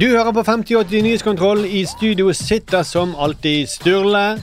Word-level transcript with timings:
Du 0.00 0.06
hører 0.06 0.32
på 0.32 0.42
5080 0.42 1.02
Nyhetskontroll. 1.02 1.64
I 1.64 1.84
studio 1.84 2.32
sitter 2.32 2.82
som 2.82 3.16
alltid 3.18 3.66
Sturle, 3.66 4.38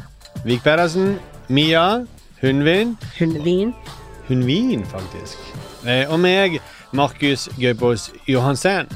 Vik 0.46 0.64
Pedersen, 0.64 1.16
Mia, 1.48 2.06
Hundvin 2.42 2.98
Hundvin. 3.20 3.74
Hundvin, 4.28 4.86
faktisk. 4.86 5.38
Eh, 5.88 6.12
og 6.12 6.20
meg, 6.20 6.60
Markus 6.92 7.48
Gaupås 7.62 8.12
Johansen. 8.28 8.92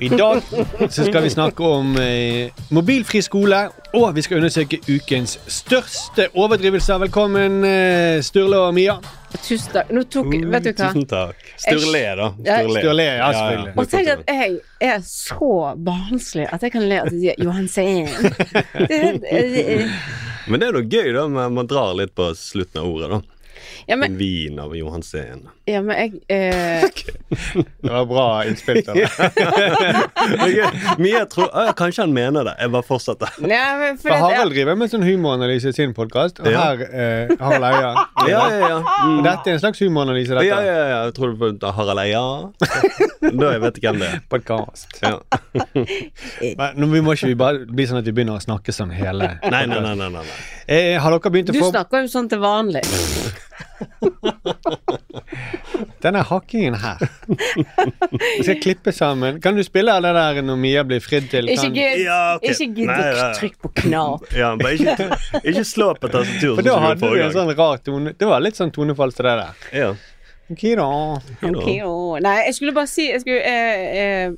I 0.00 0.08
dag 0.08 0.42
så 0.88 1.04
skal 1.04 1.22
vi 1.22 1.34
snakke 1.34 1.64
om 1.66 1.96
eh, 1.98 2.54
mobilfri 2.70 3.20
skole, 3.20 3.68
og 3.94 4.14
vi 4.14 4.22
skal 4.22 4.36
undersøke 4.36 4.78
ukens 4.86 5.40
største 5.48 6.28
overdrivelser. 6.34 6.98
Velkommen, 6.98 7.64
eh, 7.64 8.22
Sturle 8.22 8.58
og 8.58 8.74
Mia. 8.74 9.00
Tusen 9.42 9.72
takk. 9.72 9.90
Nå 9.90 10.04
tok 10.08 10.30
Vet 10.32 10.66
du 10.66 10.70
hva? 10.72 10.90
Tusen 10.90 11.06
takk. 11.10 11.40
Sturle, 11.60 12.02
da. 12.20 12.28
Ja, 12.46 12.58
Sturle, 12.68 13.06
ja, 13.08 13.30
selvfølgelig. 13.34 13.74
Og 13.76 13.90
tenk 13.92 14.10
at 14.14 14.22
jeg 14.30 14.58
er 14.88 15.04
så 15.08 15.50
barnslig 15.88 16.46
at 16.54 16.64
jeg 16.64 16.74
kan 16.74 16.86
le 16.88 17.00
at 17.02 17.12
de 17.12 17.66
sier. 17.72 18.10
Det, 18.90 19.00
det, 19.22 19.90
Men 20.48 20.60
det 20.60 20.66
er 20.68 20.76
noe 20.76 20.84
gøy, 20.84 21.08
da. 21.16 21.26
Man, 21.30 21.54
man 21.56 21.68
drar 21.70 21.94
litt 21.98 22.14
på 22.16 22.30
slutten 22.38 22.82
av 22.82 22.90
ordet, 22.90 23.10
da. 23.14 23.20
Ja, 23.86 23.96
men, 24.00 24.16
Vin 24.18 24.58
av 24.62 24.74
Johansen. 24.76 25.46
ja, 25.68 25.80
men 25.84 25.96
jeg 25.96 26.20
eh, 26.28 26.84
Det 27.84 27.90
var 27.92 28.06
bra 28.08 28.26
innspill. 28.48 28.80
Sturle. 28.84 29.08
Det 30.34 30.48
gøy. 30.54 30.68
Mye 31.02 31.22
tror 31.32 31.48
«Å, 31.50 31.64
Kanskje 31.76 32.04
han 32.06 32.14
mener 32.16 32.46
det. 32.48 32.54
Jeg 32.60 32.72
bare 32.74 32.86
fortsetter. 32.86 33.34
ja, 33.50 33.64
men 33.80 33.98
for 33.98 34.08
For 34.08 34.14
Harald 34.16 34.34
Harald 34.34 34.54
driver 34.56 34.78
med 34.80 34.92
sånn 34.92 35.04
humoranalyse 35.06 35.72
i 35.72 35.76
sin 35.76 35.94
podkast, 35.96 36.40
og 36.42 36.48
Ja. 36.50 36.62
her 36.70 36.84
eh, 36.88 37.34
Harald 37.40 37.66
Eia. 37.68 37.92
Ja, 38.28 38.42
ja, 38.50 38.68
ja. 38.74 38.78
Mm. 39.04 39.22
Dette 39.26 39.50
er 39.52 39.58
en 39.58 39.62
slags 39.64 39.82
humoranalyse, 39.84 40.34
dette. 40.36 40.46
Ja, 40.48 40.60
ja, 40.64 40.76
ja. 40.92 40.98
Jeg 41.08 41.14
tror 41.18 41.34
du 41.34 41.40
på 41.60 41.72
Harald 41.78 42.02
Eia. 42.04 42.24
Da 43.24 43.52
jeg 43.54 43.62
vet 43.64 43.78
ikke 43.80 43.90
hvem 43.92 44.02
det 44.04 44.10
er. 44.12 44.22
Podcast. 44.32 44.98
Ja. 45.02 45.18
Men 46.58 46.78
nå 46.80 46.88
vi 46.94 47.02
må 47.04 47.14
ikke 47.16 47.30
vi 47.32 47.36
bare 47.38 47.64
bli 47.68 47.86
sånn 47.88 48.00
at 48.00 48.08
vi 48.08 48.14
begynner 48.16 48.38
å 48.38 48.42
snakke 48.42 48.72
sånn 48.74 48.92
hele 48.94 49.34
Nei, 49.44 49.64
nei, 49.66 49.78
nei. 49.80 49.94
nei, 49.94 50.08
nei, 50.08 50.22
nei. 50.22 50.38
Eh, 50.66 50.94
Har 51.00 51.12
dere 51.14 51.30
begynt 51.34 51.50
å 51.52 51.54
du 51.56 51.60
snakker 51.60 52.04
jo 52.04 52.10
sånn 52.12 52.28
til 52.30 52.40
vanlig. 52.42 52.82
denne 56.04 56.22
hakkingen 56.28 56.74
her? 56.74 56.98
Vi 58.38 58.42
skal 58.42 58.60
klippe 58.62 58.92
sammen. 58.92 59.40
Kan 59.42 59.56
du 59.56 59.64
spille 59.64 59.92
av 59.94 60.02
det 60.04 60.12
der 60.16 60.40
når 60.44 60.56
Mia 60.60 60.84
blir 60.86 61.00
fridd 61.04 61.30
til? 61.32 61.48
Ikke 61.52 61.70
gidd 61.74 62.02
Ja, 62.04 62.18
ok. 62.36 62.48
ikke 62.50 62.68
gidd 62.76 62.90
Nei, 62.90 63.10
å 63.12 63.28
trykke 63.38 63.58
på 63.64 63.70
knap. 63.82 64.26
Ja, 64.40 64.48
bare 64.60 64.74
ikke, 64.78 65.08
ikke 65.42 65.64
slå 65.68 65.92
på 66.00 66.10
tastaturet. 66.12 66.58
For 66.60 66.68
da 66.68 66.78
hadde 66.88 67.12
du 67.14 67.22
en 67.24 67.34
sånn 67.34 67.52
rar 67.56 67.80
tone. 67.84 68.14
Det 68.18 68.28
var 68.28 68.44
litt 68.44 68.58
sånn 68.60 68.72
tonefall 68.74 69.14
til 69.16 69.28
det 69.30 69.36
der. 69.40 69.62
Ja. 69.84 69.90
Ok 70.52 70.64
da. 70.76 70.88
Ok, 71.48 71.68
da. 71.80 71.92
Nei, 72.26 72.36
jeg 72.50 72.54
skulle 72.58 72.74
bare 72.76 72.90
si 72.90 73.06
Jeg 73.08 73.22
skulle, 73.22 73.40
eh, 73.48 73.84
eh, 74.02 74.34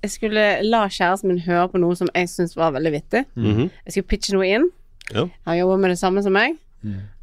jeg 0.00 0.10
skulle 0.14 0.44
la 0.64 0.86
kjæresten 0.88 1.28
min 1.34 1.42
høre 1.44 1.66
på 1.74 1.80
noe 1.82 1.98
som 1.98 2.08
jeg 2.16 2.30
syntes 2.32 2.56
var 2.56 2.72
veldig 2.78 2.92
vittig. 2.96 3.26
Mhm. 3.36 3.66
Jeg 3.84 3.92
skulle 3.96 4.08
pitche 4.14 4.32
noe 4.38 4.48
inn. 4.48 4.70
Ja. 5.12 5.26
Han 5.44 5.58
jobber 5.58 5.82
med 5.82 5.92
det 5.92 5.98
samme 6.00 6.22
som 6.24 6.32
meg. 6.32 6.56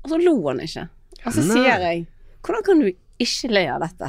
Og 0.04 0.12
så 0.12 0.20
lo 0.22 0.36
han 0.52 0.60
ikke. 0.62 0.84
Og 1.28 1.36
så 1.36 1.44
sier 1.44 1.84
jeg 1.90 2.06
Hvordan 2.48 2.64
kan 2.64 2.80
du 2.86 2.88
ikke 3.18 3.50
le 3.50 3.64
av 3.74 3.82
dette? 3.82 4.08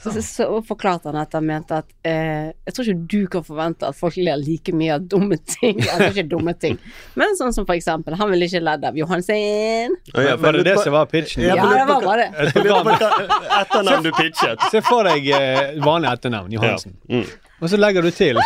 Så, 0.00 0.08
så, 0.14 0.22
så 0.24 0.44
forklarte 0.64 1.10
han 1.10 1.18
at 1.20 1.34
han 1.36 1.44
mente 1.44 1.76
at 1.82 1.90
eh, 2.08 2.48
Jeg 2.64 2.74
tror 2.74 2.86
ikke 2.88 3.08
du 3.12 3.26
kan 3.34 3.44
forvente 3.44 3.84
at 3.90 3.98
folk 3.98 4.16
ler 4.16 4.38
like 4.40 4.72
mye 4.72 4.94
av 4.96 5.04
dumme 5.04 5.36
ting. 5.44 5.82
Altså 5.84 6.08
ikke 6.14 6.24
dumme 6.30 6.54
ting, 6.56 6.78
men 7.18 7.36
sånn 7.36 7.52
som 7.52 7.66
for 7.68 7.76
eksempel 7.76 8.16
Han 8.16 8.32
ville 8.32 8.48
ikke 8.48 8.62
ledd 8.64 8.86
av 8.88 8.96
Johansen. 8.96 9.98
Oh, 10.14 10.22
ja, 10.24 10.38
Var 10.40 10.58
det 10.58 10.64
det 10.70 10.78
som 10.80 10.96
var 10.96 11.10
pitchen? 11.12 11.44
Ja, 11.44 11.58
Ja, 11.60 11.66
det 11.76 11.84
var 11.92 12.08
bare 12.08 12.24
det. 12.24 13.28
Etternavn 13.60 14.08
du 14.08 14.10
pitchet. 14.22 14.64
Se 14.72 14.80
for 14.86 15.04
deg 15.06 15.28
eh, 15.28 15.76
vanlig 15.84 16.14
etternavn, 16.16 16.56
Johansen. 16.56 16.96
Mm. 17.10 17.28
Og 17.58 17.70
så 17.70 17.76
legger 17.80 18.02
du 18.06 18.10
til 18.14 18.38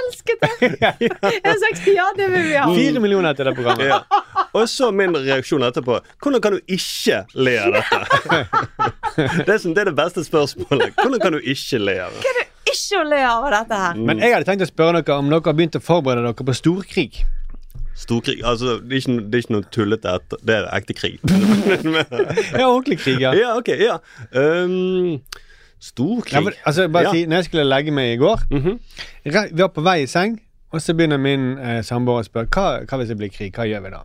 Elsket 0.00 0.40
det! 0.40 0.50
Jeg 1.04 1.44
har 1.44 1.58
sagt 1.60 1.88
ja, 1.90 2.06
det 2.16 2.28
vil 2.32 2.44
vi 2.48 2.54
ha. 2.56 2.66
fire 2.74 3.00
millioner 3.02 3.36
til 3.36 3.48
det 3.50 3.54
programmet. 3.58 3.86
Ja. 3.90 3.98
Og 4.56 4.68
så 4.70 4.88
min 4.94 5.12
reaksjon 5.16 5.62
etterpå. 5.66 5.98
Hvordan 6.22 6.40
kan 6.44 6.56
du 6.56 6.60
ikke 6.72 7.20
le 7.36 7.56
av 7.60 7.76
dette? 7.76 8.00
Det 9.20 9.50
er, 9.52 9.58
sånn, 9.60 9.74
det 9.74 9.82
er 9.82 9.88
det 9.90 9.96
beste 9.98 10.22
spørsmålet. 10.24 10.94
Hvordan 10.96 11.20
kan 11.20 11.34
du 11.34 11.40
ikke 11.42 11.80
le 11.82 11.96
av 12.06 12.14
det? 12.14 12.44
Ikke 12.70 13.00
å 13.00 13.04
le 13.10 13.18
av 13.26 13.44
dette 13.52 13.80
her. 13.82 13.98
Men 13.98 14.22
jeg 14.22 14.32
hadde 14.32 14.46
tenkt 14.48 14.64
å 14.64 14.68
spørre 14.70 15.02
dere 15.02 15.18
om 15.20 15.28
dere 15.28 15.42
har 15.44 15.56
begynt 15.58 15.76
å 15.76 15.82
forberede 15.84 16.24
dere 16.30 16.46
på 16.46 16.54
storkrig. 16.56 17.20
Storkrig 18.00 18.38
Altså, 18.46 18.78
det 18.80 18.96
er 18.96 19.02
ikke, 19.02 19.16
det 19.26 19.36
er 19.36 19.44
ikke 19.44 19.56
noe 19.56 19.66
tullete 19.74 20.14
etter. 20.16 20.40
Det 20.46 20.56
er 20.56 20.68
ekte 20.78 20.96
krig. 20.96 21.18
Ja, 21.26 22.70
ordentlig 22.70 23.00
krig, 23.02 23.18
ja. 23.20 23.34
ja, 23.36 23.52
ok. 23.58 23.70
Ja. 23.82 23.98
Um, 24.32 25.18
storkrig. 25.80 26.32
ja 26.36 26.40
for, 26.44 26.52
altså, 26.66 26.88
bare 26.92 27.04
Ja. 27.04 27.10
si, 27.12 27.24
når 27.26 27.36
jeg 27.36 27.44
skulle 27.44 27.64
legge 27.64 27.90
meg 27.92 28.12
i 28.14 28.16
går 28.20 28.40
Mhm. 28.50 28.78
re- 29.26 29.48
Vi 29.52 29.62
var 29.62 29.68
på 29.68 29.82
vei 29.82 30.02
i 30.02 30.06
seng, 30.06 30.40
og 30.72 30.80
så 30.80 30.94
begynner 30.94 31.18
min 31.18 31.58
eh, 31.58 31.80
samboer 31.82 32.22
å 32.22 32.28
spørre 32.28 32.46
hva, 32.48 32.84
hva 32.86 32.98
hvis 32.98 33.08
det 33.08 33.18
blir 33.18 33.30
krig. 33.32 33.52
Hva 33.52 33.64
gjør 33.66 33.82
vi 33.82 33.90
da? 33.90 34.02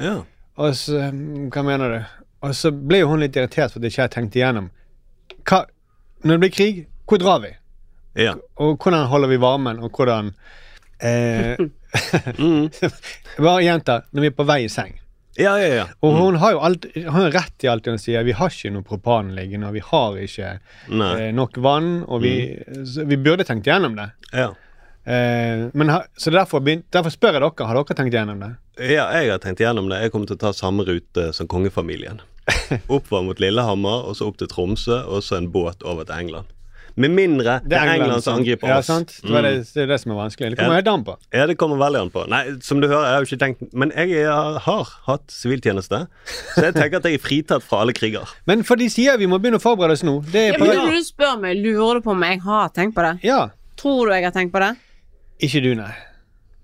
ja. 0.00 0.22
Og 0.58 0.72
så 0.74 1.10
mm, 1.12 1.50
Hva 1.54 1.62
mener 1.64 1.88
du? 1.98 2.04
Og 2.42 2.50
så 2.54 2.70
ble 2.72 2.98
jo 3.00 3.08
hun 3.08 3.20
litt 3.20 3.36
irritert 3.36 3.70
for 3.72 3.78
at 3.78 3.84
ikke 3.84 4.02
jeg 4.02 4.10
tenkte 4.10 4.38
igjennom. 4.40 4.70
Hva, 5.44 5.64
når 6.24 6.34
det 6.34 6.40
blir 6.40 6.50
krig, 6.56 6.86
hvor 7.06 7.18
drar 7.18 7.40
vi? 7.42 7.52
ja. 8.16 8.34
Og 8.56 8.76
hvordan 8.78 9.06
holder 9.06 9.28
vi 9.28 9.36
varmen, 9.36 9.78
og 9.78 9.90
hvordan 9.92 10.32
eh, 11.00 11.56
Mm. 12.38 12.68
Bare 13.38 13.62
gjenta, 13.62 14.00
når 14.12 14.20
vi 14.20 14.26
er 14.26 14.34
på 14.36 14.44
vei 14.46 14.64
i 14.64 14.68
seng. 14.68 14.98
Ja, 15.38 15.54
ja, 15.62 15.66
ja. 15.70 15.84
Og 16.02 16.16
hun 16.18 16.38
har 16.42 16.56
jo 16.56 16.62
alt, 16.66 16.86
hun 16.96 17.14
har 17.14 17.34
rett 17.36 17.64
i 17.64 17.70
alt 17.70 17.86
hun 17.86 18.00
sier. 18.02 18.24
Vi 18.26 18.34
har 18.34 18.50
ikke 18.50 18.72
noe 18.74 18.86
propan 18.86 19.30
liggende, 19.36 19.70
og 19.70 19.76
vi 19.78 19.82
har 19.86 20.16
ikke 20.18 20.54
eh, 20.58 21.28
nok 21.34 21.60
vann, 21.62 21.92
og 22.10 22.24
vi, 22.24 22.32
så 22.88 23.06
vi 23.06 23.20
burde 23.22 23.46
tenkt 23.46 23.70
gjennom 23.70 23.94
det. 23.98 24.08
Ja. 24.32 24.50
Eh, 25.06 25.68
men 25.78 25.94
så 26.18 26.34
derfor, 26.34 26.64
derfor 26.66 27.14
spør 27.14 27.38
jeg 27.38 27.44
dere, 27.44 27.68
har 27.70 27.78
dere 27.78 27.98
tenkt 28.00 28.18
gjennom 28.18 28.42
det? 28.42 28.50
ja, 28.78 29.06
jeg 29.14 29.30
har 29.30 29.40
tenkt 29.42 29.62
gjennom 29.62 29.88
det. 29.90 30.02
Jeg 30.02 30.14
kommer 30.14 30.30
til 30.30 30.38
å 30.38 30.42
ta 30.42 30.52
samme 30.54 30.86
rute 30.86 31.30
som 31.34 31.48
kongefamilien. 31.50 32.20
Oppover 32.94 33.24
mot 33.30 33.40
Lillehammer, 33.42 34.06
og 34.10 34.18
så 34.18 34.28
opp 34.28 34.38
til 34.40 34.50
Tromsø, 34.50 35.02
og 35.06 35.22
så 35.26 35.38
en 35.38 35.50
båt 35.54 35.82
over 35.86 36.06
til 36.08 36.18
England. 36.26 36.54
Med 36.98 37.12
mindre 37.14 37.60
det 37.62 37.76
er 37.78 37.92
England 37.94 38.24
som 38.24 38.40
angriper 38.40 38.68
ja. 38.72 38.80
Sant? 38.82 39.12
Det, 39.22 39.30
var 39.30 39.44
det, 39.46 39.52
Mm. 39.60 39.66
det 39.74 39.82
er 39.84 39.86
det 39.92 39.98
som 40.02 40.12
er 40.12 40.16
vanskelig. 40.18 40.48
Det 40.50 40.58
kommer 40.58 40.74
Ja. 40.74 40.80
helt 40.80 40.88
an 40.92 41.04
på. 41.06 41.14
Ja, 41.32 41.44
det 41.46 41.54
kommer 41.60 41.76
veldig 41.78 42.00
an 42.00 42.10
på. 42.10 42.24
Nei, 42.28 42.40
som 42.66 42.80
du 42.82 42.88
hører, 42.88 43.04
jeg 43.06 43.14
har 43.14 43.22
jo 43.24 43.28
ikke 43.28 43.38
tenkt 43.44 43.72
Men 43.72 43.92
jeg 43.94 44.24
har, 44.26 44.58
har 44.66 44.88
hatt 45.06 45.26
siviltjeneste, 45.30 46.00
så 46.56 46.64
jeg 46.66 46.74
tenker 46.74 46.96
at 46.98 47.04
jeg 47.04 47.14
er 47.20 47.22
fritatt 47.22 47.62
fra 47.62 47.80
alle 47.84 47.92
kriger. 47.94 48.26
Men 48.50 48.64
for 48.66 48.76
de 48.76 48.88
sier 48.90 49.16
vi 49.16 49.26
må 49.30 49.38
begynne 49.38 49.60
å 49.60 49.62
forberede 49.62 49.92
oss 49.94 50.02
nå. 50.02 50.18
Det 50.26 50.42
er 50.48 50.52
Ja, 50.52 50.58
men 50.64 50.76
når 50.76 50.98
du 50.98 51.04
spør 51.06 51.38
meg, 51.40 51.56
lurer 51.62 52.00
du 52.00 52.00
på 52.08 52.10
om 52.16 52.22
jeg 52.26 52.40
har 52.42 52.68
tenkt 52.74 52.94
på 52.98 53.06
det? 53.06 53.14
ja. 53.24 53.48
Tror 53.78 54.08
du 54.08 54.12
jeg 54.16 54.24
har 54.26 54.32
tenkt 54.34 54.50
på 54.52 54.58
det? 54.58 54.72
Ikke 55.46 55.62
du, 55.62 55.74
nei. 55.78 55.92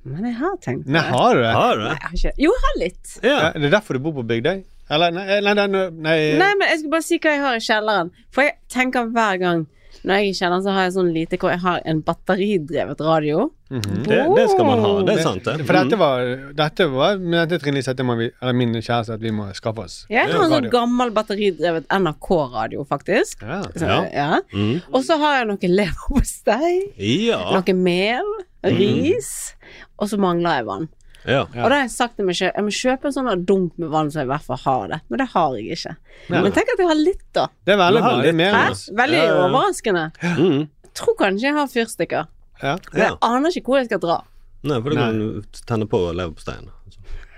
Men 0.04 0.24
jeg 0.26 0.34
har 0.40 0.56
tenkt 0.60 0.84
på 0.84 0.90
Nei, 0.90 1.00
det. 1.00 1.12
har 1.14 1.34
du 1.34 1.40
det? 1.40 1.52
Har 1.54 1.76
du 1.78 1.82
Nei, 1.84 1.92
jeg 1.94 2.02
har 2.02 2.16
ikke. 2.18 2.32
Jo, 2.42 2.50
jeg 2.50 2.64
har 2.66 2.78
litt. 2.82 3.12
Ja. 3.22 3.36
Ja, 3.38 3.52
det 3.54 3.68
er 3.70 3.70
derfor 3.78 3.94
du 3.94 4.00
bor 4.02 4.12
på 4.18 4.24
Bygdøy? 4.26 4.64
Eller 4.90 5.14
nei, 5.14 5.22
nei, 5.40 5.54
nei, 5.54 5.66
nei, 5.70 5.84
nei. 5.94 6.16
Nei, 6.42 6.50
men 6.58 6.68
jeg 6.68 6.80
skal 6.82 6.90
bare 6.92 7.06
si 7.06 7.16
hva 7.22 7.30
jeg 7.32 7.40
har 7.40 7.54
i 7.56 7.62
kjelleren. 7.64 8.10
For 8.34 8.42
jeg 8.44 8.56
tenker 8.68 9.06
hver 9.14 9.38
gang 9.40 9.62
når 10.04 10.14
jeg 10.18 10.24
er 10.24 10.30
i 10.30 10.36
så 10.64 10.72
har 10.74 10.82
jeg 10.88 10.92
sånn 10.96 11.12
lite 11.14 11.38
jeg 11.54 11.60
har 11.62 11.80
en 11.84 12.00
batteridrevet 12.02 13.00
radio. 13.00 13.50
Det, 13.74 14.18
det 14.36 14.44
skal 14.52 14.66
man 14.68 14.78
ha. 14.84 14.90
Det 15.06 15.14
er 15.18 15.22
sant, 15.24 15.44
det. 15.44 15.64
For 15.66 15.74
dette 15.74 15.96
Mm. 15.96 15.98
var, 15.98 16.20
dette 16.54 16.86
var 16.92 17.16
dette 17.18 17.58
trinnet 17.62 17.84
dette 17.86 18.04
må 18.06 18.16
vi, 18.18 18.30
eller 18.42 18.52
min 18.54 18.74
kjæreste 18.74 19.14
at 19.16 19.20
vi 19.24 19.30
må 19.34 19.48
skaffe 19.54 19.84
oss. 19.86 19.96
Jeg 20.10 20.28
har 20.30 20.44
en 20.44 20.50
sånn 20.52 20.68
gammel 20.70 21.10
batteridrevet 21.16 21.86
NRK-radio, 21.90 22.84
faktisk. 22.86 23.42
Ja. 23.42 23.62
Så, 23.74 23.86
Ja. 23.86 24.00
ja. 24.12 24.40
Mm. 24.52 24.82
Og 24.92 25.02
så 25.04 25.18
har 25.18 25.38
jeg 25.40 25.46
noe 25.48 25.70
leverpostei, 25.78 26.92
Ja. 27.28 27.40
noe 27.54 27.74
mel, 27.74 28.24
ris, 28.64 29.54
og 29.98 30.08
så 30.08 30.18
mangler 30.18 30.58
jeg 30.60 30.66
vann. 30.66 30.88
Ja. 31.24 31.40
Og 31.46 31.64
da 31.64 31.70
har 31.72 31.82
jeg 31.82 31.92
sagt 31.94 32.18
til 32.18 32.26
meg 32.28 32.36
selv 32.38 32.52
jeg 32.58 32.66
må 32.66 32.74
kjøpe 32.76 33.08
en 33.08 33.14
sånn 33.16 33.44
dunk 33.48 33.78
med 33.80 33.90
vann 33.94 34.10
så 34.12 34.20
jeg 34.22 34.28
i 34.28 34.32
hvert 34.32 34.46
fall 34.48 34.60
har 34.64 34.84
det. 34.92 35.00
Men 35.08 35.22
det 35.22 35.28
har 35.32 35.56
jeg 35.56 35.78
ikke. 35.78 35.94
Ja. 36.28 36.42
Men 36.44 36.52
tenk 36.56 36.72
at 36.74 36.82
jeg 36.84 36.90
har 36.90 37.00
litt, 37.00 37.24
da. 37.36 37.48
Det 37.64 37.74
er 37.74 37.80
veldig 37.80 38.04
bra. 38.04 38.14
Litt. 38.20 38.38
mer? 38.40 38.60
Veldig 39.02 39.18
Ja, 39.18 39.24
ja. 39.30 39.40
overraskende. 39.46 40.04
Mm. 40.36 40.62
Jeg 40.84 40.94
tror 41.00 41.18
kanskje 41.18 41.48
jeg 41.48 41.58
har 41.58 41.72
fyrstikker. 41.72 42.30
Ja. 42.62 42.76
Men 42.92 43.00
ja. 43.00 43.08
jeg 43.08 43.18
aner 43.30 43.58
ikke 43.58 43.72
hvor 43.72 43.80
jeg 43.80 43.90
skal 43.90 44.02
dra. 44.04 44.20
Nei, 44.64 44.78
for 44.80 44.94
da 44.94 45.00
kan 45.02 45.20
du 45.20 45.60
tenne 45.68 45.88
på 45.90 46.00
leverposteien. 46.16 46.70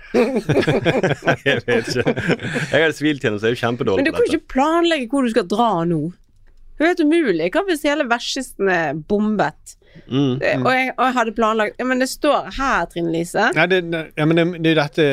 jeg 0.17 1.63
vet 1.67 1.89
ikke. 1.91 2.13
Jeg 2.71 2.79
har 2.79 2.93
siviltjeneste, 2.95 3.43
jeg 3.43 3.51
er 3.51 3.57
jo 3.57 3.59
kjempedårlig 3.59 3.99
Men 3.99 4.07
du 4.07 4.13
kan 4.15 4.23
jo 4.23 4.37
ikke 4.37 4.53
planlegge 4.53 5.09
hvor 5.11 5.27
du 5.27 5.33
skal 5.33 5.47
dra 5.51 5.71
nå. 5.89 5.99
Det 6.77 6.85
er 6.85 6.93
helt 6.93 7.03
umulig. 7.09 7.49
Hva 7.55 7.63
hvis 7.67 7.83
hele 7.87 8.05
vestkisten 8.07 8.69
er 8.71 8.97
bombet? 9.09 9.76
Mm. 10.07 10.37
Og, 10.37 10.71
jeg, 10.71 10.91
og 10.95 11.03
jeg 11.05 11.15
hadde 11.17 11.33
planlagt 11.35 11.79
ja, 11.79 11.85
Men 11.87 11.99
det 12.03 12.09
står 12.11 12.49
her, 12.57 12.87
Trine 12.91 13.11
Lise. 13.11 13.49
Nei, 13.57 13.67
det, 13.71 13.83
det, 13.91 14.03
ja, 14.17 14.27
men 14.29 14.39
det, 14.39 14.47
det 14.63 14.73
er 14.73 14.81
dette 14.83 15.07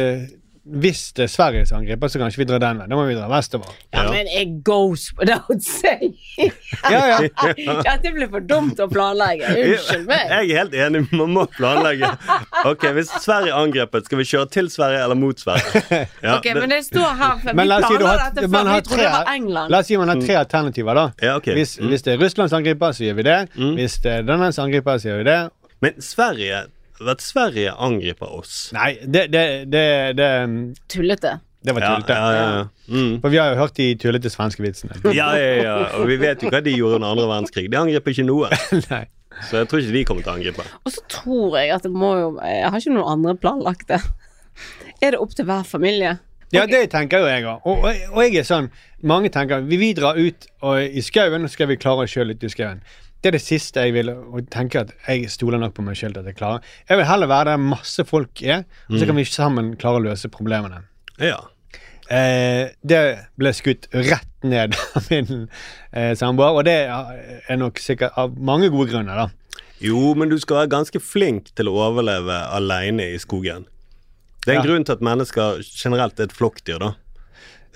Hvis 0.65 1.13
det 1.13 1.27
er 1.27 1.29
Sverige 1.29 1.67
som 1.69 1.83
angriper, 1.83 2.09
så 2.09 2.19
kan 2.19 2.31
ikke 2.33 2.39
vi 2.41 2.45
dra 2.49 2.59
den 2.59 2.79
veien. 2.81 2.89
Da 2.89 2.97
må 2.97 3.03
vi 3.05 3.15
dra 3.19 3.27
vestover. 3.29 3.69
Ja, 3.93 4.03
Ja. 4.05 4.11
men 4.15 4.27
it 4.33 4.65
goes 4.65 5.11
without 5.19 5.61
saying. 5.61 6.15
Ja, 6.91 7.03
ja. 7.11 7.19
Dette 7.85 8.13
blir 8.15 8.31
for 8.33 8.41
dumt 8.41 8.81
å 8.81 8.87
planlegge. 8.89 9.45
Unnskyld 9.45 10.07
meg. 10.09 10.23
Jeg 10.33 10.51
er 10.55 10.63
helt 10.63 10.75
enig, 10.87 11.03
man 11.13 11.35
må 11.37 11.45
planlegge. 11.53 12.09
Ok, 12.65 12.87
Hvis 12.97 13.13
Sverige 13.21 13.53
er 13.53 13.61
angrepet, 13.61 14.07
skal 14.09 14.19
vi 14.19 14.25
kjøre 14.31 14.49
til 14.57 14.71
Sverige 14.73 15.03
eller 15.05 15.21
mot 15.21 15.41
Sverige? 15.45 15.85
Ja, 16.25 16.39
Ok, 16.39 16.49
men 16.57 16.73
det 16.73 16.81
står 16.89 17.13
her 17.21 17.37
for 17.45 17.53
Men 17.53 17.67
Vi 17.67 17.69
planla 17.69 17.89
si 17.89 17.99
dette 18.01 18.49
før 18.49 18.71
vi 18.73 18.81
trodde 18.89 19.03
det 19.05 19.11
var 19.19 19.33
England. 19.35 19.71
La 19.71 19.79
oss 19.85 19.87
si 19.93 19.97
man 20.01 20.09
har 20.15 20.21
tre 20.25 20.39
alternativer, 20.41 20.95
da. 20.95 21.07
ja, 21.23 21.37
ok. 21.37 21.51
Hvis, 21.61 21.77
Mm. 21.81 21.89
hvis 21.93 22.03
det 22.09 22.13
er 22.15 22.25
Russlands 22.25 22.53
angriper, 22.57 22.93
så 22.97 23.05
gjør 23.05 23.15
vi 23.21 23.23
det. 23.29 23.39
Hvis 23.77 23.99
det 24.01 24.13
er 24.13 24.23
Danmarks 24.23 24.59
angriper, 24.59 24.97
så 24.99 25.09
gjør 25.13 25.21
vi 25.21 25.25
det. 25.29 25.39
Men 25.83 26.01
Sverige 26.01 26.63
At 27.01 27.23
Sverige 27.25 27.73
angriper 27.73 28.31
oss 28.39 28.69
Nei, 28.75 28.95
det, 29.03 29.27
det, 29.33 29.45
det, 29.73 29.87
det, 30.19 30.29
Tullete. 30.93 31.39
det 31.65 31.75
var 31.75 31.83
tullete. 31.89 32.13
ja, 32.19 32.29
ja, 32.33 32.45
ja. 32.59 32.69
Mm. 32.87 33.17
For 33.23 33.33
vi 33.33 33.41
har 33.41 33.51
jo 33.55 33.59
hørt 33.63 33.77
de 33.77 33.89
tullete 33.99 34.31
svenske 34.31 34.63
vitsene. 34.63 35.01
ja, 35.19 35.33
ja, 35.39 35.51
ja. 35.63 35.75
Og 35.99 36.07
vi 36.11 36.19
vet 36.21 36.43
jo 36.45 36.53
hva 36.53 36.61
de 36.63 36.75
gjorde 36.77 37.01
under 37.01 37.15
andre 37.17 37.27
verdenskrig. 37.31 37.67
De 37.73 37.81
angrep 37.81 38.13
ikke 38.13 38.27
noe. 38.29 38.51
Nei. 38.93 39.07
Så 39.49 39.59
jeg 39.59 39.71
tror 39.71 39.81
ikke 39.83 39.97
de 39.97 40.05
kommer 40.07 40.23
til 40.23 40.31
å 40.31 40.37
angripe. 40.37 40.67
Og 40.87 40.93
så 40.95 41.03
tror 41.11 41.57
jeg 41.59 41.73
at 41.75 41.83
det 41.83 41.91
må 41.91 42.13
jo 42.21 42.29
Jeg 42.47 42.69
har 42.71 42.79
ikke 42.79 42.95
noen 42.95 43.11
andre 43.17 43.35
planlagte. 43.43 43.99
Er 45.03 45.17
det 45.17 45.19
opp 45.19 45.35
til 45.35 45.49
hver 45.49 45.65
familie? 45.67 46.19
Ja, 46.55 46.67
det 46.71 46.85
tenker 46.93 47.25
jo 47.25 47.27
jeg 47.27 47.43
òg. 47.51 47.65
Og, 47.67 47.83
og, 47.89 48.05
og 48.13 48.21
jeg 48.23 48.45
er 48.45 48.47
sånn 48.47 48.69
Mange 49.03 49.33
tenker 49.35 49.65
vi, 49.67 49.81
vi 49.81 49.89
drar 49.97 50.15
ut 50.21 50.47
og 50.63 50.79
i 50.85 51.03
skauen, 51.03 51.49
så 51.49 51.57
skal 51.57 51.73
vi 51.73 51.81
klare 51.81 52.07
oss 52.07 52.15
sjøl 52.15 52.31
ute 52.31 52.47
i 52.47 52.53
skauen. 52.53 52.85
Det 53.25 53.31
er 53.31 53.37
det 53.39 53.41
siste 53.41 53.81
jeg 53.81 53.95
vil, 53.97 54.11
og 54.13 54.51
tenker 54.53 54.83
at 54.85 54.91
jeg 55.09 55.31
stoler 55.33 55.57
nok 55.63 55.73
på 55.79 55.83
meg 55.87 55.97
sjøl 55.97 56.13
til 56.13 56.21
at 56.21 56.27
jeg 56.29 56.37
klarer. 56.37 56.61
Jeg 56.91 56.99
vil 57.01 57.07
heller 57.09 57.31
være 57.31 57.55
der 57.55 57.63
masse 57.63 58.05
folk 58.05 58.43
er, 58.45 58.67
og 58.91 58.99
så 59.01 59.07
kan 59.09 59.17
vi 59.17 59.25
sammen 59.25 59.71
klare 59.81 59.97
å 59.97 60.05
løse 60.05 60.29
problemene. 60.29 60.83
Ja. 61.23 61.39
Eh, 62.13 62.69
det 62.85 62.99
ble 63.41 63.53
skutt 63.57 63.89
rett 63.97 64.29
ned 64.45 64.77
av 65.01 65.07
min 65.09 65.47
eh, 65.97 66.13
samboer, 66.21 66.59
og 66.61 66.67
det 66.69 66.77
er 66.85 67.57
nok 67.57 67.81
sikkert 67.81 68.13
av 68.21 68.37
mange 68.37 68.69
gode 68.75 68.91
grunner, 68.93 69.25
da. 69.25 69.63
Jo, 69.81 70.13
men 70.21 70.29
du 70.29 70.37
skal 70.41 70.61
være 70.63 70.75
ganske 70.77 71.01
flink 71.01 71.49
til 71.57 71.73
å 71.73 71.79
overleve 71.89 72.37
aleine 72.59 73.09
i 73.15 73.17
skogen. 73.23 73.65
Det 74.45 74.53
er 74.53 74.59
en 74.59 74.61
Ja. 74.61 74.69
grunn 74.69 74.85
til 74.85 74.99
at 74.99 75.01
mennesker 75.09 75.63
generelt 75.65 76.21
er 76.21 76.29
et 76.29 76.37
flokkdyr, 76.37 76.77
da. 76.85 76.93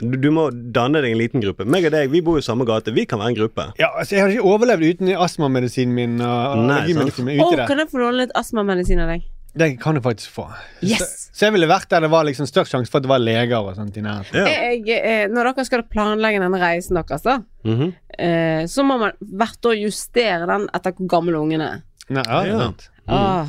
Du, 0.01 0.17
du 0.17 0.29
må 0.31 0.49
danne 0.53 1.01
deg 1.03 1.13
en 1.13 1.19
liten 1.19 1.43
gruppe. 1.43 1.65
Meg 1.67 1.85
og 1.89 1.93
deg, 1.95 2.11
vi 2.13 2.21
bor 2.23 2.39
i 2.39 2.43
samme 2.47 2.65
gate. 2.69 2.93
Vi 2.95 3.05
kan 3.11 3.19
være 3.19 3.33
en 3.35 3.39
gruppe. 3.41 3.65
Ja, 3.81 3.89
altså 3.99 4.15
Jeg 4.15 4.23
hadde 4.25 4.37
ikke 4.39 4.47
overlevd 4.53 4.85
uten 4.95 5.11
astmamedisinen 5.17 5.95
min 5.95 6.21
og 6.23 6.63
Nei, 6.69 6.93
sant. 6.93 7.19
min 7.27 7.43
der. 7.57 7.67
kan 7.67 7.79
jeg 7.83 7.91
få 7.91 7.99
låne 8.05 8.21
litt 8.25 8.35
astmamedisin 8.39 9.01
av 9.05 9.09
deg? 9.15 9.27
Det 9.59 9.81
kan 9.81 9.97
du 9.97 10.01
faktisk 10.05 10.31
få. 10.31 10.45
Yes! 10.85 11.01
Så, 11.01 11.31
så 11.35 11.47
jeg 11.49 11.55
ville 11.57 11.67
vært 11.67 11.89
der 11.91 12.05
det 12.05 12.11
var 12.13 12.27
liksom 12.29 12.47
størst 12.47 12.71
sjanse 12.71 12.93
for 12.93 13.01
at 13.01 13.07
det 13.07 13.11
var 13.11 13.19
leger 13.25 13.57
og 13.59 13.75
sånt 13.79 13.97
i 13.99 14.03
nærheten. 14.05 14.37
Ja. 14.39 14.47
Jeg, 14.69 14.85
eh, 15.01 15.25
når 15.33 15.49
dere 15.51 15.65
skal 15.67 15.83
planlegge 15.91 16.43
denne 16.45 16.61
reisen 16.63 16.95
deres, 17.01 17.25
da, 17.25 17.39
Mhm. 17.65 17.89
eh, 18.19 18.63
så 18.71 18.85
må 18.87 18.99
man 19.01 19.13
hvert 19.23 19.67
år 19.67 19.79
justere 19.81 20.47
den 20.47 20.69
etter 20.77 20.93
hvor 20.95 21.09
gammel 21.17 21.35
ungen 21.41 21.65
er. 21.65 21.83
Nei, 22.09 22.23
ja, 22.29 22.45
Ja. 22.45 22.59
sant. 22.69 22.89
Åh. 23.09 23.47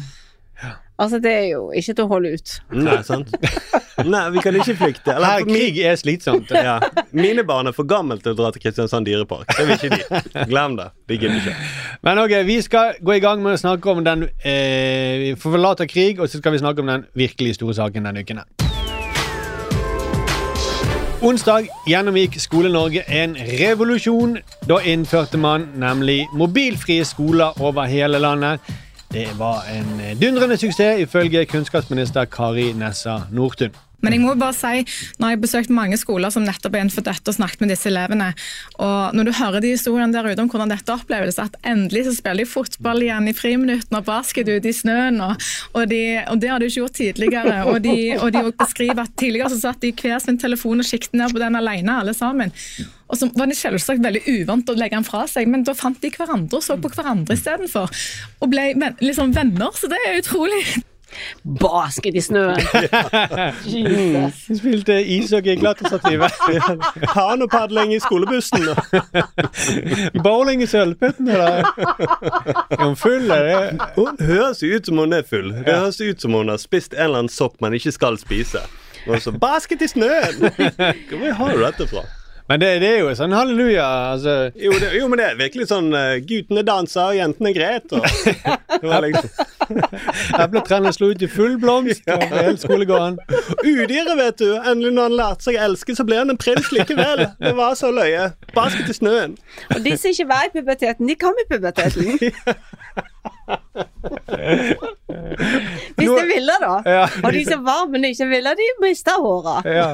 Altså, 1.00 1.20
det 1.24 1.32
er 1.32 1.46
jo 1.54 1.62
ikke 1.72 1.94
til 1.96 2.04
å 2.04 2.08
holde 2.12 2.34
ut. 2.36 2.54
Nei, 2.76 2.98
sant? 3.08 3.30
Nei, 4.04 4.24
vi 4.36 4.42
kan 4.44 4.56
ikke 4.60 4.74
flykte. 4.82 5.14
Eller, 5.14 5.28
Her, 5.32 5.46
krig 5.48 5.78
er 5.88 5.96
slitsomt. 6.00 6.52
ja. 6.52 6.74
Mine 7.16 7.46
barn 7.48 7.72
er 7.72 7.76
for 7.76 7.88
gamle 7.88 8.18
til 8.20 8.34
å 8.34 8.36
dra 8.36 8.50
til 8.52 8.64
Kristiansand 8.66 9.08
dyrepark. 9.08 9.48
Det 9.56 9.64
vil 9.70 9.78
ikke 9.78 9.96
de. 9.96 10.46
Glem 10.52 10.76
det. 10.80 10.90
De 11.08 11.18
gidder 11.22 11.38
ikke. 11.40 11.54
Men 12.04 12.20
ok, 12.26 12.34
vi 12.50 12.58
skal 12.66 13.00
gå 13.00 13.16
i 13.16 13.22
gang 13.24 13.40
med 13.46 13.56
å 13.56 13.62
snakke 13.62 13.94
om 13.94 14.04
den 14.04 14.28
eh, 14.44 15.16
Vi 15.24 15.30
forlater 15.40 15.88
krig, 15.88 16.20
og 16.20 16.28
så 16.28 16.42
skal 16.44 16.58
vi 16.58 16.60
snakke 16.66 16.84
om 16.84 16.92
den 16.92 17.08
virkelig 17.24 17.56
store 17.62 17.78
saken 17.80 18.10
denne 18.12 18.26
uken. 18.28 18.44
Onsdag 21.20 21.68
gjennomgikk 21.88 22.38
Skole-Norge 22.40 23.02
en 23.08 23.34
revolusjon. 23.60 24.38
Da 24.68 24.78
innførte 24.88 25.40
man 25.40 25.66
nemlig 25.80 26.22
mobilfrie 26.40 27.04
skoler 27.08 27.56
over 27.60 27.88
hele 27.92 28.20
landet. 28.24 28.64
Det 29.14 29.40
var 29.40 29.64
en 29.74 30.18
dundrende 30.22 30.58
suksess, 30.58 31.02
ifølge 31.02 31.46
kunnskapsminister 31.46 32.26
Kari 32.26 32.72
Nessa 32.74 33.22
Nordtun. 33.32 33.70
Men 34.04 34.16
jeg 34.16 34.24
må 34.24 34.36
bare 34.40 34.56
si, 34.56 34.84
nå 35.20 35.28
har 35.28 35.36
jeg 35.36 35.42
besøkt 35.44 35.74
mange 35.74 35.98
skoler 36.00 36.32
som 36.34 36.46
nettopp 36.48 36.76
er 36.76 36.86
innenfor 36.86 37.06
dette 37.06 37.32
og 37.32 37.36
snakket 37.36 37.64
med 37.64 37.74
disse 37.74 37.90
elevene. 37.92 38.30
Og 38.80 39.16
når 39.18 39.30
du 39.30 39.34
hører 39.40 39.64
de 39.64 39.74
historiene 39.76 40.14
der 40.16 40.30
ute 40.30 40.44
om 40.44 40.52
hvordan 40.52 40.72
dette 40.72 40.96
oppleves, 40.96 41.40
at 41.42 41.58
endelig 41.68 42.06
så 42.08 42.16
spiller 42.18 42.46
de 42.46 42.50
fotball 42.50 43.04
igjen 43.06 43.28
i 43.30 43.36
friminuttene 43.36 44.02
og 44.02 44.08
basket 44.08 44.50
ute 44.50 44.72
i 44.72 44.76
snøen, 44.76 45.20
og, 45.26 45.50
og, 45.74 45.84
de, 45.92 46.04
og 46.30 46.40
det 46.42 46.54
har 46.54 46.62
de 46.62 46.70
ikke 46.70 46.84
gjort 46.84 46.98
tidligere. 47.00 47.58
Og 47.70 47.82
de, 47.84 47.98
og 48.20 48.32
de 48.36 48.46
beskriver 48.64 49.04
at 49.04 49.18
tidligere 49.20 49.52
så 49.54 49.60
satt 49.66 49.84
de 49.84 49.94
hver 49.94 50.20
sin 50.24 50.40
telefon 50.40 50.84
og 50.84 50.88
siktet 50.88 51.20
ned 51.20 51.36
på 51.36 51.44
den 51.44 51.60
alene, 51.60 52.00
alle 52.00 52.16
sammen. 52.18 52.56
Og 53.10 53.18
så 53.18 53.30
var 53.36 53.50
det 53.50 53.58
selvsagt 53.58 54.04
veldig 54.06 54.22
uvant 54.38 54.70
å 54.70 54.78
legge 54.78 54.96
den 54.96 55.08
fra 55.08 55.26
seg, 55.30 55.50
men 55.50 55.66
da 55.66 55.74
fant 55.78 56.00
de 56.04 56.12
hverandre 56.14 56.60
og 56.60 56.66
så 56.66 56.78
på 56.80 56.92
hverandre 56.94 57.36
istedenfor. 57.38 57.90
Og 58.40 58.54
ble 58.54 58.72
liksom 59.02 59.34
venner, 59.36 59.74
så 59.76 59.90
det 59.92 60.00
er 60.06 60.22
utrolig. 60.22 60.64
Basket 61.62 62.16
i 62.16 62.22
snøen! 62.22 62.60
Jesus. 63.66 64.50
Vi 64.50 64.58
spilte 64.58 64.98
ishockey 65.06 65.56
i 65.56 65.60
klatretstativet. 65.60 66.32
Kanopadling 67.14 67.94
i 67.98 68.00
skolebussen. 68.00 68.68
Bowling 70.26 70.64
i 70.64 70.68
sølvputtene. 70.70 71.38
Er 71.40 72.84
hun 72.84 72.96
full, 72.96 73.32
eller? 73.32 73.76
Hun 73.96 74.20
høres 74.20 74.64
ut 74.64 74.86
som 74.86 74.98
hun 74.98 75.14
er 75.14 75.26
full. 75.30 75.54
Det 75.66 75.76
høres 75.76 76.02
ut 76.02 76.22
som 76.22 76.38
hun 76.38 76.50
har 76.50 76.62
spist 76.62 76.94
en 76.94 77.04
eller 77.08 77.24
annen 77.24 77.34
sopp 77.34 77.60
man 77.62 77.74
ikke 77.74 77.92
skal 77.96 78.20
spise. 78.22 78.62
Og 79.08 79.22
så 79.24 79.32
basket 79.32 79.82
i 79.82 79.88
snøen! 79.88 80.50
Hvor 81.10 81.32
har 81.40 81.56
du 81.56 81.64
dette 81.64 81.88
fra? 81.88 82.04
Men 82.50 82.62
det, 82.62 82.70
det 82.82 82.88
er 82.90 83.04
jo 83.04 83.12
sånn 83.14 83.34
halleluja. 83.36 83.86
Altså, 84.16 84.36
Jo, 84.58 84.74
det, 84.82 84.90
jo, 84.98 85.08
men 85.12 85.22
det 85.22 85.26
er 85.28 85.36
virkelig 85.38 85.68
sånn 85.70 85.92
uh, 85.94 86.18
Guttene 86.26 86.64
danser, 86.66 87.12
og 87.12 87.20
jentene 87.20 87.52
gret. 87.54 87.94
Og, 87.94 88.08
det 88.74 88.90
var 88.90 89.06
liksom 89.06 89.30
Epletrærne 90.44 90.94
slo 90.96 91.12
ut 91.14 91.22
i 91.22 91.30
full 91.30 91.60
blomst 91.62 92.02
på 92.08 92.18
hele 92.32 92.56
skolegården. 92.58 93.20
Udyret, 93.62 94.16
vet 94.18 94.42
du. 94.42 94.48
Endelig 94.58 94.96
når 94.96 95.10
han 95.12 95.18
lærte 95.20 95.46
seg 95.46 95.60
å 95.60 95.68
elske, 95.68 95.94
så 96.00 96.08
ble 96.08 96.18
han 96.24 96.34
en 96.34 96.42
prins 96.42 96.72
likevel. 96.74 97.28
Det 97.38 97.54
var 97.60 97.78
så 97.78 97.94
løye. 97.94 98.32
Basket 98.56 98.90
i 98.90 98.98
snøen. 98.98 99.38
Og 99.76 99.86
de 99.86 99.96
som 100.00 100.10
ikke 100.10 100.30
var 100.34 100.50
i 100.50 100.54
puberteten, 100.58 101.10
de 101.10 101.20
kom 101.22 101.38
i 101.38 101.48
puberteten. 101.54 102.18
Hvis 105.98 106.10
de 106.10 106.26
ville, 106.30 106.56
da. 106.62 106.74
Ja. 106.86 107.06
Og 107.24 107.34
de 107.34 107.42
som 107.48 107.64
var, 107.66 107.88
men 107.92 108.06
ikke 108.10 108.28
ville, 108.30 108.54
de 108.60 108.68
mista 108.84 109.16
håra. 109.20 109.56
Ja. 109.68 109.88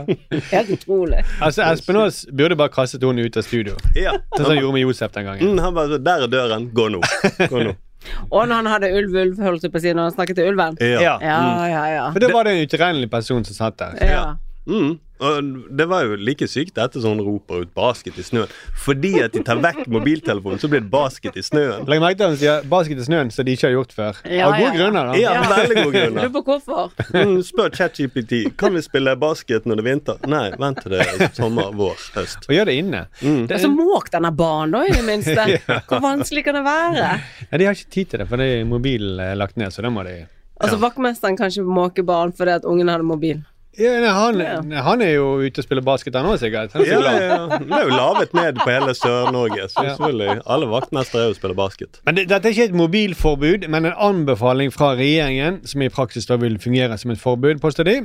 Helt 0.52 0.70
utrolig. 0.78 1.24
Altså, 1.42 1.64
Espen 1.72 2.00
Aas 2.02 2.24
burde 2.38 2.58
bare 2.60 2.74
kastet 2.74 3.04
henne 3.06 3.26
ut 3.26 3.38
av 3.40 3.48
studio. 3.48 3.76
Ja. 3.98 4.16
Sånn 4.36 4.44
som 4.46 4.52
han 4.54 4.62
gjorde 4.62 4.78
med 4.78 4.86
Josef 4.86 5.12
den 5.16 5.28
gangen. 5.30 5.56
Mm, 5.56 5.64
han 5.66 5.76
bare 5.78 6.00
Der 6.06 6.28
er 6.28 6.32
døren. 6.32 6.70
Gå 6.76 6.90
nå. 6.94 7.02
Gå 7.50 7.64
nå. 7.70 7.76
Og 8.36 8.44
når 8.46 8.56
han 8.60 8.68
hadde 8.70 8.90
ulv-ulv, 8.94 9.40
holdt 9.42 9.64
jeg 9.66 9.72
på 9.74 9.80
å 9.80 9.82
si, 9.82 9.94
når 9.98 10.12
han 10.12 10.14
snakket 10.14 10.38
til 10.38 10.52
ulven. 10.52 10.76
Ja. 10.84 11.16
Ja, 11.24 11.40
ja, 11.72 11.86
ja. 11.90 12.04
For 12.14 12.22
da 12.22 12.30
var 12.34 12.46
det 12.46 12.54
en 12.54 12.68
utilregnelig 12.68 13.10
person 13.10 13.42
som 13.48 13.58
satt 13.58 13.80
der. 13.82 13.98
ja. 14.12 14.26
Mm. 14.68 15.00
Og 15.24 15.46
det 15.72 15.86
var 15.88 16.04
jo 16.04 16.18
like 16.20 16.44
sykt 16.52 16.76
etter 16.82 17.00
sånn 17.00 17.22
roper 17.24 17.62
ut 17.64 17.70
'basket 17.72 18.18
i 18.20 18.24
snøen'. 18.26 18.52
Fordi 18.84 19.14
at 19.24 19.32
de 19.32 19.44
tar 19.48 19.62
vekk 19.64 19.86
mobiltelefonen, 19.88 20.60
så 20.60 20.68
blir 20.68 20.82
det 20.84 20.90
basket 20.92 21.38
i 21.40 21.44
snøen. 21.46 21.86
Legg 21.88 22.02
merke 22.04 22.18
til 22.20 22.26
at 22.26 22.30
han 22.34 22.40
sier 22.42 22.66
'basket 22.68 23.00
i 23.00 23.06
snøen', 23.08 23.32
som 23.32 23.46
de 23.46 23.54
ikke 23.56 23.70
har 23.70 23.76
gjort 23.78 23.94
før. 23.96 24.20
Ja, 24.28 24.50
Av 24.50 24.58
gode 24.58 24.66
ja, 24.66 24.74
ja. 24.74 24.76
grunner, 24.82 25.06
da. 25.06 25.16
Ja, 25.16 25.32
veldig 25.56 25.78
gode 25.86 25.94
grunner. 25.96 26.22
Lurer 26.28 26.34
på 26.36 26.44
hvorfor. 26.50 26.92
Mm, 27.16 27.38
spør 27.48 27.70
ChatGPT 27.78 28.58
kan 28.58 28.74
vi 28.76 28.82
spille 28.84 29.16
basket 29.16 29.64
når 29.66 29.80
det 29.80 29.86
er 29.86 29.90
vinter. 29.94 30.28
Nei, 30.28 30.52
vent 30.60 30.84
til 30.84 30.92
det 30.92 31.00
er 31.08 31.32
sommer, 31.32 31.72
vår, 31.72 31.96
høst. 32.20 32.50
Og 32.50 32.54
gjør 32.58 32.66
det 32.66 32.76
inne. 32.84 33.06
Mm. 33.22 33.48
Det, 33.48 33.62
Så 33.62 33.72
måk 33.72 34.12
denne 34.12 34.36
banen, 34.36 34.72
da, 34.76 34.84
i 34.84 34.92
det 34.92 35.06
minste. 35.08 35.48
Hvor 35.88 36.04
vanskelig 36.04 36.44
kan 36.44 36.60
det 36.60 36.66
være? 36.68 37.22
ja, 37.52 37.58
de 37.58 37.64
har 37.66 37.72
ikke 37.74 37.90
tid 37.92 38.06
til 38.12 38.20
det, 38.20 38.28
for 38.28 38.36
det 38.44 38.52
er 38.60 38.66
mobilen 38.68 39.20
er 39.20 39.36
lagt 39.40 39.56
ned, 39.56 39.72
så 39.72 39.82
da 39.82 39.90
må 39.90 40.04
de 40.04 40.26
Altså, 40.56 40.78
Vaktmesteren 40.80 41.36
kan 41.36 41.52
ikke 41.52 41.64
måke 41.68 42.04
barn 42.04 42.32
fordi 42.32 42.52
at 42.52 42.64
ungen 42.64 42.88
hadde 42.88 43.04
mobil. 43.04 43.42
Ja, 43.80 43.94
nei, 44.02 44.12
han, 44.16 44.72
han 44.88 45.02
er 45.04 45.14
jo 45.18 45.28
ute 45.44 45.62
og 45.62 45.66
spiller 45.68 45.84
basket, 45.86 46.16
han 46.16 46.28
òg, 46.30 46.38
sikkert. 46.42 46.76
Han 46.76 46.84
er 46.84 46.92
Ja, 46.92 47.00
ja, 47.02 47.24
ja. 47.30 47.60
Det 47.60 47.78
er 47.80 47.88
jo 47.90 47.96
lavet 47.96 48.36
ned 48.38 48.60
på 48.62 48.70
hele 48.72 48.94
Sør-Norge, 48.98 49.68
så 49.72 49.84
selvfølgelig. 49.90 50.38
Alle 50.56 50.70
vaktmestere 50.72 51.24
er 51.26 51.30
jo 51.30 51.36
å 51.36 51.40
spille 51.40 51.58
basket. 51.58 52.00
Men 52.08 52.20
det, 52.20 52.28
Dette 52.32 52.50
er 52.50 52.56
ikke 52.56 52.70
et 52.72 52.78
mobilforbud, 52.80 53.68
men 53.72 53.90
en 53.92 53.98
anbefaling 54.10 54.72
fra 54.76 54.94
regjeringen, 54.96 55.62
som 55.68 55.84
i 55.84 55.92
praksis 55.94 56.30
da 56.30 56.40
vil 56.42 56.60
fungere 56.64 56.98
som 57.02 57.12
et 57.14 57.22
forbud, 57.22 57.60
påstår 57.64 57.90
de. 57.90 57.98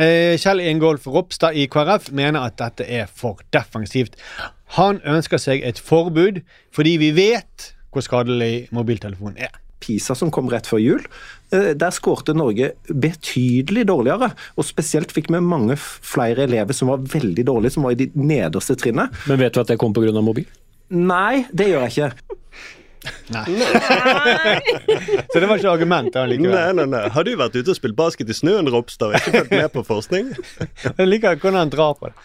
Eh, 0.00 0.38
Kjell 0.40 0.62
Ingolf 0.64 1.06
Ropstad 1.06 1.56
i 1.60 1.66
KrF 1.68 2.08
mener 2.16 2.46
at 2.46 2.56
dette 2.60 2.86
er 2.88 3.10
for 3.12 3.42
defensivt. 3.52 4.16
Han 4.78 5.02
ønsker 5.04 5.40
seg 5.40 5.64
et 5.68 5.80
forbud 5.80 6.40
fordi 6.72 6.96
vi 7.02 7.10
vet 7.12 7.72
hvor 7.92 8.04
skadelig 8.04 8.70
mobiltelefonen 8.72 9.36
er. 9.36 9.52
PISA 9.82 10.16
som 10.18 10.32
kom 10.34 10.50
rett 10.52 10.68
før 10.70 10.82
jul, 10.82 11.06
eh, 11.52 11.72
der 11.78 11.94
skårte 11.94 12.34
Norge 12.36 12.72
betydelig 12.88 13.86
dårligere. 13.90 14.32
Og 14.56 14.68
spesielt 14.68 15.12
fikk 15.14 15.30
vi 15.32 15.42
mange 15.42 15.76
flere 15.78 16.46
elever 16.46 16.76
som 16.76 16.92
var 16.92 17.02
veldig 17.02 17.46
dårlige, 17.48 17.76
som 17.76 17.86
var 17.86 17.96
i 17.96 18.02
de 18.04 18.10
nederste 18.14 18.78
trinnene. 18.78 19.10
Men 19.26 19.42
vet 19.42 19.54
du 19.54 19.62
at 19.62 19.72
det 19.72 19.80
kom 19.82 19.94
pga. 19.94 20.12
mobil? 20.22 20.46
Nei, 20.92 21.46
det 21.52 21.70
gjør 21.72 21.88
jeg 21.88 21.92
ikke. 21.92 22.38
Så 25.32 25.40
det 25.40 25.46
var 25.48 25.56
ikke 25.58 25.72
argument 25.72 26.12
da, 26.14 26.22
likevel. 26.30 26.54
Nei, 26.54 26.72
nei, 26.78 26.86
nei. 26.92 27.02
Har 27.10 27.22
du 27.26 27.32
vært 27.38 27.56
ute 27.58 27.70
og 27.72 27.76
spilt 27.78 27.96
basket 27.98 28.30
i 28.30 28.34
snøen, 28.36 28.70
Ropstad, 28.70 29.08
og 29.10 29.14
ikke 29.18 29.32
fulgt 29.40 29.54
med 29.56 29.68
på 29.74 29.82
forskning? 29.88 30.24
Jeg 31.00 31.06
liker 31.08 31.36
hvordan 31.36 31.60
han 31.64 31.72
drar 31.72 31.94
på 31.98 32.04
det. 32.10 32.16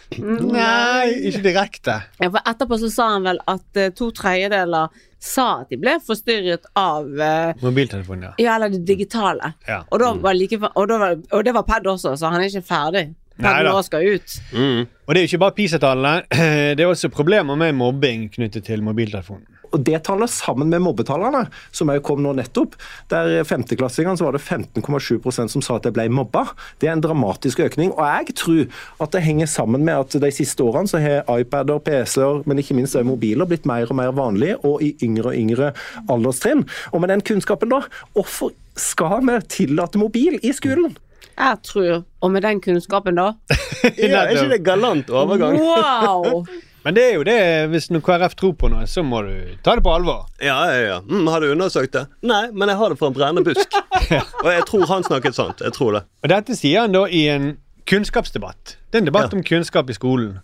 Nei, 0.54 1.08
ikke 1.32 1.42
direkte. 1.50 1.96
Ja, 2.22 2.28
for 2.30 2.42
etterpå 2.44 2.74
så 2.84 2.90
sa 2.94 3.06
han 3.16 3.24
vel 3.28 3.40
at 3.50 3.68
eh, 3.80 3.94
to 3.98 4.06
tredjedeler 4.16 4.86
sa 5.24 5.48
at 5.64 5.70
de 5.74 5.78
ble 5.82 5.94
forstyrret 6.06 6.66
av 6.78 7.04
uh, 7.10 7.58
Mobiltelefonen, 7.64 8.24
ja. 8.30 8.34
Ja, 8.38 8.52
eller 8.60 8.70
det 8.76 8.84
digitale. 8.86 9.48
Ja. 9.66 9.80
Og, 9.90 9.98
da 10.04 10.08
var 10.22 10.34
like, 10.38 10.58
og, 10.62 10.84
da 10.92 10.96
var, 11.02 11.12
og 11.34 11.40
det 11.48 11.54
var 11.58 11.64
Ped 11.66 11.84
også, 11.90 12.14
så 12.20 12.26
han 12.30 12.42
er 12.42 12.46
ikke 12.52 12.68
ferdig. 12.68 13.06
Neida. 13.38 13.70
nå 13.70 13.82
skal 13.86 14.02
ut. 14.18 14.30
Og 14.58 15.14
det 15.14 15.20
er 15.20 15.24
jo 15.26 15.30
ikke 15.30 15.42
bare 15.44 15.54
PISA-tallene. 15.60 16.14
Det 16.78 16.82
er 16.82 16.90
også 16.90 17.12
problemer 17.14 17.54
med 17.60 17.76
mobbing 17.78 18.24
knyttet 18.34 18.66
til 18.66 18.82
mobiltelefonen. 18.82 19.46
Og 19.72 19.84
det 19.88 20.02
tallet 20.08 20.32
sammen 20.32 20.72
med 20.72 20.84
mobbetallene, 20.86 21.46
som 21.76 21.92
jeg 21.92 22.04
kom 22.06 22.22
nå 22.24 22.34
nettopp, 22.38 22.76
der 23.12 23.44
femteklassingene 23.48 24.18
så 24.20 24.28
var 24.28 24.38
det 24.38 24.44
15,7% 24.44 25.54
som 25.54 25.64
sa 25.64 25.78
at 25.78 25.88
de 25.88 25.94
ble 25.96 26.08
mobba. 26.14 26.46
Det 26.82 26.90
er 26.90 26.96
en 26.98 27.04
dramatisk 27.04 27.62
økning. 27.66 27.94
Og 27.96 28.04
jeg 28.06 28.38
tror 28.40 28.64
at 29.04 29.16
det 29.16 29.24
henger 29.26 29.52
sammen 29.52 29.86
med 29.88 30.06
at 30.06 30.20
de 30.22 30.32
siste 30.34 30.64
årene 30.64 30.92
så 30.92 31.02
har 31.04 31.28
iPader, 31.40 31.82
PC-er, 31.84 32.44
men 32.48 32.62
ikke 32.62 32.78
minst 32.78 32.98
også 32.98 33.08
mobiler 33.08 33.50
blitt 33.50 33.68
mer 33.70 33.90
og 33.90 34.00
mer 34.00 34.14
vanlig, 34.16 34.56
og 34.66 34.82
i 34.84 34.94
yngre 35.06 35.32
og 35.32 35.38
yngre 35.38 35.74
alderstrinn. 36.10 36.66
Og 36.94 37.04
med 37.04 37.14
den 37.14 37.26
kunnskapen, 37.26 37.72
da, 37.74 37.84
hvorfor 38.16 38.56
skal 38.78 39.22
vi 39.26 39.38
tillate 39.50 40.00
mobil 40.02 40.40
i 40.44 40.54
skolen? 40.56 40.96
Jeg 41.38 41.58
tror, 41.64 42.02
og 42.22 42.32
med 42.34 42.42
den 42.42 42.62
kunnskapen 42.62 43.20
da 43.20 43.28
Ja, 44.02 44.24
er 44.24 44.32
ikke 44.34 44.50
det 44.56 44.64
galant 44.66 45.12
overgang? 45.14 45.60
Wow! 45.62 46.48
Men 46.88 46.96
det 46.96 47.02
er 47.04 47.16
jo 47.18 47.24
det, 47.28 47.40
hvis 47.68 47.90
noe 47.92 48.00
KrF 48.00 48.36
tror 48.40 48.54
på 48.56 48.70
noe, 48.72 48.86
så 48.88 49.02
må 49.04 49.18
du 49.28 49.32
ta 49.60 49.74
det 49.76 49.82
på 49.84 49.92
alvor. 49.92 50.22
Ja, 50.40 50.54
ja, 50.72 50.78
ja. 50.86 51.00
Mm, 51.04 51.26
har 51.28 51.44
du 51.44 51.50
undersøkt 51.52 51.92
det? 51.98 52.06
Nei, 52.24 52.46
men 52.56 52.72
jeg 52.72 52.80
har 52.80 52.94
det 52.94 52.98
fra 53.02 53.10
en 53.12 53.18
brennende 53.18 53.44
busk. 53.44 53.76
Og 54.46 54.48
jeg 54.54 54.64
tror 54.70 54.86
han 54.94 55.04
snakket 55.04 55.36
sant. 55.36 55.60
Jeg 55.68 55.76
tror 55.76 55.98
det. 55.98 56.02
Og 56.24 56.32
dette 56.32 56.56
sier 56.56 56.86
han 56.86 56.96
da 56.96 57.02
i 57.12 57.26
en 57.34 57.50
kunnskapsdebatt. 57.92 58.78
Det 58.88 59.02
er 59.02 59.04
en 59.04 59.10
debatt 59.10 59.34
Ja. 59.36 59.36
om 59.36 59.44
kunnskap 59.44 59.92
i 59.92 59.98
skolen. 60.00 60.38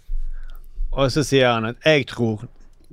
Og 0.92 1.16
så 1.16 1.24
sier 1.24 1.48
han 1.54 1.70
at 1.72 1.80
'jeg 1.86 2.10
tror'. 2.12 2.44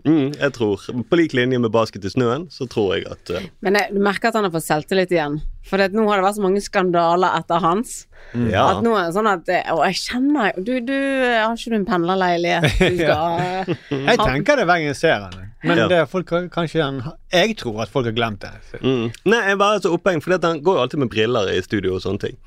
Mm, 0.04 0.32
jeg 0.38 0.52
tror. 0.56 0.84
På 1.10 1.18
lik 1.18 1.32
linje 1.36 1.58
med 1.60 1.72
basket 1.74 2.04
i 2.04 2.12
snøen, 2.12 2.46
så 2.52 2.66
tror 2.70 2.94
jeg 2.96 3.06
at 3.10 3.32
uh... 3.34 3.48
Men 3.64 3.78
jeg, 3.78 3.94
du 3.96 4.00
merker 4.04 4.30
at 4.30 4.38
han 4.38 4.46
har 4.46 4.54
fått 4.54 4.66
selvtillit 4.66 5.12
igjen. 5.14 5.40
For 5.68 5.80
det, 5.80 5.90
nå 5.96 6.06
har 6.08 6.20
det 6.20 6.24
vært 6.28 6.38
så 6.38 6.44
mange 6.44 6.62
skandaler 6.64 7.36
etter 7.40 7.60
hans. 7.64 7.94
Ja. 8.34 8.66
At 8.76 8.82
nå 8.84 8.92
er 8.96 9.08
det 9.08 9.14
sånn 9.16 9.26
at 9.26 9.48
Og 9.72 9.80
jeg 9.88 9.96
kjenner 9.96 10.52
Du, 10.60 10.74
du 10.84 10.92
har 10.92 11.54
ikke 11.56 11.70
du 11.72 11.76
en 11.78 11.86
pendlerleilighet? 11.88 12.66
Du 12.78 12.98
skal 13.00 13.70
Jeg 13.96 14.18
tenker 14.20 14.60
det 14.60 14.66
hver 14.68 14.76
gang 14.76 14.84
jeg 14.90 14.98
ser 15.00 15.16
henne. 15.24 15.46
Men 15.64 15.80
Ja. 15.80 15.86
det 15.90 15.96
er 16.04 16.06
folk, 16.08 16.30
kanskje 16.54 16.84
han, 16.84 17.00
jeg 17.32 17.56
tror 17.60 17.82
at 17.84 17.90
folk 17.92 18.06
har 18.08 18.14
glemt 18.16 18.44
det. 18.44 18.52
Mm. 18.80 19.10
Nei, 19.28 19.40
jeg 19.44 19.56
er 19.56 19.60
bare 19.60 19.80
så 19.82 19.90
opphengt, 19.92 20.24
for 20.24 20.36
han 20.40 20.62
går 20.64 20.78
jo 20.78 20.84
alltid 20.84 21.02
med 21.02 21.10
briller 21.12 21.50
i 21.52 21.58
studio 21.64 21.96
og 21.98 22.04
sånne 22.04 22.22
ting. 22.28 22.38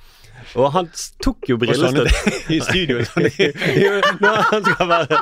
Og 0.56 0.70
han 0.76 0.90
tok 1.24 1.50
jo 1.50 1.58
brillestøtte 1.62 2.34
i 2.54 2.60
studio. 2.64 3.02
Når 4.24 4.40
han 4.50 4.68
skal 4.68 4.90
være 4.90 5.20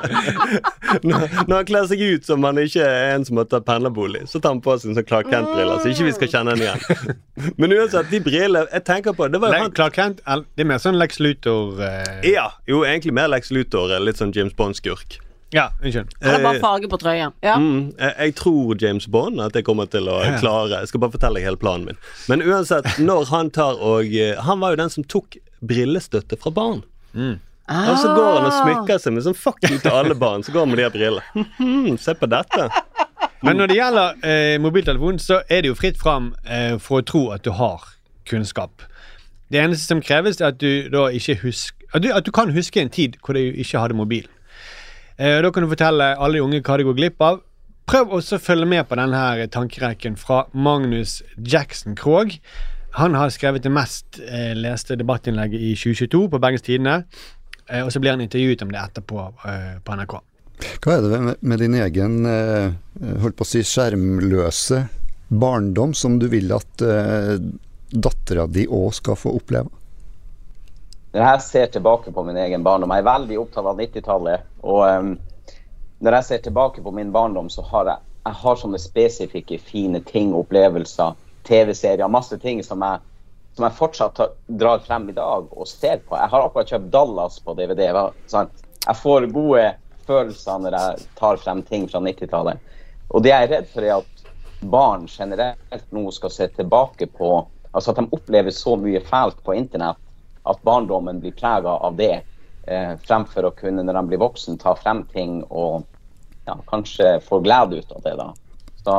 når, 1.08 1.24
når 1.48 1.56
han 1.56 1.68
kler 1.70 1.88
seg 1.90 2.02
ut 2.02 2.28
som 2.28 2.44
han 2.46 2.60
ikke 2.62 2.84
er 2.84 3.16
en 3.16 3.26
som 3.28 3.40
har 3.40 3.48
tatt 3.52 3.66
pendlerbolig, 3.68 4.26
så 4.30 4.42
tar 4.42 4.56
han 4.56 4.62
på 4.64 4.76
seg 4.78 4.92
en 4.92 5.00
sånn 5.00 5.08
Clark 5.08 5.32
Kent-briller, 5.32 5.80
så 5.82 5.92
ikke 5.94 6.08
vi 6.10 6.14
skal 6.18 6.32
kjenne 6.36 6.56
han 6.56 6.66
igjen. 6.66 7.18
Men 7.62 7.76
uansett, 7.78 8.12
de 8.12 8.20
brillene 8.22 8.68
Jeg 8.70 8.84
tenker 8.86 9.16
på 9.18 9.26
Det 9.32 9.40
var 9.42 9.56
jo 9.56 9.64
han 9.66 9.76
Clark 9.76 9.98
Kent, 9.98 10.22
det 10.22 10.66
er 10.66 10.70
mer 10.70 10.82
sånn 10.84 11.00
Lex 11.00 11.22
Luthor 11.24 11.80
eh, 11.82 12.22
Ja, 12.34 12.52
jo, 12.70 12.84
egentlig 12.86 13.16
mer 13.18 13.32
Lex 13.32 13.54
Luthor, 13.56 13.94
litt 14.04 14.22
sånn 14.22 14.34
James 14.36 14.54
Bond-skurk. 14.58 15.20
Ja, 15.52 15.66
unnskyld. 15.84 16.14
Det 16.22 16.32
er 16.32 16.44
bare 16.46 16.60
farge 16.64 16.88
på 16.88 16.98
trøya. 17.02 17.32
Ja. 17.44 17.58
Mm, 17.60 17.92
jeg, 18.00 18.14
jeg 18.18 18.36
tror 18.40 18.76
James 18.82 19.08
Bond 19.12 19.42
at 19.44 19.56
jeg 19.58 19.66
kommer 19.68 19.90
til 19.92 20.08
å 20.08 20.22
klare 20.40 20.80
Jeg 20.80 20.88
skal 20.92 21.04
bare 21.04 21.12
fortelle 21.18 21.40
deg 21.42 21.48
hele 21.50 21.60
planen 21.60 21.90
min. 21.90 22.00
Men 22.32 22.44
uansett, 22.48 22.88
når 23.04 23.26
han 23.34 23.50
tar 23.52 23.80
og 23.84 24.08
eh, 24.16 24.40
Han 24.48 24.62
var 24.64 24.76
jo 24.76 24.80
den 24.84 24.94
som 24.94 25.04
tok 25.04 25.36
brillestøtte 25.60 26.40
fra 26.40 26.54
barn. 26.56 26.84
Og 27.72 27.98
så 28.00 28.14
går 28.16 28.30
han 28.40 28.48
og 28.48 28.56
smykker 28.62 29.00
seg 29.00 29.14
med 29.16 29.24
sånn 29.28 29.38
fuck 29.38 29.60
you 29.68 29.78
til 29.80 29.92
alle 29.96 30.16
barn. 30.18 30.44
Så 30.44 30.52
går 30.56 30.66
han 30.66 30.72
med 30.74 30.80
de 30.82 30.88
her 30.88 30.96
brillene. 30.96 31.46
Mhm, 31.60 31.98
se 32.02 32.16
på 32.20 32.28
dette. 32.32 32.70
Men 33.44 33.58
når 33.58 33.72
det 33.72 33.78
gjelder 33.78 34.24
eh, 34.28 34.56
mobiltelefon, 34.62 35.20
så 35.22 35.42
er 35.50 35.64
det 35.64 35.72
jo 35.72 35.78
fritt 35.78 35.98
fram 36.00 36.32
eh, 36.46 36.76
for 36.82 37.02
å 37.02 37.06
tro 37.06 37.22
at 37.36 37.44
du 37.46 37.52
har 37.58 37.86
kunnskap. 38.30 38.84
Det 39.52 39.60
eneste 39.60 39.88
som 39.92 40.02
kreves, 40.04 40.40
er 40.42 40.52
at 40.54 40.60
du 40.62 40.88
da 40.94 41.08
ikke 41.12 41.40
husker 41.44 41.78
at 41.92 42.04
du, 42.06 42.08
at 42.16 42.24
du 42.24 42.32
kan 42.32 42.52
huske 42.56 42.80
en 42.80 42.90
tid 42.90 43.18
hvor 43.20 43.36
du 43.36 43.42
ikke 43.42 43.82
hadde 43.82 43.98
mobil. 44.00 44.28
Eh, 45.22 45.42
da 45.42 45.52
kan 45.54 45.62
du 45.62 45.70
fortelle 45.70 46.16
alle 46.18 46.40
de 46.40 46.42
unge 46.42 46.64
hva 46.66 46.80
de 46.80 46.86
går 46.88 46.98
glipp 46.98 47.22
av. 47.22 47.42
Prøv 47.92 48.14
også 48.18 48.40
å 48.40 48.42
følge 48.42 48.66
med 48.70 48.88
på 48.90 48.98
denne 48.98 49.46
tankerekken 49.54 50.16
fra 50.18 50.46
Magnus 50.58 51.20
Jackson 51.38 51.94
Krogh. 52.00 52.40
Han 52.98 53.14
har 53.16 53.30
skrevet 53.34 53.62
det 53.62 53.72
mest 53.74 54.18
eh, 54.26 54.56
leste 54.58 54.98
debattinnlegget 54.98 55.62
i 55.62 55.76
2022 55.78 56.24
på 56.32 56.40
Bergens 56.42 56.66
Tidende. 56.66 56.96
Eh, 57.68 57.84
og 57.84 57.92
så 57.94 58.02
blir 58.02 58.16
han 58.16 58.24
intervjuet 58.26 58.64
om 58.66 58.74
det 58.74 58.82
etterpå 58.82 59.28
på 59.86 60.00
NRK. 60.00 60.18
Hva 60.82 60.96
er 60.96 61.06
det 61.06 61.22
med, 61.22 61.62
din 61.62 61.78
egen 61.78 62.18
holdt 62.26 63.38
på 63.38 63.46
å 63.46 63.50
si 63.50 63.62
skjermløse 63.66 64.84
barndom 65.30 65.94
som 65.98 66.18
du 66.22 66.28
vil 66.34 66.54
at 66.54 66.84
dattera 67.92 68.46
di 68.50 68.68
òg 68.70 68.92
skal 68.98 69.18
få 69.18 69.34
oppleve? 69.38 69.70
Når 71.12 71.26
jeg 71.26 71.42
ser 71.44 71.72
tilbake 71.74 72.12
på 72.16 72.24
min 72.24 72.38
egen 72.40 72.64
barndom 72.64 72.92
Jeg 72.96 73.04
er 73.04 73.10
veldig 73.10 73.40
opptatt 73.42 73.68
av 73.68 73.80
90-tallet. 73.80 74.46
Og 74.64 74.82
um, 74.88 75.10
når 76.00 76.18
jeg 76.18 76.28
ser 76.28 76.44
tilbake 76.46 76.84
på 76.84 76.94
min 76.96 77.12
barndom, 77.12 77.50
så 77.52 77.66
har 77.68 77.90
jeg, 77.90 78.04
jeg 78.26 78.40
har 78.44 78.60
sånne 78.62 78.80
spesifikke, 78.80 79.60
fine 79.60 80.00
ting, 80.08 80.32
opplevelser, 80.38 81.18
TV-serier, 81.46 82.08
masse 82.08 82.38
ting 82.42 82.64
som 82.64 82.82
jeg, 82.86 83.04
som 83.58 83.68
jeg 83.68 83.78
fortsatt 83.78 84.16
tar, 84.18 84.32
drar 84.62 84.80
frem 84.86 85.10
i 85.12 85.16
dag 85.18 85.52
og 85.52 85.68
ser 85.68 86.00
på. 86.00 86.16
Jeg 86.16 86.32
har 86.32 86.46
akkurat 86.46 86.72
kjøpt 86.72 86.92
Dallas 86.96 87.40
på 87.44 87.58
DVD. 87.60 87.84
Sant? 88.32 88.64
Jeg 88.88 88.98
får 89.04 89.28
gode 89.36 89.66
følelser 90.08 90.64
når 90.64 90.78
jeg 90.80 91.10
tar 91.20 91.42
frem 91.44 91.62
ting 91.68 91.90
fra 91.92 92.02
90-tallet. 92.08 92.72
Og 93.12 93.26
det 93.26 93.34
jeg 93.34 93.50
er 93.50 93.54
redd 93.58 93.68
for, 93.74 93.84
er 93.84 94.00
at 94.00 94.64
barn 94.72 95.10
generelt 95.12 95.92
nå 95.92 96.06
skal 96.16 96.32
se 96.32 96.48
tilbake 96.56 97.12
på 97.18 97.42
Altså 97.72 97.94
at 97.94 98.02
de 98.02 98.12
opplever 98.12 98.52
så 98.52 98.74
mye 98.76 99.00
fælt 99.08 99.38
på 99.48 99.54
internett 99.56 99.96
at 100.44 100.62
barndommen 100.66 101.20
blir 101.22 101.36
prega 101.38 101.70
av 101.70 101.96
det, 101.96 102.22
eh, 102.68 102.94
fremfor 103.08 103.50
å 103.50 103.56
kunne, 103.56 103.84
når 103.84 104.00
de 104.00 104.06
blir 104.12 104.22
voksen, 104.22 104.58
ta 104.62 104.76
frem 104.76 105.04
ting 105.14 105.42
og 105.50 105.84
ja, 106.48 106.58
kanskje 106.68 107.20
få 107.26 107.42
glede 107.46 107.82
ut 107.82 107.92
av 107.92 108.02
det. 108.02 108.16
da. 108.18 108.34
Så 108.84 108.96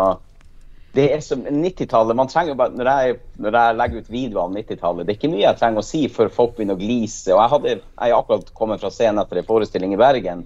det 0.92 1.06
er 1.14 1.20
som 1.24 1.44
90-tallet, 1.46 2.16
man 2.16 2.28
trenger 2.28 2.56
bare, 2.58 2.74
når 2.76 2.88
jeg, 2.90 3.20
når 3.40 3.56
jeg 3.58 3.76
legger 3.78 4.02
ut 4.02 4.10
videoer 4.12 4.42
av 4.42 4.56
90-tallet, 4.56 5.06
det 5.06 5.14
er 5.14 5.20
ikke 5.20 5.30
mye 5.32 5.46
jeg 5.46 5.60
trenger 5.60 5.80
å 5.80 5.86
si 5.88 6.02
før 6.12 6.32
folk 6.32 6.56
begynner 6.56 6.76
å 6.76 6.82
glise. 6.82 7.32
og 7.32 7.40
Jeg 7.40 7.52
hadde, 7.54 7.76
jeg 7.80 8.16
akkurat 8.18 8.52
kommet 8.58 8.82
fra 8.82 8.90
scenen 8.92 9.22
etter 9.22 9.40
en 9.40 9.48
forestilling 9.48 9.94
i 9.96 10.00
Bergen, 10.00 10.44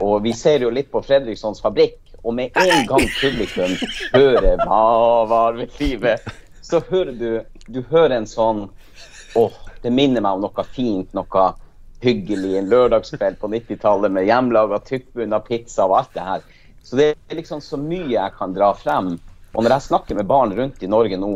og 0.00 0.22
vi 0.24 0.32
ser 0.36 0.64
jo 0.64 0.72
litt 0.72 0.88
på 0.92 1.02
Fredrikssons 1.04 1.60
fabrikk, 1.60 1.98
og 2.22 2.36
med 2.38 2.56
en 2.56 2.86
gang 2.86 3.04
publikum 3.18 3.74
hører 4.14 4.56
'Hva 4.62 5.28
var 5.28 5.58
ved 5.58 5.74
livet', 5.80 6.24
så 6.62 6.80
hører 6.88 7.12
du, 7.12 7.42
du 7.68 7.82
hører 7.90 8.16
en 8.16 8.26
sånn 8.26 8.68
Åh, 9.34 9.52
det 9.82 9.92
minner 9.94 10.24
meg 10.24 10.38
om 10.38 10.44
noe 10.46 10.64
fint, 10.70 11.12
noe 11.16 11.46
hyggelig 12.02 12.56
en 12.58 12.70
lørdagskveld 12.70 13.38
på 13.38 13.50
90-tallet 13.52 14.12
med 14.12 14.26
hjemmelaga 14.26 14.80
tykkbunna 14.86 15.38
pizza 15.46 15.86
og 15.86 16.00
alt 16.00 16.16
det 16.16 16.26
her. 16.26 16.46
Så 16.82 16.98
det 16.98 17.08
er 17.14 17.38
liksom 17.38 17.62
så 17.62 17.78
mye 17.78 18.10
jeg 18.10 18.34
kan 18.38 18.54
dra 18.56 18.72
frem. 18.74 19.14
Og 19.52 19.62
når 19.62 19.76
jeg 19.76 19.86
snakker 19.88 20.18
med 20.18 20.30
barn 20.30 20.54
rundt 20.56 20.82
i 20.82 20.90
Norge 20.90 21.18
nå, 21.20 21.32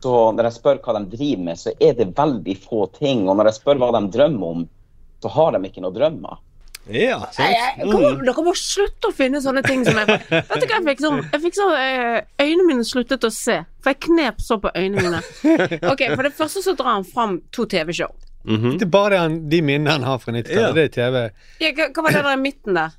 så 0.00 0.14
når 0.32 0.48
jeg 0.48 0.56
spør 0.56 0.82
hva 0.84 0.96
de 0.98 1.16
driver 1.16 1.46
med, 1.48 1.60
så 1.60 1.72
er 1.76 1.96
det 1.96 2.12
veldig 2.16 2.56
få 2.60 2.86
ting. 2.96 3.26
Og 3.28 3.36
når 3.36 3.50
jeg 3.50 3.60
spør 3.60 3.80
hva 3.80 3.90
de 3.96 4.04
drømmer 4.12 4.54
om, 4.56 4.68
så 5.20 5.32
har 5.32 5.52
de 5.54 5.68
ikke 5.68 5.84
noen 5.84 5.96
drømmer. 5.96 6.40
Ja, 6.88 7.18
Nei, 7.38 7.50
jeg, 7.52 7.88
kom, 7.92 8.22
dere 8.24 8.42
må 8.42 8.54
slutte 8.56 9.10
å 9.10 9.14
finne 9.14 9.42
sånne 9.44 9.60
ting 9.66 9.84
som 9.86 9.98
jeg 10.00 10.08
Vet 10.30 10.48
du 10.48 10.64
hva 10.64 10.78
jeg 10.78 10.86
fikk 10.88 11.02
sånn? 11.04 11.20
Jeg 11.28 11.42
fikk 11.44 11.58
sånn 11.58 11.74
eh, 11.76 12.16
Øynene 12.40 12.66
mine 12.66 12.86
sluttet 12.88 13.26
å 13.28 13.30
se, 13.34 13.58
for 13.84 13.92
jeg 13.92 14.00
knep 14.08 14.40
så 14.42 14.58
på 14.62 14.72
øynene 14.74 15.04
mine. 15.04 15.20
Ok, 15.92 16.06
For 16.16 16.26
det 16.26 16.32
første 16.38 16.64
så 16.64 16.74
drar 16.78 16.96
han 16.96 17.06
fram 17.06 17.38
to 17.54 17.68
TV-show. 17.70 18.10
Det 18.48 18.86
er 18.86 18.90
bare 18.90 19.20
de 19.52 19.60
minnene 19.60 19.98
han 19.98 20.06
har 20.08 20.18
fra 20.22 20.32
90-tallet. 20.32 20.64
Ja. 20.64 20.72
Det 20.72 20.86
er 20.88 20.94
TV. 20.96 21.20
Ja, 21.60 21.72
hva, 21.76 21.90
hva 21.92 22.06
var 22.06 22.16
det 22.16 22.24
der 22.24 22.38
i 22.38 22.40
midten 22.40 22.78
der? 22.78 22.96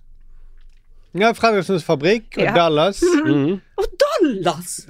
Ja, 1.13 1.34
Fredriksens 1.36 1.84
Fabrikk 1.84 2.38
og 2.38 2.44
Ja. 2.46 2.53
Dallas. 2.56 3.01
Og 3.82 3.88
Dallas! 4.00 4.86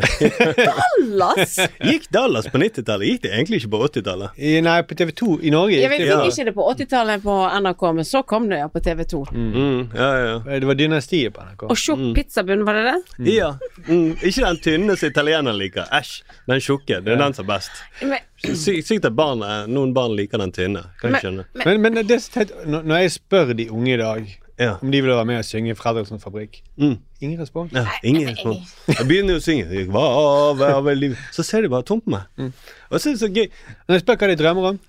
Dallas! 0.60 1.54
Gikk 1.90 2.10
Dallas 2.14 2.48
på 2.52 2.60
90-tallet? 2.62 3.08
Gikk 3.08 3.22
det 3.24 3.32
egentlig 3.32 3.62
ikke 3.62 3.72
på 3.74 3.80
80-tallet? 3.88 4.38
Nei, 4.66 4.76
på 4.86 4.98
TV2 5.00 5.30
i 5.48 5.54
Norge. 5.54 5.78
Jeg 5.80 5.86
gikk 5.88 5.94
vet 5.94 6.04
det- 6.04 6.18
fikk 6.20 6.34
ikke 6.36 6.46
det 6.50 6.54
på 6.58 6.66
80-tallet 6.74 7.24
på 7.24 7.36
NRK, 7.64 7.86
men 7.98 8.08
så 8.08 8.22
kom 8.28 8.50
det 8.52 8.60
ja 8.62 8.68
på 8.74 8.82
TV2. 8.84 9.22
Mm, 9.32 9.80
ja, 9.96 10.10
ja, 10.26 10.60
Det 10.60 10.68
var 10.70 10.78
Dynastiet 10.82 11.34
på 11.34 11.46
NRK. 11.48 11.64
Og 11.72 11.80
tjukk 11.80 12.04
pizzabunn, 12.18 12.66
var 12.68 12.78
det 12.80 12.84
det? 12.92 12.98
ja. 13.34 13.54
ja. 13.56 13.72
Mm, 13.88 14.12
ikke 14.22 14.46
den 14.46 14.62
tynne 14.68 14.98
som 15.00 15.10
italienerne 15.10 15.56
liker. 15.58 15.88
Æsj. 15.96 16.22
Den 16.52 16.62
tjukke. 16.62 17.02
Det 17.02 17.16
er 17.16 17.22
den 17.24 17.34
som 17.38 17.48
er 17.48 17.54
best. 17.56 17.72
Men, 18.02 18.28
Sykt 18.42 19.06
at 19.06 19.16
barn, 19.16 19.42
noen 19.72 19.92
barn 19.94 20.16
liker 20.18 20.42
den 20.42 20.52
tynne. 20.54 20.84
Kan 21.02 21.14
jeg 21.16 21.24
skjønne. 21.26 21.48
Men, 21.66 21.82
men 21.82 22.00
det 22.10 22.20
når 22.68 23.04
jeg 23.06 23.12
spør 23.18 23.54
de 23.58 23.70
unge 23.72 23.94
i 23.96 24.00
dag 24.02 24.32
Ja. 24.62 24.76
om 24.78 24.92
de 24.94 25.00
ville 25.02 25.16
være 25.18 25.26
med 25.26 25.40
og 25.42 25.46
synge 25.48 25.74
Fredrikssons 25.80 26.22
Fabrikk 26.22 26.60
Mm. 26.78 27.00
Ingen 27.22 27.40
respons. 27.42 27.74
Ja, 27.74 27.88
ingen 28.06 28.30
respons. 28.30 28.76
Jeg 28.88 29.08
begynner 29.10 29.36
jo 29.36 29.42
å 29.42 29.44
synge. 29.46 29.84
Hva, 29.90 30.06
hva, 30.60 30.70
hva. 30.86 31.12
Så 31.34 31.44
ser 31.48 31.66
de 31.66 31.70
bare 31.74 31.86
tomt 31.88 32.06
på 32.06 32.14
meg. 32.14 32.54
Og 32.92 33.00
så 33.02 33.10
er 33.10 33.18
det 33.18 33.22
så 33.24 33.30
gøy. 33.34 33.50
Når 33.88 33.98
jeg 33.98 34.04
spør 34.06 34.22
hva 34.22 34.32
de 34.32 34.40
drømmer 34.44 34.72
om 34.76 34.80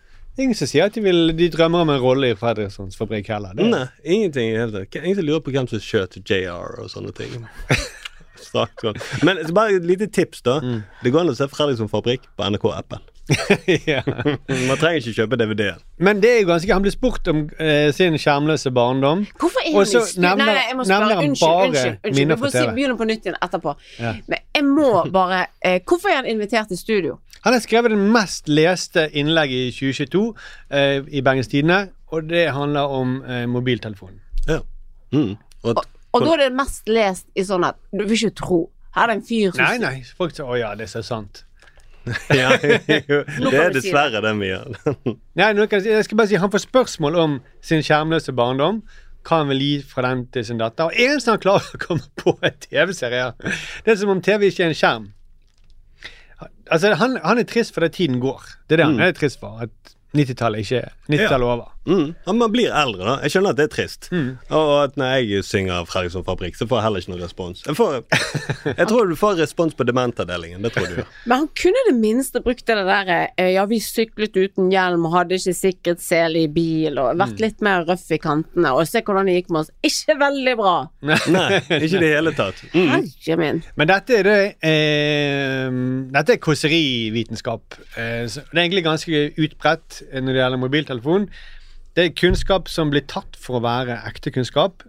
Ingen 0.40 0.56
som 0.56 0.64
sier 0.64 0.86
at 0.88 0.94
de, 0.96 1.02
vil, 1.04 1.34
de 1.36 1.50
drømmer 1.52 1.82
om 1.84 1.90
en 1.92 1.98
rolle 2.00 2.30
i 2.32 2.36
Fredrikssons 2.40 2.96
Fabrikk 2.96 3.26
heller. 3.28 3.52
Det, 3.52 3.66
Nei, 3.68 3.82
ingenting 4.02 4.48
i 4.48 4.54
hele 4.56 4.72
tatt. 4.86 4.96
Ingen 5.02 5.18
som 5.18 5.26
lurer 5.28 5.42
på 5.44 5.52
hvem 5.52 5.66
som 5.68 5.82
skjøt 5.84 6.16
JR 6.24 6.78
og 6.80 6.88
sånne 6.88 7.12
ting. 7.18 7.34
Men 9.26 9.38
så 9.46 9.52
bare 9.54 9.76
et 9.76 9.84
lite 9.86 10.08
tips, 10.08 10.40
da. 10.46 10.56
Det 11.02 11.12
går 11.12 11.20
an 11.26 11.32
å 11.32 11.36
se 11.36 11.48
Fredriksson 11.52 11.90
Fabrikk 11.92 12.24
på 12.36 12.48
NRK-appen. 12.48 13.04
ja. 13.92 14.02
Man 14.68 14.78
trenger 14.80 14.98
ikke 15.00 15.14
kjøpe 15.16 15.38
DVD-en. 15.40 15.80
Men 15.98 16.20
det 16.22 16.30
er 16.30 16.40
jo 16.42 16.48
ganske 16.50 16.72
Han 16.74 16.82
blir 16.84 16.94
spurt 16.94 17.28
om 17.32 17.42
eh, 17.58 17.90
sin 17.94 18.16
skjermløse 18.20 18.70
barndom. 18.74 19.24
Hvorfor 19.40 19.62
er 19.64 19.72
han 19.72 19.86
i 19.86 20.24
nevner- 20.26 20.52
Nei, 20.52 20.64
jeg 20.68 20.76
må 20.78 20.84
spørre. 20.88 21.18
Unnskyld, 21.22 21.40
bare 21.40 21.68
unnskyld. 21.68 21.98
unnskyld. 22.04 22.32
Vi 22.34 22.38
får 22.42 22.54
si, 22.56 22.64
begynne 22.76 22.96
på 23.00 23.08
nytt 23.10 23.26
igjen 23.28 23.38
etterpå. 23.42 23.74
Ja. 23.98 24.12
Men 24.26 24.38
jeg 24.56 24.64
må 24.68 24.88
bare 25.14 25.40
eh, 25.64 25.78
Hvorfor 25.88 26.08
er 26.12 26.20
han 26.22 26.26
invitert 26.32 26.70
i 26.70 26.76
studio? 26.80 27.18
Han 27.44 27.52
har 27.56 27.60
skrevet 27.64 27.90
det 27.90 27.98
mest 27.98 28.48
leste 28.48 29.08
innlegget 29.18 29.68
i 29.68 29.70
2022 29.74 30.26
eh, 30.70 31.00
i 31.10 31.22
Bergens 31.26 31.48
Tidende, 31.50 31.88
og 32.12 32.28
det 32.30 32.44
handler 32.54 32.92
om 33.00 33.16
eh, 33.24 33.46
mobiltelefonen. 33.50 34.20
Ja. 34.48 34.60
Mm. 35.12 35.34
Og, 35.62 35.82
Og 36.12 36.24
da 36.26 36.32
er 36.36 36.36
det 36.46 36.52
mest 36.56 36.88
lest 36.88 37.26
i 37.38 37.42
sånn 37.46 37.64
at 37.64 37.76
Du 37.92 38.04
vil 38.04 38.16
ikke 38.16 38.34
tro. 38.42 38.60
Her 38.94 39.02
er 39.06 39.12
det 39.12 39.16
en 39.16 39.24
fyr 39.26 39.52
som 39.54 39.64
Nei, 39.64 39.78
nei, 39.80 40.02
folk 40.18 40.34
sier 40.36 40.44
'Å 40.44 40.58
ja, 40.60 40.74
det 40.76 40.84
er 40.88 40.92
så 40.92 41.02
sant'. 41.06 41.44
ja, 42.40 42.50
det 42.58 43.54
er 43.54 43.72
dessverre 43.74 44.22
det 44.24 44.32
vi 44.40 44.50
gjør. 44.50 44.76
Nei, 45.38 45.48
jeg, 45.54 46.04
skal 46.06 46.18
bare 46.18 46.30
si 46.30 46.40
Han 46.42 46.50
får 46.52 46.64
spørsmål 46.66 47.18
om 47.22 47.38
sin 47.64 47.84
skjermløse 47.84 48.34
barndom. 48.36 48.82
Hva 49.22 49.42
han 49.44 49.52
vil 49.52 49.62
gi 49.62 49.74
fra 49.86 50.08
den 50.08 50.24
til 50.34 50.44
sin 50.48 50.58
datter. 50.58 50.90
Og 50.90 50.98
eneste 50.98 51.30
han 51.30 51.42
klarer 51.42 51.76
å 51.76 51.82
komme 51.82 52.08
på, 52.18 52.34
er 52.42 52.56
TV-serier. 52.64 53.36
Det 53.86 53.94
er 53.94 54.00
som 54.00 54.10
om 54.10 54.22
TV 54.24 54.48
ikke 54.48 54.66
er 54.66 54.72
en 54.72 54.78
skjerm. 54.78 55.10
Altså, 56.72 56.94
han, 56.98 57.18
han 57.22 57.38
er 57.38 57.46
trist 57.46 57.74
fordi 57.76 57.92
tiden 58.00 58.18
går. 58.22 58.42
Det 58.66 58.74
er 58.74 58.82
det 58.82 58.88
han 58.90 59.04
er 59.06 59.14
trist 59.14 59.38
for. 59.38 59.62
At 59.62 59.94
90-tallet 60.18 60.66
ikke 60.66 60.82
90-tallet 61.06 61.46
er 61.46 61.52
over. 61.52 61.70
Mm. 61.86 62.12
Ja, 62.26 62.32
man 62.32 62.52
blir 62.54 62.70
eldre, 62.70 63.02
da. 63.08 63.14
Jeg 63.24 63.32
skjønner 63.34 63.50
at 63.54 63.58
det 63.58 63.64
er 63.66 63.72
trist. 63.74 64.06
Mm. 64.14 64.28
Og 64.54 64.68
at 64.84 64.94
når 65.00 65.16
jeg 65.18 65.42
synger 65.48 65.86
Fredriksson 65.90 66.22
Fabrikk, 66.26 66.54
så 66.58 66.68
får 66.70 66.78
jeg 66.78 66.86
heller 66.86 67.02
ikke 67.02 67.12
noen 67.14 67.24
respons. 67.24 67.62
Jeg, 67.66 67.74
får, 67.78 67.96
jeg 68.78 68.86
tror 68.90 69.10
du 69.10 69.16
får 69.18 69.40
respons 69.42 69.74
på 69.78 69.86
dementavdelingen. 69.88 70.62
Det 70.62 70.72
tror 70.76 70.86
du 70.86 71.00
gjør. 71.00 71.08
Men 71.28 71.36
han 71.42 71.48
kunne 71.62 71.82
det 71.88 71.96
minste 71.98 72.42
brukt 72.44 72.62
det 72.68 72.76
der 72.86 73.10
eh, 73.16 73.50
Ja, 73.56 73.64
vi 73.70 73.80
syklet 73.82 74.36
uten 74.38 74.70
hjelm 74.72 75.08
hadde 75.12 75.38
ikke 75.40 75.54
sikkerhetssele 75.58 76.44
i 76.46 76.50
bil 76.54 76.98
og 77.02 77.16
vært 77.18 77.32
Mm. 77.32 77.40
litt 77.46 77.62
mer 77.64 77.86
røff 77.88 78.10
i 78.12 78.18
kantene 78.20 78.70
og 78.76 78.82
se 78.86 79.00
hvordan 79.02 79.26
det 79.30 79.34
gikk 79.40 79.50
med 79.54 79.62
oss. 79.62 79.70
Ikke 79.86 80.14
veldig 80.20 80.52
bra. 80.58 80.74
Nei, 81.32 81.46
ikke 81.58 81.86
i 81.86 82.02
det 82.02 82.10
hele 82.12 82.32
tatt. 82.36 82.60
Mm. 82.74 82.90
Herre 82.92 83.36
min. 83.40 83.62
Men 83.80 83.88
dette 83.90 84.18
er 84.20 84.28
det 84.28 84.38
eh, 84.68 85.80
Dette 86.12 86.36
er 86.36 86.40
kåserivitenskap. 86.44 87.78
Eh, 87.96 88.26
det 88.28 88.44
er 88.52 88.62
egentlig 88.66 88.84
ganske 88.86 89.22
utbredt 89.40 90.02
eh, 90.10 90.20
når 90.20 90.36
det 90.36 90.42
gjelder 90.44 90.62
mobiltelefon. 90.62 91.26
Det 91.92 92.04
er 92.06 92.14
kunnskap 92.16 92.70
som 92.72 92.88
blir 92.88 93.02
tatt 93.04 93.36
for 93.36 93.58
å 93.58 93.66
være 93.66 93.98
ekte 94.08 94.30
kunnskap, 94.32 94.80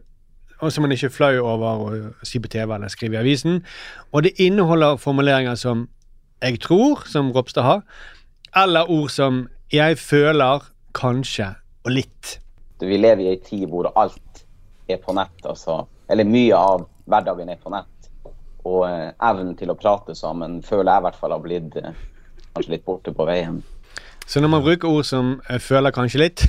og 0.64 0.70
som 0.72 0.86
man 0.86 0.94
ikke 0.96 1.10
er 1.10 1.12
flau 1.12 1.32
over 1.42 1.82
å 1.84 2.12
si 2.24 2.40
på 2.40 2.48
TV 2.54 2.72
eller 2.78 2.92
skrive 2.92 3.18
i 3.18 3.20
avisen. 3.20 3.60
Og 4.16 4.24
det 4.24 4.38
inneholder 4.40 4.96
formuleringer 4.96 5.56
som 5.56 5.90
'jeg 6.42 6.62
tror', 6.62 7.04
som 7.06 7.32
Ropstad 7.32 7.64
har, 7.64 7.84
eller 8.56 8.90
ord 8.90 9.10
som 9.10 9.50
'jeg 9.70 9.98
føler', 9.98 10.64
'kanskje' 10.94 11.56
og 11.84 11.92
'litt'. 11.92 12.40
Vi 12.80 12.98
lever 12.98 13.24
i 13.24 13.28
ei 13.28 13.36
tid 13.36 13.68
hvor 13.68 13.92
alt 13.96 14.46
er 14.88 14.98
på 14.98 15.14
nett, 15.14 15.46
altså. 15.46 15.86
Eller 16.10 16.24
mye 16.24 16.56
av 16.56 16.88
hverdagen 17.06 17.50
er 17.50 17.58
på 17.58 17.70
nett. 17.70 18.10
Og 18.64 18.88
eh, 18.88 19.12
evnen 19.22 19.56
til 19.58 19.72
å 19.72 19.76
prate 19.76 20.16
sammen 20.16 20.62
føler 20.64 20.92
jeg 20.92 21.00
i 21.00 21.02
hvert 21.02 21.20
fall 21.20 21.32
har 21.32 21.40
blitt 21.40 21.76
eh, 21.76 21.94
kanskje 22.56 22.72
litt 22.72 22.86
borte 22.86 23.12
på 23.12 23.26
veien. 23.26 23.64
Så 24.28 24.40
når 24.42 24.48
man 24.50 24.62
bruker 24.64 24.88
ord 24.88 25.04
som 25.06 25.42
'jeg 25.50 25.62
'føler 25.62 25.92
kanskje 25.92 26.20
litt', 26.20 26.46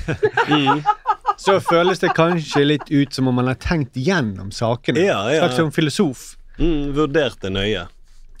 så 1.45 1.59
føles 1.59 1.99
det 1.99 2.13
kanskje 2.15 2.65
litt 2.65 2.91
ut 2.91 3.13
som 3.13 3.27
om 3.27 3.35
man 3.35 3.47
har 3.47 3.55
tenkt 3.55 3.93
gjennom 3.95 4.51
sakene. 4.51 4.99
Ja, 4.99 5.27
ja. 5.29 5.39
Slags 5.43 5.55
som 5.55 5.71
filosof. 5.71 6.35
Mm, 6.59 6.93
vurdert 6.95 7.41
det 7.41 7.51
nøye. 7.51 7.87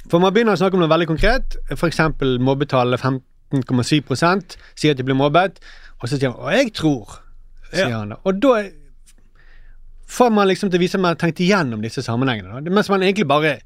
For 0.09 0.19
man 0.19 0.33
begynner 0.33 0.53
å 0.53 0.57
snakke 0.57 0.73
om 0.77 0.79
noe 0.85 0.89
veldig 0.89 1.07
konkret, 1.07 1.57
f.eks. 1.71 1.99
mobbetallet 2.39 3.01
15,7% 3.01 4.55
sier 4.75 4.91
at 4.91 4.97
de 4.97 5.03
blir 5.03 5.17
mobbet, 5.17 5.59
og 6.01 6.09
så 6.09 6.17
sier 6.19 6.31
han 6.31 6.39
'og 6.39 6.51
jeg 6.53 6.73
tror', 6.73 7.19
sier 7.73 7.89
Ja. 7.89 7.99
han 7.99 8.09
da. 8.09 8.15
Og 8.23 8.39
da 8.41 8.69
får 10.07 10.31
man 10.31 10.47
liksom 10.47 10.69
til 10.69 10.79
å 10.79 10.83
vise 10.83 10.95
at 10.95 11.01
man 11.01 11.15
har 11.15 11.15
tenkt 11.15 11.39
igjennom 11.39 11.81
disse 11.81 12.01
sammenhengene, 12.01 12.63
da. 12.63 12.69
mens 12.71 12.89
man 12.89 13.01
egentlig 13.01 13.27
bare 13.27 13.59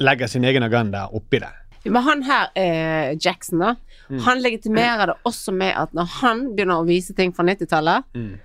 legger 0.00 0.26
sin 0.28 0.44
egen 0.44 0.62
agenda 0.62 1.08
oppi 1.12 1.38
det. 1.40 1.50
Men 1.84 2.02
han 2.02 2.22
her, 2.22 2.48
eh, 2.56 3.16
Jackson, 3.20 3.58
da, 3.58 3.74
Mm. 4.10 4.18
han 4.24 4.40
legitimerer 4.42 5.06
det 5.06 5.14
også 5.24 5.52
med 5.56 5.72
at 5.78 5.92
når 5.94 6.04
han 6.20 6.40
begynner 6.54 6.82
å 6.82 6.84
vise 6.86 7.14
ting 7.16 7.32
fra 7.32 7.44
90-tallet, 7.44 8.04
Mm. 8.14 8.38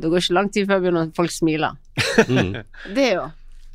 det 0.00 0.10
går 0.10 0.18
ikke 0.18 0.34
lang 0.34 0.48
tid 0.50 0.66
før 0.66 0.80
begynner 0.82 1.12
folk 1.14 1.30
smiler. 1.30 1.76
Mm. 2.26 2.64
Det 2.94 3.04
er 3.12 3.14
jo 3.14 3.26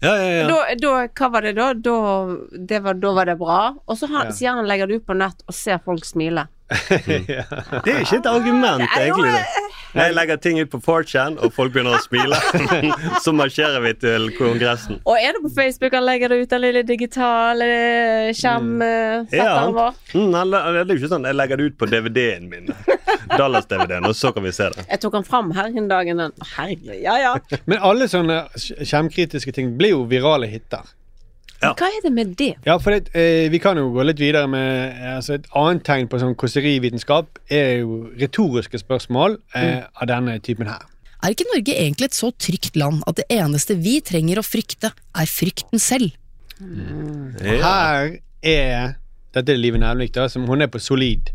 Ja, 0.01 0.15
ja, 0.17 0.29
ja. 0.41 0.47
da, 0.49 0.75
da, 0.81 1.07
Hva 1.07 1.29
var 1.31 1.41
det 1.41 1.55
da? 1.55 1.73
Da, 1.73 2.35
det 2.57 2.79
var, 2.83 2.93
da 2.95 3.11
var 3.13 3.25
det 3.25 3.37
bra. 3.37 3.75
Og 3.87 3.95
så 3.97 4.07
han, 4.09 4.25
Ja. 4.27 4.31
sier 4.31 4.49
han 4.49 4.57
han 4.57 4.67
legger 4.67 4.87
det 4.87 4.95
ut 5.01 5.05
på 5.05 5.15
nett 5.15 5.43
og 5.47 5.53
ser 5.53 5.77
folk 5.77 6.03
smile. 6.03 6.47
Det 6.89 7.93
er 7.93 8.01
ikke 8.01 8.17
et 8.17 8.25
argument, 8.25 8.81
egentlig. 8.97 9.45
Jeg 9.93 10.13
legger 10.15 10.37
ting 10.39 10.59
ut 10.61 10.69
på 10.71 10.79
4chan, 10.85 11.35
og 11.43 11.51
folk 11.53 11.73
begynner 11.73 11.97
å 11.97 12.01
smile. 12.03 12.37
Så 13.25 13.33
marsjerer 13.35 13.81
vi 13.83 13.91
til 13.99 14.29
kongressen. 14.37 15.01
Og 15.03 15.17
er 15.19 15.35
det 15.35 15.41
på 15.43 15.51
Facebook 15.57 15.93
han 15.97 16.05
legger 16.07 16.31
det 16.31 16.37
ut, 16.45 16.49
den 16.53 16.61
lille 16.63 16.83
digitale 16.87 17.67
skjermfatteren 18.37 19.35
Ja. 19.35 19.71
vår? 19.75 19.99
Mm, 20.15 20.33
han 20.37 20.51
det 20.55 20.61
er 20.63 20.93
jo 20.93 20.97
ikke 21.01 21.11
sånn 21.11 21.27
jeg 21.27 21.35
legger 21.39 21.59
det 21.59 21.67
ut 21.71 21.77
på 21.81 21.89
DVD-en 21.91 22.47
min. 22.51 22.71
Dallas-DVD-en, 23.37 24.07
og 24.09 24.15
så 24.17 24.31
kan 24.35 24.43
vi 24.47 24.51
se 24.55 24.69
det. 24.73 24.85
Jeg 24.89 25.01
tok 25.03 25.19
han 25.19 25.27
fram 25.27 25.51
her 25.55 25.71
en 25.75 25.87
dag. 25.91 26.07
Herregud, 26.55 26.95
ja 27.03 27.17
ja. 27.21 27.33
Men 27.65 27.83
alle 27.83 28.07
sånne 28.11 28.45
sk- 28.55 28.79
skjermkritiske 28.87 29.53
ting 29.55 29.75
blir 29.79 29.93
jo 29.95 30.03
virale 30.09 30.47
hiter. 30.51 30.87
Ja. 31.61 31.75
Hva 31.77 31.87
er 31.93 31.99
det 32.01 32.11
med 32.13 32.31
det? 32.39 32.55
Ja, 32.65 32.79
for 32.81 32.95
det, 32.95 33.11
eh, 33.13 33.45
vi 33.53 33.59
kan 33.61 33.77
jo 33.77 33.91
gå 33.93 34.05
litt 34.07 34.19
videre 34.19 34.47
med 34.49 34.95
eh, 34.95 35.15
altså 35.15 35.35
Et 35.37 35.45
annet 35.53 35.83
tegn 35.85 36.07
på 36.09 36.17
sånn 36.17 36.33
kåserivitenskap 36.33 37.37
er 37.53 37.83
jo 37.83 38.07
retoriske 38.17 38.81
spørsmål 38.81 39.37
eh, 39.57 39.83
av 39.85 40.09
denne 40.09 40.39
typen 40.41 40.71
her. 40.71 40.87
Er 41.21 41.35
ikke 41.35 41.45
Norge 41.51 41.75
egentlig 41.77 42.09
et 42.09 42.17
så 42.17 42.31
trygt 42.33 42.79
land 42.81 43.03
at 43.05 43.19
det 43.19 43.27
eneste 43.29 43.77
vi 43.77 43.99
trenger 44.01 44.41
å 44.41 44.45
frykte, 44.45 44.89
er 44.89 45.29
frykten 45.29 45.81
selv? 45.81 46.17
Her 47.41 48.17
er 48.41 48.97
Dette 49.31 49.53
er 49.53 49.61
Live 49.61 49.79
Nelvik, 49.79 50.11
da, 50.17 50.25
som 50.27 50.43
hun 50.49 50.65
er 50.65 50.67
på 50.67 50.81
solid 50.81 51.29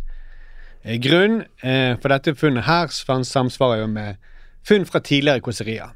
eh, 0.83 0.99
grunn. 1.01 1.45
Eh, 1.63 1.95
for 2.03 2.13
dette 2.13 2.35
funnet 2.37 2.67
her 2.67 2.91
samsvarer 2.93 3.87
jo 3.87 3.87
med 3.95 4.19
funn 4.67 4.85
fra 4.85 5.01
tidligere 5.01 5.41
kåserier. 5.41 5.95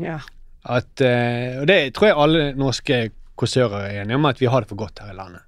Ja. 0.00 0.22
At, 0.64 1.02
eh, 1.04 1.58
og 1.60 1.66
det 1.68 1.92
tror 1.98 2.08
jeg 2.08 2.16
alle 2.22 2.46
norske 2.56 3.02
kåsører 3.38 3.86
er 3.86 4.02
enige 4.02 4.18
om, 4.18 4.26
at 4.28 4.40
vi 4.42 4.50
har 4.50 4.64
det 4.64 4.70
for 4.70 4.80
godt 4.80 5.02
her 5.02 5.12
i 5.12 5.16
landet. 5.16 5.44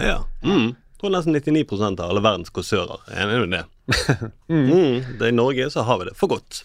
Ja. 0.00 0.22
Mm. 0.42 0.74
tror 1.00 1.12
nesten 1.12 1.34
99% 1.36 2.00
av 2.00 2.10
alle 2.10 2.22
verdens 2.22 2.52
kåsører 2.54 3.08
er 3.10 3.24
enig 3.26 3.46
om 3.48 3.56
det. 3.56 3.64
mm. 4.52 5.18
det. 5.18 5.28
I 5.28 5.34
Norge 5.34 5.70
så 5.74 5.82
har 5.88 5.98
vi 5.98 6.10
det 6.10 6.16
for 6.18 6.30
godt. 6.32 6.62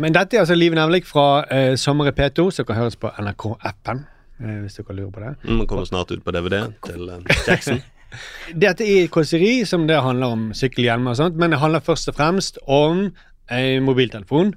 Men 0.00 0.14
dette 0.14 0.36
er 0.36 0.44
altså 0.44 0.56
Liv 0.56 0.74
Nevlik 0.76 1.06
fra 1.08 1.44
eh, 1.52 1.74
Sommer 1.80 2.10
i 2.10 2.14
P2, 2.16 2.50
som 2.54 2.66
kan 2.68 2.78
høres 2.78 2.96
på 3.00 3.10
NRK-appen. 3.20 4.04
Eh, 4.40 4.56
hvis 4.64 4.78
dere 4.78 4.96
lurer 4.96 5.12
på 5.12 5.22
det. 5.24 5.34
Mm, 5.44 5.66
kommer 5.66 5.86
snart 5.88 6.12
ut 6.12 6.24
på 6.24 6.34
DVD 6.34 6.66
til 6.86 7.08
eh, 7.08 7.38
Jackson. 7.48 7.80
Dette 8.64 8.86
er 8.86 9.08
kåseri, 9.12 9.64
som 9.68 9.86
det 9.88 10.00
handler 10.02 10.34
om 10.34 10.50
sykkelhjelmer 10.56 11.14
og 11.14 11.20
sånt, 11.20 11.40
men 11.40 11.52
det 11.52 11.60
handler 11.62 11.84
først 11.84 12.12
og 12.12 12.18
fremst 12.18 12.60
om 12.64 13.08
eh, 13.50 13.80
mobiltelefon. 13.82 14.54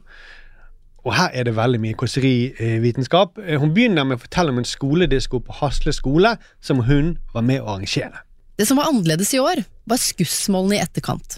Og 1.07 1.13
her 1.15 1.33
er 1.33 1.47
det 1.47 1.55
veldig 1.57 1.79
mye 1.81 1.97
kåserivitenskap. 1.99 3.39
Eh, 3.45 3.59
hun 3.59 3.73
begynner 3.75 4.07
med 4.07 4.19
å 4.19 4.23
fortelle 4.23 4.53
om 4.53 4.59
en 4.61 4.67
skoledisko 4.67 5.41
på 5.45 5.59
Hasle 5.61 5.93
skole 5.95 6.35
som 6.61 6.83
hun 6.89 7.17
var 7.33 7.45
med 7.47 7.63
å 7.63 7.75
arrangere. 7.75 8.25
Det 8.59 8.67
som 8.67 8.79
var 8.79 8.89
annerledes 8.91 9.31
i 9.33 9.39
år, 9.39 9.63
var 9.87 10.01
skussmålene 10.01 10.79
i 10.79 10.83
etterkant. 10.83 11.37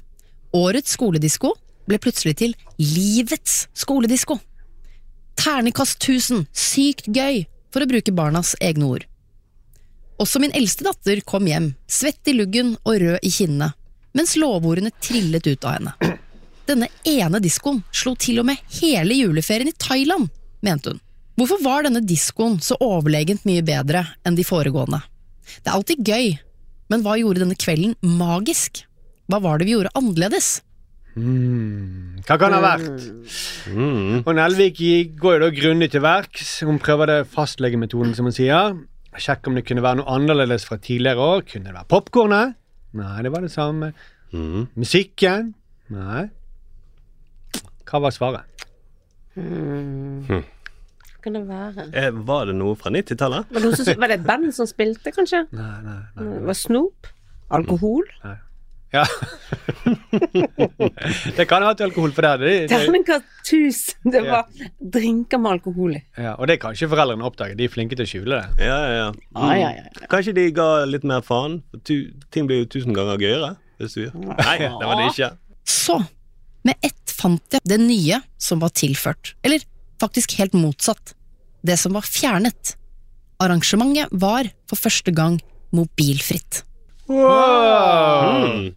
Årets 0.57 0.97
skoledisko 0.97 1.53
ble 1.87 1.99
plutselig 2.01 2.39
til 2.41 2.55
livets 2.81 3.67
skoledisko. 3.77 4.39
Ternekast 5.37 6.01
1000, 6.01 6.47
sykt 6.51 7.07
gøy, 7.13 7.45
for 7.71 7.85
å 7.85 7.89
bruke 7.89 8.13
barnas 8.13 8.55
egne 8.59 8.89
ord. 8.89 9.05
Også 10.21 10.41
min 10.41 10.53
eldste 10.57 10.85
datter 10.85 11.21
kom 11.25 11.47
hjem, 11.49 11.71
svett 11.89 12.27
i 12.29 12.35
luggen 12.35 12.75
og 12.83 12.99
rød 13.01 13.23
i 13.25 13.31
kinnene, 13.33 13.71
mens 14.17 14.35
lovordene 14.37 14.91
trillet 15.01 15.47
ut 15.47 15.65
av 15.65 15.77
henne. 15.77 16.17
Denne 16.69 16.87
ene 17.07 17.41
diskoen 17.43 17.81
slo 17.95 18.13
til 18.19 18.41
og 18.41 18.47
med 18.51 18.61
hele 18.79 19.17
juleferien 19.17 19.71
i 19.71 19.77
Thailand, 19.77 20.29
mente 20.61 20.93
hun. 20.93 21.01
Hvorfor 21.39 21.61
var 21.63 21.85
denne 21.87 22.03
diskoen 22.05 22.59
så 22.61 22.77
overlegent 22.83 23.47
mye 23.47 23.63
bedre 23.65 24.03
enn 24.27 24.37
de 24.37 24.45
foregående? 24.45 24.99
Det 25.63 25.71
er 25.71 25.77
alltid 25.77 26.03
gøy, 26.05 26.33
men 26.91 27.05
hva 27.05 27.15
gjorde 27.19 27.43
denne 27.43 27.57
kvelden 27.57 27.95
magisk? 28.19 28.83
Hva 29.31 29.39
var 29.41 29.57
det 29.57 29.67
vi 29.69 29.75
gjorde 29.77 29.93
annerledes? 29.97 30.59
Mm. 31.15 32.21
Hva 32.27 32.37
kan 32.39 32.53
det 32.53 32.59
ha 32.59 32.63
vært? 32.63 33.07
Mm. 33.71 34.21
Og 34.21 34.31
Nelvik 34.37 34.81
går 35.19 35.37
jo 35.37 35.43
da 35.43 35.49
grundig 35.55 35.89
til 35.91 36.03
verks. 36.05 36.53
Hun 36.67 36.79
prøver 36.83 37.09
det 37.09 37.19
fastlegemetoden, 37.31 38.13
som 38.15 38.29
hun 38.29 38.35
sier. 38.35 38.77
Sjekk 39.19 39.49
om 39.49 39.57
det 39.57 39.65
kunne 39.67 39.83
være 39.83 39.99
noe 39.99 40.13
annerledes 40.13 40.67
fra 40.67 40.77
tidligere 40.79 41.19
år. 41.19 41.47
Kunne 41.47 41.67
det 41.67 41.75
være 41.75 41.89
popkornet? 41.91 42.55
Nei, 42.99 43.17
det 43.23 43.31
var 43.33 43.43
det 43.43 43.51
samme. 43.51 43.91
Mm. 44.35 44.69
Musikken? 44.79 45.51
Nei. 45.91 46.29
Hva 47.91 47.99
var 48.05 48.13
svaret? 48.15 48.67
Hmm. 49.35 50.21
Hmm. 50.27 50.43
Hva 51.11 51.23
kan 51.23 51.35
det 51.37 51.41
være? 51.47 51.87
Eh, 52.01 52.11
var 52.27 52.47
det 52.49 52.55
noe 52.59 52.75
fra 52.79 52.91
90-tallet? 52.93 53.51
Var 53.51 53.65
det, 53.67 53.97
var 53.99 54.11
det 54.11 54.19
et 54.21 54.25
band 54.27 54.51
som 54.55 54.67
spilte, 54.69 55.11
kanskje? 55.15 55.43
Nei, 55.57 55.73
nei, 55.85 55.99
nei. 56.15 56.29
Det 56.37 56.45
var 56.49 56.57
snop? 56.57 57.11
Alkohol? 57.51 58.07
nei. 58.23 58.37
Ja. 58.91 59.05
det 61.37 61.45
kan 61.47 61.63
ha 61.63 61.69
vært 61.71 61.83
alkohol 61.85 62.11
for 62.15 62.25
det. 62.25 62.31
det, 62.41 62.49
de 62.65 62.71
Terningkast 62.73 63.29
1000! 63.47 64.11
Det 64.11 64.19
Ja. 64.25 64.41
var 64.41 64.65
drinker 64.95 65.39
med 65.39 65.51
alkohol 65.51 65.93
i. 65.95 66.01
ja, 66.17 66.33
og 66.35 66.47
det 66.51 66.57
kan 66.59 66.73
ikke 66.75 66.89
foreldrene 66.91 67.23
oppdage. 67.23 67.55
De 67.55 67.69
er 67.69 67.71
flinke 67.71 67.95
til 67.95 68.03
å 68.03 68.09
skjule 68.11 68.41
det. 68.41 68.65
Ja, 68.67 68.75
ja, 68.83 68.97
ja. 68.97 69.05
Ah, 69.35 69.53
ja, 69.55 69.69
ja, 69.77 69.85
ja. 69.87 70.07
Kanskje 70.11 70.33
de 70.35 70.43
ga 70.51 70.67
litt 70.85 71.03
mer 71.07 71.21
faen? 71.23 71.61
Tu 71.87 72.11
ting 72.35 72.49
blir 72.51 72.65
jo 72.65 72.67
tusen 72.75 72.91
ganger 72.97 73.15
gøyere. 73.23 73.53
Hvis 73.79 73.95
du... 73.95 74.09
Nei, 74.11 74.57
det 74.59 74.83
var 74.91 74.99
det 74.99 75.07
ikke. 75.13 75.31
Så, 75.63 75.95
med 76.67 76.75
ett 76.83 77.10
fant 77.21 77.53
jeg 77.55 77.61
det 77.67 77.79
nye 77.81 78.17
som 78.41 78.59
var 78.63 78.69
tilført, 78.75 79.33
eller 79.45 79.59
faktisk 80.01 80.29
helt 80.39 80.53
motsatt, 80.57 81.13
det 81.63 81.77
som 81.79 81.93
var 81.93 82.01
fjernet. 82.07 82.75
Arrangementet 83.41 84.07
var 84.21 84.43
for 84.69 84.77
første 84.81 85.11
gang 85.13 85.39
mobilfritt. 85.73 86.63
Wow! 87.07 88.47
Mm. 88.47 88.75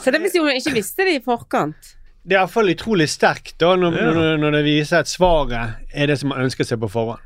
Så 0.00 0.10
det 0.14 0.20
hvis 0.24 0.36
hun 0.38 0.50
ikke 0.54 0.72
visste 0.76 1.04
det 1.06 1.14
i 1.18 1.22
forkant? 1.24 1.82
Det 2.22 2.34
er 2.36 2.40
iallfall 2.44 2.70
utrolig 2.72 3.08
sterkt 3.10 3.56
da, 3.60 3.68
når, 3.76 3.92
Ja. 3.98 4.02
når, 4.14 4.36
når 4.40 4.50
det 4.56 4.64
viser 4.64 4.96
at 5.02 5.08
svaret 5.10 5.74
er 5.92 6.06
det 6.06 6.18
som 6.20 6.28
man 6.30 6.40
ønsker 6.46 6.64
seg 6.64 6.78
på 6.80 6.88
forhånd. 6.92 7.20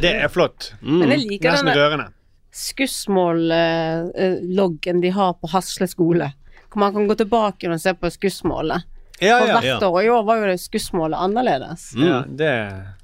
Det 0.00 0.12
er 0.22 0.28
flott. 0.32 0.72
Men 0.84 1.08
jeg 1.14 1.20
liker 1.26 1.50
Nesten 1.56 1.74
rørende. 1.76 2.06
skussmålloggen 2.52 5.00
de 5.02 5.10
har 5.10 5.32
på 5.40 5.46
Hasle 5.52 5.86
skole. 5.88 6.32
Hvor 6.68 6.78
man 6.84 6.92
kan 6.94 7.08
gå 7.08 7.14
tilbake 7.18 7.68
og 7.72 7.80
se 7.80 7.92
på 7.96 8.10
skussmålet. 8.12 8.80
Ja, 9.20 9.38
For 9.40 9.50
ja. 9.50 9.58
hvert 9.58 9.82
ja. 9.82 9.88
år 9.88 10.02
i 10.04 10.10
år 10.14 10.24
var 10.28 10.40
jo 10.40 10.48
det 10.50 10.58
skussmålet 10.62 11.18
annerledes. 11.18 11.90
ja 11.98 12.22
det 12.28 12.50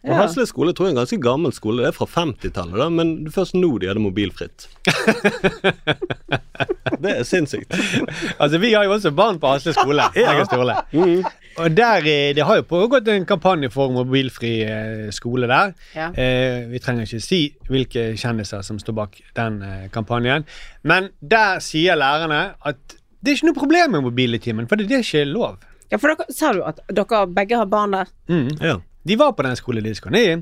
Og 0.04 0.14
Hasle 0.18 0.46
skole 0.46 0.74
tror 0.76 0.86
jeg 0.86 0.92
er 0.92 0.96
en 0.96 1.00
ganske 1.02 1.20
gammel 1.22 1.54
skole. 1.56 1.82
Det 1.82 1.90
er 1.90 1.96
fra 1.96 2.06
50-tallet, 2.06 2.76
da, 2.78 2.88
men 2.92 3.14
først 3.34 3.56
nå 3.56 3.70
de 3.82 3.88
hadde 3.90 4.02
mobilfritt. 4.04 4.68
det 7.04 7.14
er 7.18 7.24
sinnssykt. 7.26 7.72
Altså, 8.38 8.58
Vi 8.62 8.72
har 8.74 8.84
jo 8.84 8.92
også 8.94 9.14
barn 9.16 9.40
på 9.42 9.54
Hasle 9.54 9.74
skole. 9.74 10.06
ja. 10.16 10.36
og 10.40 10.74
Mm. 10.94 11.24
Og 11.56 11.76
der, 11.76 11.96
eh, 11.96 12.34
Det 12.34 12.44
har 12.44 12.56
jo 12.56 12.62
pågått 12.62 13.08
en 13.08 13.26
kampanje 13.26 13.70
for 13.70 13.90
mobilfri 13.90 14.62
eh, 14.62 15.10
skole 15.10 15.46
der. 15.46 15.72
Ja. 15.94 16.08
Eh, 16.10 16.70
vi 16.70 16.78
trenger 16.78 17.06
ikke 17.06 17.20
si 17.20 17.54
hvilke 17.68 18.16
kjendiser 18.18 18.62
som 18.62 18.78
står 18.78 18.94
bak 18.94 19.20
den 19.36 19.62
eh, 19.62 19.88
kampanjen. 19.90 20.44
Men 20.82 21.08
der 21.20 21.60
sier 21.60 21.94
lærerne 21.94 22.54
at 22.64 22.76
det 23.24 23.30
er 23.32 23.36
ikke 23.38 23.46
noe 23.46 23.56
problem 23.56 23.94
med 23.96 24.04
mobil 24.04 24.34
i 24.36 24.38
timen, 24.38 24.66
for 24.68 24.76
det 24.76 24.90
er 24.92 25.00
ikke 25.00 25.24
lov. 25.24 25.56
Ja, 25.92 26.00
for 26.00 26.12
dere, 26.12 26.32
sa 26.32 26.52
du 26.56 26.64
at 26.66 26.80
dere 26.92 27.26
begge 27.30 27.60
har 27.60 27.70
barn 27.70 27.96
der? 27.96 28.10
Mm. 28.30 28.50
Ja. 28.60 28.80
De 29.06 29.16
var 29.16 29.32
på 29.32 29.42
den 29.42 29.56
skolediskoen. 29.56 30.12
de. 30.12 30.32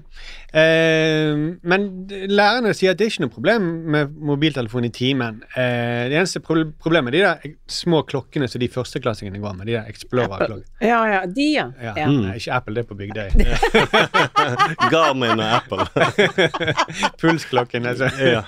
Eh, 0.58 1.40
men 1.66 1.86
lærerne 2.30 2.70
sier 2.78 2.92
at 2.92 3.00
det 3.00 3.08
er 3.08 3.10
ikke 3.10 3.24
noe 3.24 3.34
problem 3.34 3.64
med 3.90 4.12
mobiltelefon 4.22 4.86
i 4.86 4.90
timen. 4.94 5.40
Eh, 5.58 6.06
det 6.12 6.20
eneste 6.20 6.38
problemet 6.46 7.10
er 7.10 7.16
de 7.16 7.24
der 7.24 7.56
små 7.66 8.04
klokkene 8.06 8.46
som 8.46 8.62
de 8.62 8.68
førsteklassingene 8.70 9.42
går 9.42 9.56
med. 9.58 9.66
De 9.66 9.74
der 9.80 9.90
Explorer-klokkene. 9.90 10.70
Ja, 10.78 11.00
ja, 11.10 11.24
de, 11.26 11.48
ja. 11.56 11.66
Ja. 11.82 11.96
ja. 12.04 12.06
Nei, 12.06 12.36
ikke 12.38 12.54
Apple, 12.60 12.76
det 12.78 12.84
er 12.84 12.88
på 12.92 13.00
Bygdøy. 13.02 13.28
Garmin 14.94 15.42
og 15.42 15.50
Apple. 15.58 15.88
Pulsklokken. 17.20 17.90
Altså. 17.90 18.14
ja. 18.36 18.44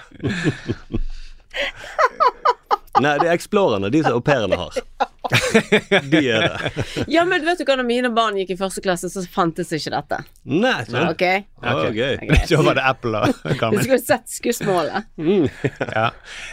Nei, 3.03 3.17
det 3.19 3.27
er 3.27 3.35
Explorerne, 3.35 3.91
de 3.91 4.07
som 4.07 4.15
au 4.15 4.23
pairene 4.23 4.63
har. 4.63 4.79
De 6.13 6.21
er 6.29 6.45
det. 6.45 6.73
Ja, 7.13 7.25
men 7.29 7.45
vet 7.47 7.61
du 7.61 7.65
hva, 7.65 7.77
når 7.81 7.87
mine 7.89 8.11
barn 8.15 8.37
gikk 8.39 8.53
i 8.55 8.59
første 8.61 8.83
klasse, 8.85 9.09
så 9.13 9.23
fantes 9.33 9.73
ikke 9.77 9.93
dette. 9.95 10.19
Nei, 10.53 10.75
så. 10.89 11.05
Ok? 11.11 11.25
okay. 11.25 11.73
okay. 11.89 11.93
gøy. 12.29 12.45
Så 12.51 12.61
var 12.67 12.79
det 12.79 12.85
Apple 12.91 13.23
og 13.25 13.47
Du 13.75 13.81
skulle 13.81 14.01
sett 14.03 14.29
skussmålet. 14.31 15.09
Ja. 15.17 16.11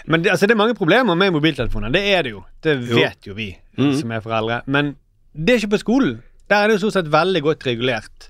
Men 0.07 0.23
det, 0.23 0.31
altså, 0.33 0.47
det 0.47 0.55
er 0.55 0.61
mange 0.63 0.77
problemer 0.79 1.17
med 1.19 1.33
mobiltelefoner. 1.35 1.91
Det 1.93 2.03
er 2.15 2.27
det 2.27 2.35
jo. 2.35 2.43
Det 2.63 2.77
vet 2.91 3.27
jo 3.31 3.37
vi 3.37 3.51
Mm. 3.79 3.93
som 3.95 4.11
er 4.11 4.19
foreldre. 4.19 4.57
Men 4.67 4.89
det 5.31 5.53
er 5.53 5.61
ikke 5.61 5.75
på 5.77 5.77
skolen. 5.79 6.17
Der 6.51 6.57
er 6.59 6.67
det 6.67 6.73
jo 6.75 6.81
stort 6.83 6.97
sett 6.97 7.11
veldig 7.13 7.41
godt 7.45 7.63
regulert. 7.63 8.25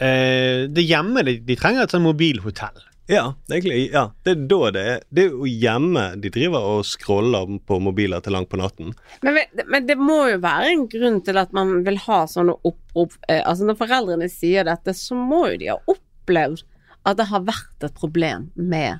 Eh, 0.00 0.64
det 0.72 0.84
hjemme 0.88 1.20
de, 1.28 1.34
de 1.44 1.56
trenger 1.60 1.84
et 1.84 1.92
sånt 1.92 2.04
mobilhotell. 2.06 2.80
Ja, 3.06 3.36
egentlig, 3.46 3.92
ja, 3.92 4.08
det 4.26 4.32
er 4.32 4.46
da 4.50 4.70
det 4.74 4.82
er. 4.82 5.02
Det 5.14 5.24
er 5.26 5.34
jo 5.36 5.46
hjemme 5.46 6.04
de 6.18 6.30
driver 6.34 6.64
og 6.72 6.86
scroller 6.88 7.52
på 7.68 7.78
mobiler 7.82 8.22
til 8.24 8.34
langt 8.34 8.50
på 8.50 8.58
natten. 8.58 8.96
Men, 9.22 9.38
men 9.70 9.86
det 9.86 9.94
må 10.00 10.24
jo 10.32 10.40
være 10.42 10.72
en 10.72 10.86
grunn 10.90 11.20
til 11.26 11.38
at 11.38 11.54
man 11.54 11.84
vil 11.86 12.00
ha 12.02 12.24
sånne 12.30 12.56
opprop 12.66 13.14
eh, 13.30 13.42
Altså 13.46 13.68
Når 13.68 13.78
foreldrene 13.78 14.28
sier 14.32 14.66
dette, 14.66 14.94
så 14.98 15.14
må 15.18 15.44
jo 15.52 15.60
de 15.62 15.70
ha 15.70 15.78
opplevd 15.86 16.64
at 17.06 17.20
det 17.20 17.28
har 17.30 17.46
vært 17.46 17.86
et 17.86 17.94
problem 17.94 18.48
med 18.58 18.98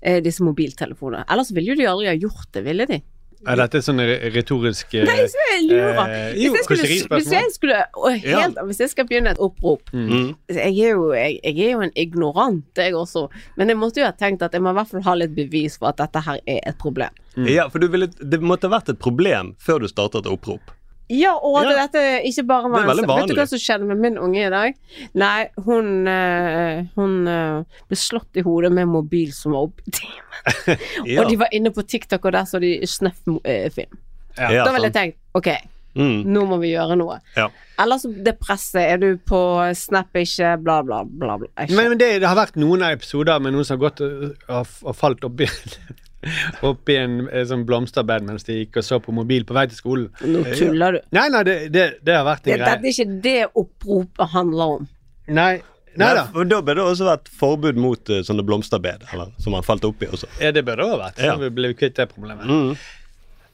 eh, 0.00 0.22
disse 0.24 0.44
mobiltelefonene. 0.46 1.26
Ellers 1.28 1.52
ville 1.52 1.74
jo 1.74 1.80
de 1.82 1.90
aldri 1.90 2.08
ha 2.08 2.16
gjort 2.16 2.48
det, 2.56 2.64
ville 2.64 2.88
de? 2.88 3.02
Er 3.46 3.56
dette 3.60 3.80
sånn 3.84 3.98
re- 4.00 4.30
retorisk 4.34 4.94
eh, 4.94 5.04
Nei, 5.08 5.26
så 5.30 5.42
jeg 5.50 5.64
lurer. 5.68 5.98
eh, 6.08 6.32
Hvis 6.34 6.54
jeg 6.58 6.64
skulle, 6.64 6.86
hvis 7.18 7.30
jeg 7.32 7.50
skulle 7.54 7.80
å, 7.94 8.12
helt, 8.24 8.58
Hvis 8.70 8.80
jeg 8.84 8.90
skal 8.94 9.06
begynne 9.10 9.30
et 9.34 9.38
opprop 9.38 9.90
Mm. 9.92 10.34
jeg, 10.48 10.72
er 10.78 10.94
jo, 10.94 11.12
jeg, 11.12 11.40
jeg 11.44 11.58
er 11.66 11.72
jo 11.76 11.80
en 11.86 11.92
ignorant, 11.94 12.64
jeg 12.76 12.94
også. 12.94 13.26
Men 13.56 13.68
jeg 13.68 13.76
måtte 13.80 14.00
jo 14.00 14.06
ha 14.06 14.12
tenkt 14.12 14.42
at 14.42 14.52
jeg 14.52 14.62
må 14.64 14.70
i 14.70 14.78
hvert 14.78 14.88
fall 14.94 15.02
ha 15.02 15.14
litt 15.14 15.34
bevis 15.36 15.76
for 15.78 15.88
at 15.92 15.96
dette 16.00 16.22
her 16.26 16.40
er 16.46 16.60
et 16.66 16.78
problem. 16.78 17.10
Ja, 17.36 17.68
for 17.68 17.78
du 17.82 17.88
ville, 17.88 18.06
det 18.08 18.40
måtte 18.40 18.68
ha 18.70 18.76
vært 18.78 18.88
et 18.94 18.98
problem 19.02 19.54
før 19.58 19.80
du 19.84 19.88
startet 19.90 20.24
et 20.26 20.32
opprop. 20.32 20.72
Ja, 21.12 21.34
og 21.36 21.58
at 21.60 21.68
Ja. 21.68 21.86
dette 21.86 22.02
ikke 22.24 22.46
bare 22.48 22.70
var 22.72 22.80
en- 22.80 22.96
Vet 22.96 23.28
du 23.28 23.34
hva 23.34 23.46
som 23.48 23.58
skjedde 23.58 23.84
med 23.86 23.98
min 24.00 24.16
unge 24.18 24.46
i 24.46 24.50
dag? 24.50 24.74
Nei, 25.14 25.48
hun, 25.66 26.08
eh, 26.08 26.84
hun 26.96 27.28
eh, 27.28 27.62
ble 27.88 27.96
slått 27.96 28.36
i 28.36 28.40
hodet 28.46 28.72
med 28.72 28.82
en 28.86 28.88
mobil 28.94 29.32
som 29.32 29.52
var 29.52 29.66
oppe 29.68 29.82
i 29.86 29.90
timen. 29.90 30.20
Ja. 31.06 31.20
Og 31.22 31.28
de 31.30 31.36
var 31.36 31.48
inne 31.52 31.70
på 31.70 31.84
TikTok, 31.86 32.24
og 32.24 32.32
der 32.32 32.44
så 32.48 32.58
de 32.60 32.80
Snøff-film. 32.86 33.98
Ja. 34.38 34.50
Ja, 34.50 34.64
da 34.64 34.72
ville 34.72 34.88
jeg 34.90 34.94
tenkt 34.96 35.16
ok, 35.34 35.48
Mm. 35.94 36.24
nå 36.26 36.40
må 36.48 36.58
vi 36.58 36.72
gjøre 36.72 36.96
noe. 36.98 37.20
Ja. 37.36 37.48
Ellers 37.78 38.02
så 38.02 38.08
det 38.24 38.38
presset. 38.40 38.82
Er 38.82 38.96
du 38.98 39.16
på 39.18 39.38
Snap 39.76 40.08
ikke, 40.18 40.56
bla, 40.64 40.82
bla, 40.82 41.04
bla. 41.04 41.36
bla. 41.38 41.48
Men, 41.68 41.90
men 41.90 41.98
det, 41.98 42.08
det 42.20 42.26
har 42.26 42.34
vært 42.34 42.56
noen 42.56 42.82
episoder 42.82 43.38
med 43.40 43.52
noen 43.54 43.64
som 43.64 43.78
har 43.78 43.90
gått 43.90 44.00
og, 44.00 44.66
og 44.82 44.96
falt 44.96 45.22
oppi 45.24 45.46
Oppi 46.70 46.96
en, 47.00 47.20
en 47.28 47.46
sånn 47.50 47.64
blomsterbed 47.68 48.24
mens 48.28 48.46
de 48.48 48.60
gikk 48.62 48.80
og 48.80 48.86
så 48.86 48.98
på 49.04 49.14
mobil 49.16 49.44
på 49.48 49.56
vei 49.56 49.66
til 49.70 49.78
skolen. 49.78 50.08
Nå 50.24 50.42
tuller 50.54 50.98
du. 50.98 51.04
Nei, 51.16 51.28
nei, 51.34 51.44
det, 51.48 51.58
det, 51.74 51.84
det 52.06 52.16
har 52.18 52.26
vært 52.28 52.48
en 52.48 52.58
dette 52.58 52.80
Det 52.82 52.90
er 52.90 52.96
ikke 52.96 53.20
det 53.28 53.38
oppropet 53.64 54.34
handler 54.34 54.76
om. 54.80 54.88
Nei, 55.28 55.52
Nei, 55.94 56.08
da. 56.16 56.24
da 56.26 56.58
burde 56.58 56.74
det 56.80 56.84
også 56.90 57.06
vært 57.06 57.28
forbud 57.38 57.76
mot 57.78 58.10
uh, 58.10 58.18
sånne 58.26 58.42
blomsterbed, 58.42 59.04
eller, 59.14 59.30
som 59.38 59.54
han 59.54 59.62
falt 59.62 59.84
oppi 59.86 60.08
også. 60.10 60.26
Ja, 60.42 60.50
det 60.50 60.64
burde 60.66 60.82
det 60.82 60.90
ha 60.90 60.98
vært. 61.04 61.20
Ja. 61.22 61.36
Vi 61.38 61.50
ble 61.54 61.70
kvitt 61.78 61.94
det 62.00 62.08
problemet. 62.10 62.48
Mm. 62.50 62.72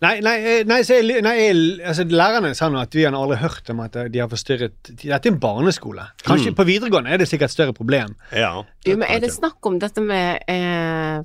Nei, 0.01 0.15
nei, 0.25 0.33
eh, 0.49 0.63
nei, 0.65 0.79
så 0.89 0.97
jeg, 0.97 1.21
nei 1.21 1.35
jeg, 1.37 1.57
altså, 1.85 2.07
lærerne 2.09 2.55
sa 2.57 2.71
nå 2.73 2.79
at 2.81 2.95
vi 2.97 3.03
har 3.05 3.13
aldri 3.13 3.37
hørt 3.43 3.69
om 3.69 3.83
at 3.85 3.99
de 4.09 4.23
har 4.23 4.31
forstyrret 4.33 4.73
Dette 5.03 5.19
er 5.21 5.29
en 5.35 5.37
barneskole. 5.43 6.07
Kanskje 6.25 6.55
Mm. 6.55 6.57
på 6.57 6.65
videregående 6.71 7.13
er 7.13 7.21
det 7.21 7.27
sikkert 7.29 7.53
et 7.53 7.57
større 7.59 7.75
problem. 7.77 8.15
Ja. 8.33 8.55
Jo, 8.89 8.97
men 8.97 9.05
er 9.13 9.21
det 9.21 9.35
snakk 9.35 9.61
om 9.69 9.77
dette 9.83 10.01
med 10.01 10.41
eh, 10.49 11.21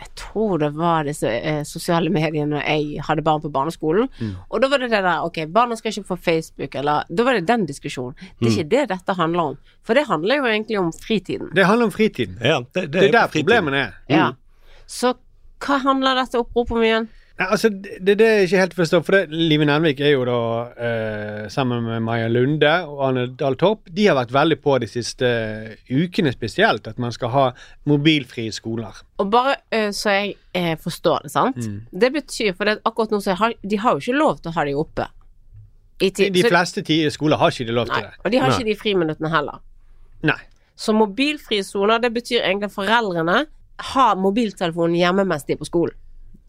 Jeg 0.00 0.08
tror 0.16 0.58
det 0.62 0.70
var 0.78 1.04
disse 1.04 1.28
eh, 1.28 1.60
sosiale 1.68 2.08
mediene 2.10 2.46
når 2.54 2.62
jeg 2.64 3.02
hadde 3.04 3.22
barn 3.26 3.42
på 3.44 3.50
barneskolen. 3.52 4.08
Mm. 4.20 4.30
Og 4.48 4.62
da 4.62 4.68
var 4.72 4.78
det 4.80 4.88
det 4.94 5.02
der 5.04 5.26
Ok, 5.26 5.42
barna 5.52 5.76
skal 5.76 5.92
ikke 5.92 6.06
få 6.08 6.16
Facebook, 6.24 6.74
eller 6.80 7.04
Da 7.10 7.26
var 7.26 7.36
det 7.36 7.46
den 7.46 7.66
diskusjonen. 7.68 8.14
Det 8.40 8.46
er 8.46 8.50
Mm. 8.50 8.52
ikke 8.56 8.68
det 8.70 8.88
dette 8.88 9.14
handler 9.18 9.40
om. 9.52 9.58
For 9.84 9.94
det 9.94 10.06
handler 10.08 10.36
jo 10.40 10.44
egentlig 10.48 10.78
om 10.80 10.90
fritiden. 10.92 11.50
Det 11.54 11.66
handler 11.66 11.84
om 11.90 11.92
fritiden. 11.92 12.38
Ja, 12.40 12.60
det, 12.74 12.90
Det 12.92 13.02
er 13.08 13.12
der 13.12 13.28
problemene 13.28 13.76
er. 13.76 13.92
Ja. 14.08 14.30
Så 14.86 15.14
hva 15.60 15.76
handler 15.84 16.14
dette 16.14 16.40
oppropet 16.40 16.72
om 16.72 16.82
igjen? 16.82 17.08
Nei, 17.40 17.46
altså, 17.54 17.70
det, 17.72 18.18
det 18.20 18.26
er 18.28 18.42
ikke 18.44 18.58
helt 18.60 18.74
forstå, 18.76 18.98
for 19.06 19.16
det, 19.16 19.20
Live 19.32 19.64
Nenvik 19.64 20.00
er 20.04 20.10
jo 20.12 20.24
da 20.28 20.34
eh, 20.76 21.44
sammen 21.48 21.86
med 21.86 22.02
Maja 22.04 22.26
Lunde 22.28 22.72
og 22.84 22.98
Anne 23.06 23.22
Dahl 23.40 23.56
Torp. 23.56 23.86
De 23.96 24.04
har 24.10 24.18
vært 24.18 24.34
veldig 24.34 24.58
på 24.60 24.74
de 24.82 24.88
siste 24.90 25.30
ukene 25.88 26.32
spesielt, 26.34 26.90
at 26.90 26.98
man 27.00 27.14
skal 27.16 27.32
ha 27.32 27.44
mobilfrie 27.88 28.52
skoler. 28.52 28.98
Og 29.24 29.30
bare 29.32 29.54
eh, 29.72 29.88
så 29.96 30.12
jeg 30.18 30.34
eh, 30.52 30.74
forstår 30.84 31.24
det, 31.24 31.32
sant. 31.32 31.56
Mm. 31.64 31.78
Det 32.04 32.10
betyr 32.18 32.52
For 32.58 32.68
det, 32.68 32.76
akkurat 32.84 33.14
nå 33.16 33.22
så 33.24 33.38
har 33.40 33.56
de 33.62 33.80
har 33.86 33.96
jo 33.96 34.04
ikke 34.04 34.18
lov 34.20 34.42
til 34.44 34.52
å 34.52 34.56
ha 34.58 34.66
de 34.68 34.76
oppe. 34.84 35.08
I 36.00 36.10
De, 36.10 36.10
tid- 36.20 36.34
de 36.36 36.44
så- 36.44 36.52
fleste 36.52 36.84
ti 36.84 37.00
skoler 37.12 37.40
har 37.40 37.56
ikke 37.56 37.66
de 37.72 37.78
lov 37.80 37.88
til 37.88 37.96
Nei, 37.96 38.02
det. 38.10 38.20
og 38.24 38.30
de 38.36 38.42
har 38.44 38.52
ikke 38.52 38.68
de 38.68 38.76
friminuttene 38.84 39.32
heller. 39.32 39.64
Nei. 40.28 40.38
Så 40.76 40.92
mobilfrie 40.96 41.64
soner, 41.64 41.98
det 42.04 42.12
betyr 42.14 42.44
egentlig 42.44 42.68
at 42.68 42.76
foreldrene 42.76 43.40
har 43.94 44.14
mobiltelefonen 44.20 45.00
hjemme 45.00 45.24
mens 45.28 45.44
de 45.48 45.56
er 45.56 45.60
på 45.64 45.68
skolen. 45.72 45.96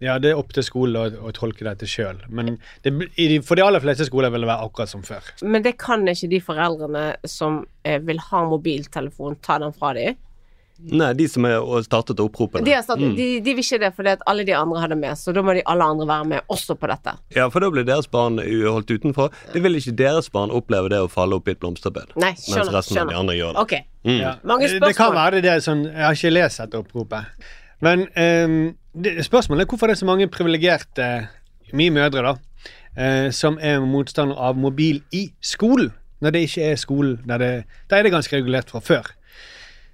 Ja, 0.01 0.15
det 0.17 0.31
er 0.31 0.39
opp 0.41 0.49
til 0.55 0.63
skolen 0.65 0.97
å, 0.97 1.03
å 1.29 1.31
tolke 1.37 1.63
dette 1.67 1.85
sjøl. 1.85 2.23
Men 2.33 2.55
det, 2.81 2.91
i 3.21 3.27
de, 3.29 3.39
for 3.45 3.55
de 3.59 3.61
aller 3.67 3.83
fleste 3.83 4.07
skoler 4.09 4.31
vil 4.33 4.41
det 4.41 4.49
være 4.49 4.65
akkurat 4.65 4.89
som 4.89 5.03
før. 5.05 5.27
Men 5.45 5.61
det 5.61 5.75
kan 5.77 6.01
ikke 6.09 6.29
de 6.31 6.39
foreldrene 6.41 7.05
som 7.29 7.61
eh, 7.85 7.99
vil 8.01 8.17
ha 8.31 8.43
mobiltelefon, 8.49 9.37
ta 9.45 9.59
den 9.61 9.73
fra 9.77 9.93
dem. 9.93 10.17
Nei, 10.81 11.11
de 11.13 11.27
som 11.29 11.45
er 11.45 11.59
startet 11.85 12.17
oppropene. 12.23 12.65
De, 12.65 12.73
startet, 12.81 13.11
Mm. 13.11 13.15
de, 13.15 13.25
de 13.45 13.53
vil 13.53 13.61
ikke 13.61 13.77
det 13.83 13.91
fordi 13.93 14.09
at 14.15 14.23
alle 14.25 14.41
de 14.47 14.55
andre 14.57 14.79
har 14.81 14.89
det 14.89 14.97
med, 14.97 15.13
så 15.21 15.29
da 15.37 15.43
må 15.45 15.53
de 15.53 15.61
alle 15.69 15.85
andre 15.85 16.07
være 16.09 16.25
med 16.31 16.41
også 16.49 16.73
på 16.81 16.89
dette. 16.89 17.13
Ja, 17.37 17.45
for 17.53 17.61
da 17.61 17.69
blir 17.69 17.85
deres 17.85 18.09
barn 18.09 18.39
holdt 18.41 18.89
utenfor. 18.89 19.29
Det 19.53 19.61
vil 19.61 19.77
ikke 19.77 19.93
deres 20.01 20.31
barn 20.33 20.49
oppleve 20.49 20.89
det 20.89 20.97
å 21.05 21.11
falle 21.13 21.37
opp 21.37 21.45
i 21.45 21.53
et 21.53 21.61
blomsterbed. 21.61 22.15
Nei, 22.17 22.33
skjønner, 22.33 22.41
mens 22.41 22.49
skjønner, 22.49 22.77
resten 22.79 22.97
av 23.03 23.13
de 23.13 23.19
andre 23.21 23.37
gjør 23.37 23.53
det. 23.53 23.61
Okay. 23.67 23.85
Mm. 24.09 24.17
Ja. 24.23 24.33
Mange 24.41 24.67
Det- 24.73 24.81
Det 24.81 24.95
kan 24.97 25.13
være 25.13 25.21
være 25.37 25.41
det 25.45 25.51
er 25.53 25.59
sånn 25.61 25.83
Jeg 25.85 26.01
har 26.01 26.13
ikke 26.17 26.33
lest 26.33 26.57
dette 26.57 26.81
oppropet. 26.81 27.25
Men 27.81 28.07
eh, 28.15 28.73
det, 28.93 29.15
spørsmålet 29.25 29.65
er 29.65 29.69
hvorfor 29.69 29.89
det 29.89 29.95
er 29.95 30.03
så 30.03 30.09
mange 30.09 30.29
privilegerte, 30.31 31.07
mye 31.73 31.93
mødre, 31.93 32.21
da, 32.21 32.35
eh, 32.97 33.31
som 33.33 33.57
er 33.61 33.81
motstander 33.85 34.37
av 34.37 34.59
mobil 34.59 35.01
i 35.11 35.29
skolen, 35.41 35.91
når 36.21 36.35
det 36.35 36.45
ikke 36.47 36.69
er 36.71 36.77
skolen. 36.77 37.17
Der, 37.27 37.37
det, 37.37 37.51
der 37.89 37.97
er 37.97 38.03
det 38.03 38.13
ganske 38.13 38.37
regulert 38.37 38.69
fra 38.69 38.79
før. 38.79 39.11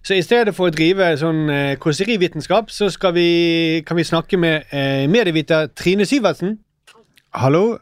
Så 0.08 0.16
i 0.16 0.24
stedet 0.24 0.54
for 0.56 0.70
å 0.70 0.74
drive 0.74 1.10
sånn 1.20 1.50
eh, 1.52 1.74
kåserivitenskap, 1.84 2.72
så 2.72 2.88
vi, 3.16 3.84
kan 3.88 3.98
vi 4.00 4.06
snakke 4.08 4.40
med 4.40 4.70
eh, 4.72 5.04
medieviter 5.12 5.68
Trine 5.76 6.06
Syvertsen. 6.08 6.58
Hallo, 7.36 7.78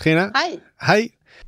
Trine. 0.00 0.30
Hei. 0.36 0.56
Hei. 0.80 1.02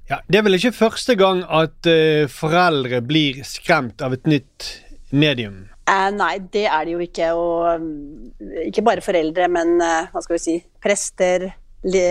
Ja, 0.08 0.20
det 0.28 0.40
er 0.40 0.44
vel 0.44 0.56
ikke 0.56 0.72
første 0.76 1.16
gang 1.20 1.42
at 1.48 1.88
eh, 1.88 2.28
foreldre 2.28 3.00
blir 3.04 3.40
skremt 3.44 4.04
av 4.04 4.16
et 4.16 4.28
nytt 4.28 4.68
medium? 5.12 5.66
Eh, 5.88 6.08
nei, 6.12 6.34
det 6.52 6.66
er 6.68 6.84
det 6.84 6.92
jo 6.96 6.98
ikke. 7.04 7.30
Og 7.38 7.80
mm, 7.80 8.66
ikke 8.68 8.84
bare 8.84 9.04
foreldre, 9.04 9.46
men 9.48 9.78
eh, 9.80 10.10
hva 10.12 10.20
skal 10.24 10.36
vi 10.36 10.42
si 10.44 10.56
Prester, 10.84 11.48
li 11.88 12.02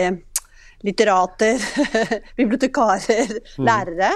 litterater, 0.85 1.57
bibliotekarer, 2.37 3.31
Mm. 3.57 3.65
lærere. 3.65 4.11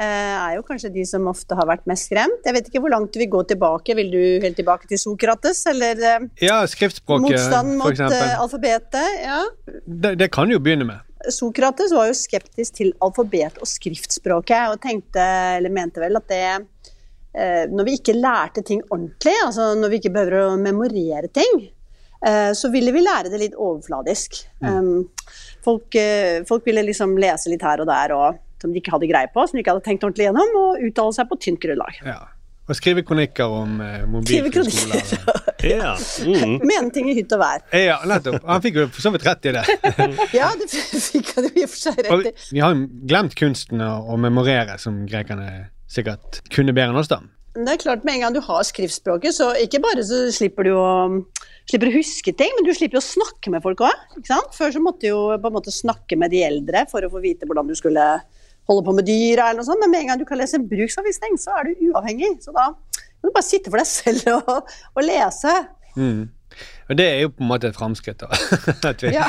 eh, 0.00 0.06
er 0.06 0.54
jo 0.56 0.62
kanskje 0.64 0.88
de 0.94 1.02
som 1.04 1.26
ofte 1.28 1.54
har 1.54 1.66
vært 1.68 1.84
mest 1.86 2.08
skremt. 2.08 2.40
Jeg 2.46 2.54
vet 2.56 2.68
ikke 2.70 2.80
hvor 2.80 2.90
langt 2.90 3.12
du 3.12 3.18
vil 3.20 3.28
gå 3.30 3.42
tilbake. 3.50 3.94
Vil 3.98 4.10
du 4.10 4.22
helt 4.42 4.56
tilbake 4.56 4.88
til 4.88 4.98
Sokrates, 4.98 5.60
eller 5.70 6.00
eh, 6.00 6.24
Ja, 6.40 6.62
skriftspråket, 6.66 7.26
motstand 7.36 7.76
mot 7.76 8.00
alfabetet? 8.00 9.20
Ja. 9.26 9.42
Det, 9.86 10.14
det 10.18 10.30
kan 10.32 10.50
jo 10.50 10.58
begynne 10.58 10.86
med. 10.88 10.98
Sokrates 11.28 11.92
var 11.92 12.08
jo 12.08 12.14
skeptisk 12.16 12.78
til 12.80 12.94
alfabet- 13.04 13.60
og 13.60 13.68
skriftspråket, 13.68 14.70
og 14.72 14.80
tenkte, 14.80 15.20
eller 15.58 15.68
mente 15.70 16.00
vel 16.00 16.16
at 16.16 16.26
det 16.32 16.42
Når 17.30 17.86
vi 17.86 17.92
ikke 17.94 18.16
lærte 18.18 18.64
ting 18.66 18.80
ordentlig, 18.88 19.36
altså 19.44 19.68
når 19.78 19.92
vi 19.92 19.98
ikke 20.00 20.10
behøver 20.16 20.34
å 20.40 20.56
memorere 20.58 21.28
ting, 21.30 21.60
eh, 22.26 22.50
så 22.56 22.70
ville 22.72 22.92
vi 22.94 23.04
lære 23.04 23.30
det 23.32 23.40
litt 23.42 23.54
overfladisk. 23.56 24.42
Mm. 24.64 25.08
folk, 25.64 25.94
eh, 25.94 26.42
folk 26.48 26.66
ville 26.66 26.82
liksom 26.82 27.16
lese 27.20 27.52
litt 27.52 27.62
her 27.62 27.82
og 27.84 27.90
der 27.90 28.16
og, 28.16 28.42
som 28.60 28.72
de 28.72 28.80
ikke 28.80 28.92
hadde 28.96 29.08
greie 29.08 29.30
på, 29.32 29.46
som 29.46 29.56
de 29.56 29.64
ikke 29.64 29.76
hadde 29.76 29.86
tenkt 29.86 30.04
ordentlig 30.04 30.28
gjennom, 30.28 30.58
og 30.60 30.84
uttale 30.90 31.16
seg 31.16 31.30
på 31.30 31.40
tynt 31.40 31.62
grunnlag. 31.62 32.02
Ja. 32.04 32.20
Og 32.70 32.76
skrive 32.78 33.02
kronikker 33.02 33.50
om 33.50 33.80
eh, 33.82 34.04
Skrive. 34.24 34.50
Ja. 35.60 35.90
Mm. 36.24 36.54
Mene 36.64 36.88
ting 36.94 37.10
i 37.10 37.14
hytt 37.18 37.32
og 37.36 37.42
vær. 37.42 37.64
Ja, 37.76 37.98
nettopp. 38.08 38.38
Han 38.48 38.62
fikk 38.64 38.78
jo 38.78 38.84
for 38.88 39.04
så 39.04 39.10
vidt 39.12 39.26
rett 39.26 39.48
i 39.50 39.52
det. 39.52 39.64
Ja, 40.38 40.48
det 40.56 40.70
fikk 41.10 41.34
han 41.36 41.50
jo 41.50 41.52
i 41.52 41.66
og 41.66 41.72
for 41.72 41.82
seg 41.82 41.98
rett 42.06 42.30
i. 42.30 42.32
vi 42.54 42.62
har 42.64 42.72
jo 42.72 42.86
glemt 43.10 43.36
kunsten 43.36 43.82
å, 43.84 43.90
å 44.08 44.16
memorere, 44.20 44.78
som 44.80 45.02
grekerne 45.10 45.50
sikkert 45.90 46.40
kunne 46.54 46.74
bedre 46.76 46.94
enn 46.94 47.00
oss, 47.00 47.10
da. 47.10 47.20
Det 47.50 47.66
er 47.66 47.80
klart, 47.82 48.04
Med 48.06 48.14
en 48.14 48.20
gang 48.24 48.34
du 48.34 48.40
har 48.46 48.62
skriftspråket, 48.62 49.34
så 49.34 49.50
ikke 49.58 49.80
bare 49.82 50.04
så 50.06 50.22
slipper 50.32 50.68
du 50.68 50.74
å, 50.78 50.90
slipper 51.66 51.90
å 51.90 51.96
huske 51.96 52.34
ting, 52.38 52.52
men 52.54 52.66
du 52.66 52.70
slipper 52.76 53.00
jo 53.00 53.02
å 53.02 53.08
snakke 53.08 53.50
med 53.50 53.64
folk 53.64 53.82
òg. 53.88 54.20
Før 54.54 54.70
så 54.70 54.82
måtte 54.82 55.08
du 55.08 55.10
jo 55.10 55.24
på 55.34 55.50
en 55.50 55.56
måte 55.56 55.74
snakke 55.74 56.18
med 56.20 56.30
de 56.30 56.44
eldre 56.46 56.84
for 56.90 57.02
å 57.02 57.10
få 57.10 57.22
vite 57.24 57.48
hvordan 57.48 57.66
du 57.66 57.74
skulle 57.78 58.06
holde 58.70 58.86
på 58.86 58.94
med 58.94 59.08
dyra, 59.08 59.50
eller 59.50 59.64
noe 59.64 59.66
sånt. 59.66 59.82
men 59.82 59.90
med 59.90 60.04
en 60.04 60.12
gang 60.12 60.20
du 60.20 60.28
kan 60.28 60.38
lese 60.38 60.60
en 60.60 60.68
bruksanvisning, 60.70 61.34
så 61.42 61.58
er 61.58 61.70
du 61.72 61.88
uavhengig. 61.90 62.36
Så 62.44 62.54
da 62.54 62.70
kan 62.70 63.26
du 63.26 63.34
bare 63.34 63.48
sitte 63.48 63.72
for 63.72 63.82
deg 63.82 63.90
selv 63.90 64.30
og, 64.38 64.70
og 64.94 65.02
lese. 65.02 65.56
Mm. 65.98 66.28
Og 66.90 66.96
det 66.98 67.06
er 67.06 67.20
jo 67.22 67.28
på 67.30 67.44
en 67.44 67.48
måte 67.52 67.68
et 67.70 67.76
framskritt, 67.76 68.18
da. 68.20 68.28
Ja. 69.14 69.26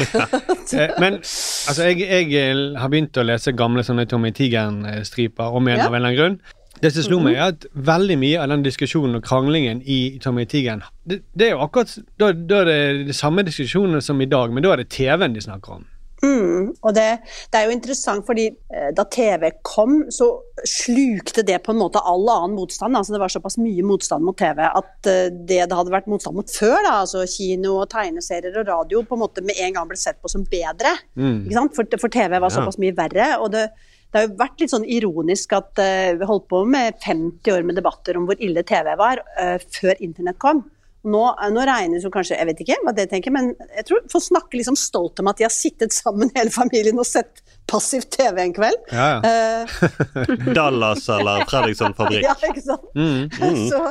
Eh, 0.74 0.96
Men 1.00 1.20
altså, 1.22 1.84
jeg, 1.92 2.00
jeg 2.02 2.34
eh, 2.34 2.80
har 2.80 2.90
begynt 2.90 3.18
å 3.18 3.26
lese 3.28 3.52
gamle 3.54 3.84
sånne 3.86 4.08
Tommy 4.10 4.32
Tigeren-striper 4.32 5.54
om 5.56 5.68
igjen 5.70 5.80
Ja. 5.84 5.88
av 5.88 5.94
en 5.94 6.02
eller 6.02 6.10
annen 6.10 6.20
grunn. 6.20 6.40
Det 6.82 6.90
som 6.96 7.04
slo 7.04 7.20
Mhm. 7.20 7.24
meg, 7.28 7.36
er 7.36 7.52
at 7.52 7.66
veldig 7.76 8.18
mye 8.18 8.40
av 8.42 8.50
den 8.50 8.64
diskusjonen 8.66 9.16
og 9.20 9.24
kranglingen 9.24 9.84
i 9.86 10.18
Tommy 10.24 10.46
Tigeren 10.50 10.82
det, 11.06 11.20
det 11.38 11.48
er 11.48 11.52
jo 11.52 11.60
akkurat 11.62 11.92
da, 12.18 12.32
da 12.34 12.62
er 12.64 12.66
det 12.66 13.08
de 13.08 13.14
samme 13.14 13.44
diskusjonene 13.46 14.02
som 14.02 14.20
i 14.22 14.26
dag, 14.26 14.50
men 14.52 14.64
da 14.64 14.72
er 14.74 14.78
det 14.82 14.90
TV-en 14.90 15.34
de 15.36 15.42
snakker 15.46 15.76
om. 15.76 15.86
Mm, 16.22 16.74
og 16.86 16.94
det, 16.94 17.08
det 17.50 17.58
er 17.58 17.66
jo 17.66 17.74
interessant, 17.74 18.26
fordi 18.28 18.46
eh, 18.52 18.90
da 18.94 19.06
TV 19.10 19.48
kom, 19.66 20.04
så 20.14 20.28
slukte 20.68 21.42
det 21.46 21.58
på 21.66 21.74
en 21.74 21.80
måte 21.82 22.02
all 22.06 22.28
annen 22.30 22.58
motstand. 22.60 22.98
altså 22.98 23.16
Det 23.16 23.22
var 23.24 23.34
såpass 23.34 23.58
mye 23.62 23.86
motstand 23.86 24.26
mot 24.28 24.38
TV 24.38 24.62
at 24.68 25.10
eh, 25.10 25.30
det 25.34 25.64
det 25.72 25.78
hadde 25.78 25.94
vært 25.94 26.10
motstand 26.12 26.38
mot 26.38 26.54
før, 26.54 26.78
da, 26.86 27.00
altså 27.02 27.26
kino, 27.30 27.80
og 27.82 27.90
tegneserier 27.94 28.60
og 28.62 28.70
radio, 28.70 29.02
på 29.08 29.18
en 29.18 29.24
måte 29.24 29.46
med 29.46 29.58
en 29.62 29.80
gang 29.80 29.90
ble 29.90 29.98
sett 30.00 30.22
på 30.22 30.30
som 30.32 30.46
bedre. 30.50 30.94
Mm. 31.16 31.48
Ikke 31.48 31.58
sant? 31.58 31.78
For, 31.78 31.98
for 32.04 32.14
TV 32.14 32.38
var 32.38 32.54
såpass 32.54 32.80
mye 32.82 32.98
verre. 32.98 33.34
og 33.42 33.52
det 33.56 33.70
det 34.12 34.20
har 34.20 34.26
jo 34.28 34.40
vært 34.42 34.60
litt 34.60 34.72
sånn 34.74 34.86
ironisk 34.92 35.54
at 35.56 35.80
uh, 35.80 36.12
vi 36.20 36.28
holdt 36.28 36.50
på 36.52 36.66
med 36.68 36.98
50 37.00 37.54
år 37.54 37.64
med 37.64 37.78
debatter 37.80 38.18
om 38.20 38.26
hvor 38.28 38.42
ille 38.44 38.60
TV 38.68 38.90
var 39.00 39.22
uh, 39.40 39.56
før 39.72 39.96
internett 40.04 40.36
kom. 40.42 40.66
Nå, 41.02 41.22
eh, 41.34 41.50
nå 41.50 41.64
regnes 41.66 42.04
jo 42.06 42.12
kanskje, 42.14 42.38
jeg 42.38 42.48
vet 42.52 42.60
ikke 42.62 42.78
hva 42.86 42.94
det 42.94 43.08
tenker, 43.10 43.34
men 43.34 43.52
jeg 43.78 43.88
tror 43.88 44.04
folk 44.12 44.26
snakker 44.28 44.60
liksom 44.60 44.78
stolt 44.78 45.22
om 45.24 45.32
at 45.32 45.40
de 45.40 45.48
har 45.48 45.54
sittet 45.54 45.96
sammen 45.96 46.30
hele 46.36 46.54
familien 46.54 47.02
og 47.02 47.08
sett 47.10 47.42
passivt 47.70 48.12
TV 48.14 48.44
en 48.44 48.56
kveld. 48.58 48.88
Ja, 48.94 49.10
Eh, 49.22 49.76
Dallas 50.58 51.08
eller 51.10 51.46
Fredriksson 51.50 51.96
fabrikk. 51.98 52.26
ja, 52.28 52.36
ikke 52.48 52.64
sant? 52.64 52.86
Mm, 52.96 53.30
mm. 53.34 53.62
Så, 53.72 53.82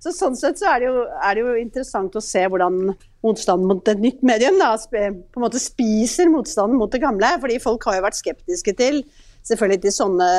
så 0.00 0.12
sånn 0.16 0.36
sett 0.38 0.56
så 0.56 0.70
er 0.70 0.80
det, 0.80 0.86
jo, 0.88 1.02
er 1.04 1.36
det 1.36 1.42
jo 1.42 1.56
interessant 1.60 2.14
å 2.16 2.22
se 2.24 2.40
hvordan 2.48 2.78
motstanden 3.26 3.68
mot 3.68 3.90
et 3.90 4.00
nytt 4.00 4.22
medium 4.24 4.56
da, 4.56 4.70
på 4.80 5.02
en 5.04 5.42
måte 5.42 5.60
spiser 5.60 6.30
motstanden 6.32 6.78
mot 6.80 6.92
det 6.92 7.02
gamle. 7.02 7.34
Fordi 7.42 7.58
folk 7.60 7.84
har 7.84 7.98
jo 7.98 8.06
vært 8.06 8.16
skeptiske 8.16 8.74
til 8.78 9.02
selvfølgelig 9.48 9.82
til 9.84 9.94
sånne 9.96 10.30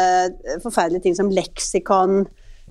forferdelige 0.63 1.05
ting 1.05 1.17
som 1.19 1.29
leksikon. 1.33 2.23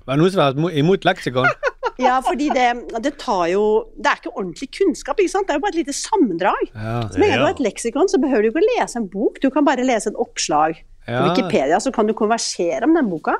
Var 0.05 0.15
er 0.15 0.21
noen 0.21 0.31
som 0.33 0.41
har 0.43 0.55
vært 0.57 0.79
imot 0.81 1.05
leksikon? 1.07 1.47
Ja, 2.01 2.15
fordi 2.25 2.47
det, 2.49 2.63
det 3.03 3.11
tar 3.21 3.43
jo 3.51 3.61
Det 3.93 4.09
er 4.09 4.17
ikke 4.21 4.31
ordentlig 4.33 4.69
kunnskap, 4.73 5.19
ikke 5.21 5.29
sant? 5.35 5.45
Det 5.45 5.53
er 5.53 5.59
jo 5.59 5.63
bare 5.65 5.73
et 5.75 5.81
lite 5.83 5.93
sammendrag. 5.93 6.71
Ja. 6.73 6.95
Så 7.11 7.19
med 7.21 7.27
en 7.27 7.33
gang 7.35 7.41
du 7.41 7.45
har 7.45 7.53
et 7.53 7.61
leksikon, 7.67 8.09
så 8.09 8.17
behøver 8.23 8.47
du 8.47 8.49
ikke 8.49 8.63
å 8.63 8.69
lese 8.71 8.97
en 8.97 9.05
bok, 9.11 9.37
du 9.43 9.49
kan 9.53 9.67
bare 9.67 9.85
lese 9.85 10.09
et 10.09 10.17
oppslag. 10.17 10.79
På 11.05 11.11
Ja. 11.13 11.21
Wikipedia 11.29 11.77
så 11.83 11.91
kan 11.93 12.09
du 12.09 12.15
konversere 12.17 12.87
om 12.87 12.95
den 12.97 13.09
boka. 13.11 13.35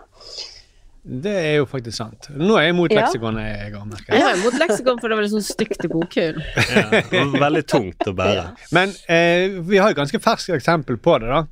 Det 1.02 1.34
er 1.34 1.56
jo 1.58 1.66
faktisk 1.66 1.98
sant. 1.98 2.28
Nå 2.38 2.54
er 2.60 2.68
jeg 2.68 2.76
imot 2.76 2.92
Ja. 2.94 3.02
leksikon. 3.02 3.40
Jeg. 3.42 3.74
Jeg 4.12 4.22
er 4.22 4.36
imot 4.38 4.60
leksikon, 4.62 5.00
for 5.02 5.10
det 5.10 5.18
var 5.18 5.26
litt 5.26 5.34
sånn 5.34 5.48
stygt 5.48 5.86
i 5.86 5.90
Ja, 5.90 7.02
Veldig 7.42 7.66
tungt 7.66 8.06
å 8.06 8.14
bære. 8.14 8.44
Men 8.72 8.94
eh, 9.10 9.58
vi 9.66 9.78
har 9.82 9.90
et 9.90 9.98
ganske 9.98 10.20
ferskt 10.22 10.54
eksempel 10.54 10.98
på 11.02 11.18
det. 11.20 11.30
da. 11.34 11.46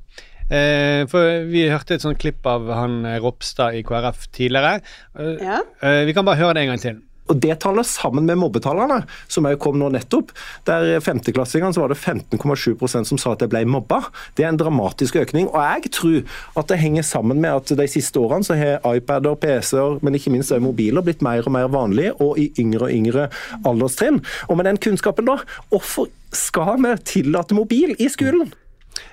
Eh, 0.50 1.04
for 1.10 1.44
vi 1.50 1.68
hørte 1.70 1.94
et 1.94 2.02
sånt 2.02 2.18
klipp 2.18 2.46
av 2.50 2.66
han 2.74 3.04
eh, 3.06 3.20
Ropstad 3.22 3.76
i 3.78 3.84
KrF 3.86 4.26
tidligere. 4.34 4.80
Eh, 5.18 5.36
Ja. 5.44 5.60
eh, 5.82 6.04
vi 6.04 6.12
kan 6.16 6.24
bare 6.26 6.36
høre 6.42 6.54
det 6.54 6.62
en 6.66 6.74
gang 6.74 6.80
til. 6.82 6.98
Og 7.30 7.38
Det 7.38 7.60
tallet 7.60 7.86
sammen 7.86 8.26
med 8.26 8.38
mobbetallene, 8.38 9.04
som 9.28 9.44
jeg 9.46 9.60
kom 9.62 9.76
nå 9.78 9.86
nettopp, 9.94 10.32
der 10.66 10.98
femteklassingene 10.98 11.70
så 11.72 11.84
var 11.84 11.92
det 11.92 11.98
15,7% 12.02 13.06
som 13.06 13.18
sa 13.22 13.32
at 13.36 13.38
de 13.38 13.46
ble 13.46 13.60
mobba. 13.70 14.00
Det 14.34 14.42
er 14.44 14.48
en 14.48 14.56
dramatisk 14.58 15.14
økning. 15.14 15.46
Og 15.46 15.60
jeg 15.62 15.92
tror 15.92 16.24
at 16.58 16.66
det 16.66 16.78
henger 16.80 17.02
sammen 17.06 17.40
med 17.40 17.50
at 17.54 17.66
de 17.78 17.86
siste 17.86 18.18
årene 18.18 18.42
så 18.42 18.56
har 18.58 18.82
iPader, 18.96 19.36
PC-er, 19.38 20.00
men 20.02 20.14
ikke 20.18 20.32
minst 20.34 20.50
også 20.50 20.60
mobiler 20.64 21.02
blitt 21.06 21.22
mer 21.22 21.46
og 21.46 21.52
mer 21.54 21.68
vanlige, 21.70 22.16
og 22.20 22.36
i 22.36 22.50
yngre 22.58 22.88
og 22.88 22.90
yngre 22.90 23.28
alderstrinn. 23.64 24.18
Og 24.48 24.56
med 24.58 24.66
den 24.66 24.78
kunnskapen, 24.82 25.30
da, 25.30 25.38
hvorfor 25.70 26.08
skal 26.32 26.82
vi 26.82 26.96
tillate 27.04 27.54
mobil 27.54 27.94
i 28.00 28.08
skolen? 28.10 28.50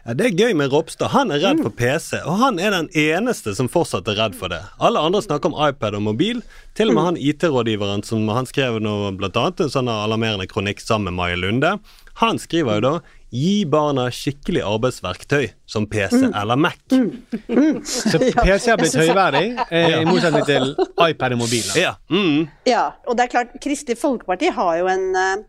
Ja, 0.06 0.13
Det 0.13 0.26
er 0.26 0.38
gøy 0.45 0.56
med 0.58 0.71
Ropstad. 0.71 1.12
Han 1.13 1.32
er 1.32 1.43
redd 1.43 1.62
for 1.63 1.73
PC, 1.73 2.21
og 2.23 2.39
han 2.41 2.60
er 2.60 2.71
den 2.76 2.89
eneste 2.95 3.54
som 3.58 3.69
fortsatt 3.71 4.08
er 4.08 4.19
redd 4.21 4.38
for 4.38 4.54
det. 4.54 4.62
Alle 4.80 5.00
andre 5.04 5.21
snakker 5.21 5.52
om 5.52 5.60
iPad 5.69 5.97
og 6.00 6.06
mobil. 6.08 6.41
Til 6.78 6.91
og 6.91 6.97
med 6.97 7.08
han 7.10 7.19
IT-rådgiveren 7.19 8.04
som 8.06 8.28
han 8.30 8.50
skrev 8.50 8.80
noe, 8.84 9.12
blant 9.17 9.38
annet 9.38 9.65
en 9.65 9.73
sånn 9.73 9.91
alarmerende 9.91 10.47
kronikk 10.50 10.84
sammen 10.84 11.12
med 11.12 11.19
Maja 11.21 11.39
Lunde. 11.39 11.78
Han 12.21 12.39
skriver 12.41 12.80
jo 12.80 12.86
da 12.88 12.95
Gi 13.28 13.65
barna 13.67 14.06
skikkelig 14.08 14.62
arbeidsverktøy, 14.63 15.50
som 15.67 15.84
PC 15.91 16.30
eller 16.30 16.56
Mac. 16.56 16.78
Så 16.88 18.21
PC 18.45 18.69
har 18.71 18.80
blitt 18.80 18.95
høyverdig, 18.95 19.50
eh, 19.67 19.97
i 20.00 20.06
motsetning 20.08 20.45
til 20.47 20.69
iPad 21.04 21.36
og 21.36 21.41
mobil. 21.41 21.65
Ja. 21.76 21.97
Mm. 22.08 22.45
Ja, 22.69 22.86
og 23.04 23.17
det 23.19 23.26
er 23.26 23.34
klart, 23.34 23.58
Kristelig 23.63 24.00
Folkeparti 24.00 24.54
har 24.56 24.78
jo 24.80 24.88
en, 24.93 25.10
eh, 25.12 25.43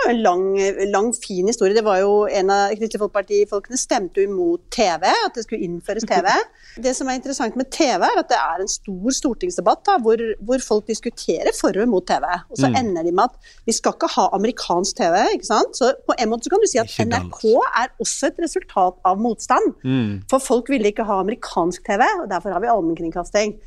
har 0.00 0.06
jo 0.08 0.12
en 0.16 0.22
lang, 0.24 0.44
lang, 0.90 1.08
fin 1.14 1.46
historie. 1.46 1.74
Det 1.76 1.82
var 1.84 1.98
jo 2.00 2.24
En 2.32 2.48
av 2.50 2.70
Kristelig 2.78 3.00
Folkeparti-folkene 3.02 3.76
stemte 3.76 4.22
jo 4.22 4.30
imot 4.30 4.62
TV, 4.72 5.04
at 5.04 5.34
det 5.36 5.44
skulle 5.44 5.66
innføres 5.66 6.06
TV. 6.08 6.28
Det 6.86 6.94
som 6.96 7.10
er 7.12 7.18
interessant 7.18 7.56
med 7.60 7.68
TV, 7.74 8.00
er 8.06 8.20
at 8.22 8.30
det 8.30 8.38
er 8.40 8.62
en 8.64 8.70
stor 8.72 9.12
stortingsdebatt 9.12 9.82
da, 9.84 9.98
hvor, 10.00 10.16
hvor 10.40 10.62
folk 10.64 10.86
diskuterer 10.88 11.52
for 11.58 11.76
og 11.76 11.84
imot 11.84 12.06
TV. 12.08 12.24
Og 12.48 12.56
så 12.56 12.70
Mm. 12.72 12.76
ender 12.80 13.02
de 13.04 13.12
med 13.12 13.24
at 13.28 13.52
vi 13.68 13.72
skal 13.76 13.92
ikke 13.92 14.08
ha 14.14 14.28
amerikansk 14.32 14.96
TV. 14.96 15.16
ikke 15.34 15.50
sant? 15.50 15.76
Så 15.76 15.92
på 16.08 16.16
en 16.18 16.30
måte 16.32 16.48
så 16.48 16.54
kan 16.54 16.64
du 16.64 16.68
si 16.70 16.78
at 16.80 16.88
NRK 17.04 17.42
er 17.82 17.92
også 18.00 18.30
et 18.32 18.40
resultat 18.46 18.96
av 19.04 19.20
motstand. 19.20 19.74
Mm. 19.84 20.22
For 20.30 20.38
folk 20.40 20.70
ville 20.72 20.88
ikke 20.88 21.04
ha 21.04 21.20
amerikansk 21.20 21.84
TV, 21.84 22.00
og 22.22 22.30
derfor 22.32 22.52
har 22.56 22.60
vi 22.64 22.72
allmennkringkasting. 22.72 23.58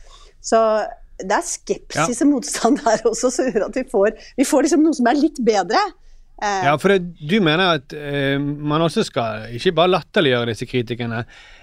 Så 0.41 0.57
det 1.21 1.31
er 1.31 1.45
skepsis 1.47 2.21
og 2.25 2.27
motstand 2.33 2.81
her 2.83 3.05
også, 3.05 3.29
som 3.31 3.45
gjør 3.53 3.67
at 3.69 3.77
vi 3.77 3.85
får, 3.91 4.17
vi 4.35 4.43
får 4.43 4.65
liksom 4.65 4.81
noe 4.83 4.97
som 4.97 5.07
er 5.07 5.21
litt 5.21 5.37
bedre. 5.45 5.79
Ja, 6.41 6.73
for 6.81 6.91
det, 6.91 7.13
du 7.29 7.37
mener 7.43 7.77
at 7.79 7.93
eh, 7.95 8.35
man 8.41 8.83
også 8.83 9.05
skal 9.07 9.45
ikke 9.55 9.71
bare 9.77 9.93
latterliggjøre 9.93 10.49
disse 10.51 10.67
kritikerne. 10.67 11.21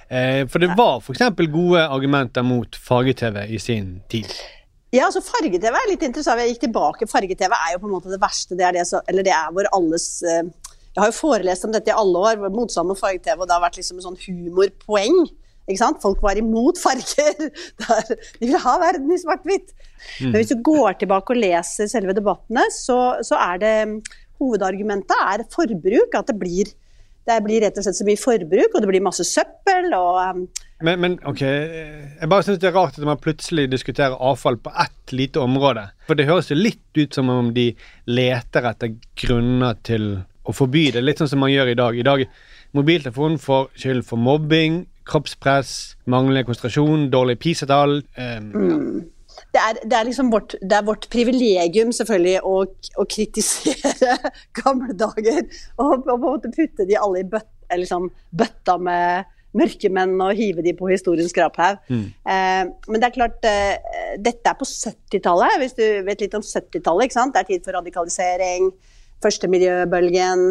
Eh, 0.08 0.42
for 0.48 0.62
det 0.64 0.70
var 0.78 1.00
f.eks. 1.02 1.22
gode 1.52 1.82
argumenter 1.84 2.44
mot 2.46 2.76
farge-TV 2.76 3.46
i 3.52 3.60
sin 3.60 3.98
tid. 4.12 4.32
Ja, 4.92 5.06
altså 5.08 5.22
Farge-TV 5.24 5.72
er 5.72 5.86
litt 5.88 6.02
interessant. 6.04 6.40
Jeg 6.44 6.54
gikk 6.54 6.66
tilbake. 6.66 7.06
Farge-TV 7.08 7.52
er 7.56 7.74
jo 7.74 7.82
på 7.84 7.88
en 7.88 7.94
måte 7.94 8.10
det 8.12 8.20
verste. 8.20 8.56
Det 8.58 8.64
er, 8.68 8.76
det, 8.76 8.86
så, 8.88 9.00
eller 9.08 9.24
det 9.24 9.32
er 9.32 9.52
hvor 9.56 9.68
alles 9.76 10.08
eh, 10.28 10.42
Jeg 10.92 11.00
har 11.00 11.08
jo 11.08 11.16
forelest 11.16 11.64
om 11.64 11.72
dette 11.72 11.88
i 11.88 11.96
alle 11.96 12.24
år, 12.32 12.42
motstand 12.52 12.90
mot 12.92 13.00
farge-TV, 13.00 13.38
og 13.40 13.46
det 13.48 13.56
har 13.56 13.62
vært 13.64 13.78
liksom 13.80 14.00
en 14.00 14.04
sånn 14.10 14.18
humorpoeng. 14.26 15.22
Ikke 15.70 15.78
sant? 15.80 16.00
Folk 16.02 16.20
var 16.24 16.36
imot 16.36 16.80
farger. 16.82 17.36
Det 17.78 17.86
er- 17.96 18.12
De 18.40 18.44
ville 18.48 18.60
ha 18.60 18.74
verden 18.82 19.12
i 19.14 19.20
svart-hvitt. 19.22 19.72
Mm. 20.18 20.32
Men 20.32 20.36
hvis 20.40 20.50
du 20.52 20.58
går 20.66 20.98
tilbake 21.00 21.32
og 21.32 21.40
leser 21.40 21.88
selve 21.88 22.12
debattene, 22.18 22.64
så, 22.74 22.98
så 23.24 23.38
er 23.40 23.60
det 23.62 23.74
Hovedargumentet 24.42 25.26
er 25.32 25.44
forbruk. 25.52 26.14
At 26.18 26.28
det 26.32 26.36
blir, 26.40 26.70
det 27.28 27.38
blir 27.46 27.62
rett 27.64 27.78
og 27.78 27.86
slett 27.86 27.98
så 28.00 28.06
mye 28.08 28.20
forbruk, 28.20 28.74
og 28.74 28.82
det 28.82 28.90
blir 28.90 29.04
masse 29.04 29.26
søppel. 29.28 29.92
og 29.94 30.18
um, 30.36 30.42
Men, 30.82 31.00
men 31.04 31.16
ok, 31.30 31.42
jeg 31.46 32.28
bare 32.32 32.42
syns 32.46 32.58
det 32.62 32.72
er 32.72 32.76
rart 32.76 32.98
at 32.98 33.06
man 33.06 33.20
plutselig 33.22 33.68
diskuterer 33.70 34.18
avfall 34.18 34.58
på 34.58 34.72
ett 34.82 35.14
lite 35.14 35.38
område. 35.42 35.86
For 36.08 36.18
det 36.18 36.26
høres 36.26 36.50
jo 36.50 36.58
litt 36.58 36.82
ut 36.98 37.14
som 37.14 37.30
om 37.30 37.52
de 37.54 37.70
leter 38.10 38.66
etter 38.72 38.96
grunner 39.22 39.78
til 39.86 40.16
å 40.42 40.54
forby 40.56 40.88
det. 40.96 41.04
Litt 41.06 41.22
sånn 41.22 41.30
som 41.30 41.38
man 41.44 41.52
gjør 41.54 41.70
i 41.70 41.78
dag. 41.78 41.94
I 41.94 42.06
dag 42.06 42.24
mobiltelefonen 42.74 43.38
får 43.38 43.68
skyld 43.78 44.02
for 44.08 44.18
mobbing, 44.18 44.82
kroppspress, 45.06 45.94
manglende 46.10 46.46
konsentrasjon, 46.48 47.08
dårlig 47.14 47.38
PISA-tall. 47.42 48.00
Eh, 48.18 48.38
Mm. 48.42 49.04
Det 49.52 49.60
er, 49.60 49.80
det 49.84 49.96
er 49.98 50.08
liksom 50.08 50.30
vårt, 50.32 50.54
det 50.60 50.76
er 50.78 50.86
vårt 50.86 51.10
privilegium 51.12 51.90
selvfølgelig 51.92 52.38
å, 52.48 52.54
å 52.96 53.04
kritisere 53.04 54.16
gamle 54.62 54.96
dager. 54.96 55.44
Og, 55.76 55.98
og 55.98 56.06
på 56.06 56.14
en 56.16 56.24
måte 56.24 56.52
putte 56.54 56.88
de 56.88 56.96
alle 56.96 57.20
i 57.20 57.28
bøt, 57.28 57.50
liksom, 57.76 58.08
bøtta 58.36 58.78
med 58.80 59.28
mørkemenn 59.58 60.16
og 60.24 60.32
hive 60.38 60.64
de 60.64 60.72
på 60.76 60.88
historiens 60.88 61.32
skraphaug. 61.32 61.80
Eh, 61.92 62.64
men 62.88 63.02
det 63.02 63.08
er 63.08 63.16
klart, 63.16 63.44
eh, 63.48 64.16
dette 64.16 64.48
er 64.48 64.58
på 64.58 64.68
70-tallet, 64.68 65.58
hvis 65.60 65.76
du 65.76 65.84
vet 66.06 66.24
litt 66.24 66.36
om 66.38 66.44
70-tallet. 66.44 67.06
ikke 67.06 67.18
sant? 67.18 67.34
Det 67.34 67.42
er 67.42 67.50
tid 67.50 67.66
for 67.66 67.76
radikalisering, 67.76 68.70
første 69.22 69.50
miljøbølgen. 69.52 70.46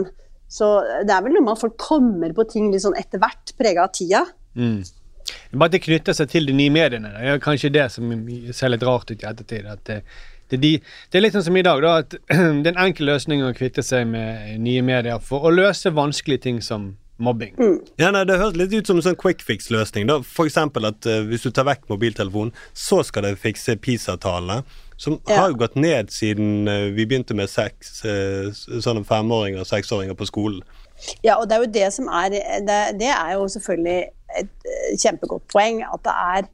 Så 0.52 0.70
det 1.08 1.16
er 1.16 1.26
vel 1.26 1.38
noe 1.38 1.46
med 1.48 1.56
at 1.56 1.64
folk 1.64 1.78
kommer 1.82 2.34
på 2.38 2.46
ting 2.52 2.70
litt 2.72 2.84
sånn 2.84 2.98
etter 3.00 3.22
hvert, 3.24 3.56
prega 3.58 3.88
av 3.88 3.96
tida. 3.96 4.26
Mm. 4.54 4.82
Bare 5.54 5.70
at 5.72 5.76
det 5.78 5.84
knytter 5.86 6.14
seg 6.18 6.30
til 6.32 6.46
de 6.50 6.54
nye 6.58 6.72
mediene. 6.74 7.12
Det 7.18 7.34
er 7.36 7.42
kanskje 7.44 7.72
det 7.74 7.88
som 7.92 8.12
ser 8.54 8.74
litt 8.74 8.84
rart 8.88 9.12
ut 9.12 9.22
i 9.24 9.28
ettertid. 9.28 9.66
At 9.68 9.84
det, 9.90 10.02
det, 10.50 10.58
er 10.58 10.62
de, 10.64 10.72
det 11.12 11.20
er 11.20 11.26
litt 11.26 11.36
sånn 11.38 11.46
som 11.50 11.58
i 11.60 11.64
dag, 11.68 11.82
da, 11.84 11.98
at 12.04 12.16
det 12.30 12.68
er 12.68 12.74
en 12.76 12.84
enkel 12.88 13.06
løsning 13.12 13.44
å 13.46 13.54
kvitte 13.58 13.84
seg 13.86 14.08
med 14.08 14.58
nye 14.64 14.82
medier 14.86 15.20
for 15.24 15.48
å 15.48 15.54
løse 15.54 15.92
vanskelige 15.96 16.46
ting 16.48 16.62
som 16.66 16.94
mobbing. 17.22 17.54
Ja, 18.02 18.10
nei, 18.10 18.24
Det 18.26 18.40
høres 18.42 18.56
litt 18.58 18.72
ut 18.74 18.88
som 18.90 18.98
en 18.98 19.06
sånn 19.06 19.18
quick 19.20 19.44
fix-løsning. 19.46 20.08
da. 20.10 20.16
Eksempel 20.42 20.88
at 20.90 21.06
uh, 21.06 21.20
hvis 21.30 21.44
du 21.46 21.52
tar 21.54 21.68
vekk 21.70 21.84
mobiltelefonen, 21.92 22.50
så 22.74 23.04
skal 23.06 23.28
det 23.28 23.36
fikse 23.44 23.76
PISA-tallene. 23.78 24.64
Som 24.98 25.20
Ja. 25.30 25.36
har 25.42 25.52
jo 25.52 25.60
gått 25.62 25.76
ned 25.76 26.10
siden 26.14 26.68
uh, 26.68 26.90
vi 26.96 27.06
begynte 27.06 27.36
med 27.38 27.50
seks 27.50 28.02
uh, 28.06 28.50
sånne 28.82 29.06
femåringer 29.06 29.62
og 29.62 29.70
seksåringer 29.70 30.18
på 30.18 30.26
skolen. 30.30 30.64
Ja, 31.26 31.36
og 31.38 31.48
det 31.50 31.56
er 31.58 31.64
jo 31.64 31.72
det 31.74 31.88
som 31.94 32.10
er 32.14 32.30
Det, 32.30 32.80
det 33.00 33.10
er 33.10 33.32
jo 33.34 33.48
selvfølgelig 33.50 34.02
et 34.40 34.68
eh, 34.68 34.96
kjempegodt 35.02 35.48
poeng. 35.52 35.82
At 35.88 36.04
det 36.08 36.16
er, 36.16 36.50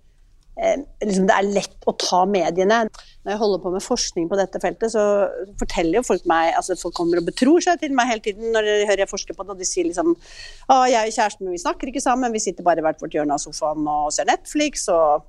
eh, 0.57 0.81
liksom 1.05 1.27
det 1.29 1.37
er 1.37 1.51
lett 1.59 1.87
å 1.87 1.95
ta 1.99 2.23
mediene. 2.29 2.83
Når 2.87 3.33
jeg 3.33 3.41
holder 3.41 3.63
på 3.63 3.73
med 3.73 3.83
forskning 3.83 4.27
på 4.31 4.39
dette 4.39 4.61
feltet, 4.63 4.93
så 4.93 5.03
forteller 5.59 5.99
jo 5.99 6.07
folk 6.07 6.27
meg 6.31 6.53
altså 6.55 6.77
Folk 6.79 6.95
kommer 6.95 7.19
og 7.19 7.27
betror 7.27 7.63
seg 7.63 7.81
til 7.81 7.95
meg 7.97 8.07
hele 8.07 8.23
tiden 8.23 8.53
når 8.55 8.69
de 8.69 8.75
hører 8.87 9.03
jeg 9.03 9.11
forsker 9.11 9.35
på 9.35 9.43
det, 9.43 9.55
og 9.55 9.59
de 9.59 9.67
sier 9.67 9.89
liksom 9.89 10.13
Å, 10.15 10.77
jeg 10.87 11.11
og 11.11 11.17
kjæresten 11.17 11.43
min 11.43 11.57
vi 11.57 11.63
snakker 11.65 11.91
ikke 11.91 12.05
sammen, 12.05 12.31
vi 12.31 12.43
sitter 12.43 12.63
bare 12.63 12.79
i 12.79 12.87
hvert 12.87 13.03
vårt 13.03 13.17
hjørne 13.17 13.35
av 13.35 13.43
sofaen 13.43 13.83
og 13.83 14.13
ser 14.15 14.29
Netflix. 14.31 14.87
og 14.93 15.27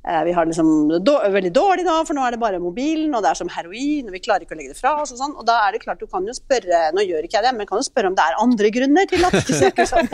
Vi 0.00 0.32
har 0.32 0.46
liksom 0.48 0.88
veldig 0.88 1.50
dårlig 1.52 1.84
nå, 1.84 1.96
for 2.08 2.16
nå 2.16 2.22
er 2.24 2.34
det 2.34 2.40
bare 2.40 2.60
mobilen, 2.62 3.12
og 3.14 3.20
det 3.24 3.34
er 3.34 3.38
som 3.38 3.50
heroin, 3.52 4.08
og 4.08 4.14
vi 4.16 4.22
klarer 4.24 4.46
ikke 4.46 4.56
å 4.56 4.58
legge 4.58 4.72
det 4.72 4.80
fra 4.80 4.94
oss 5.02 5.12
og 5.12 5.20
sånn. 5.20 5.34
Og 5.36 5.44
da 5.48 5.58
er 5.66 5.74
det 5.76 5.82
klart, 5.82 6.00
du 6.00 6.08
kan 6.08 6.24
jo 6.24 6.32
spørre, 6.36 6.86
nå 6.96 7.04
gjør 7.04 7.26
ikke 7.26 7.36
jeg 7.36 7.46
det, 7.46 7.52
men 7.58 7.68
kan 7.68 7.80
jo 7.80 7.84
spørre 7.84 8.08
om 8.08 8.16
det 8.16 8.24
er 8.24 8.38
andre 8.40 8.70
grunner 8.72 9.10
til 9.10 9.26
at 9.28 9.36
de 9.36 9.58
søker 9.58 9.88
sånn. 9.90 10.08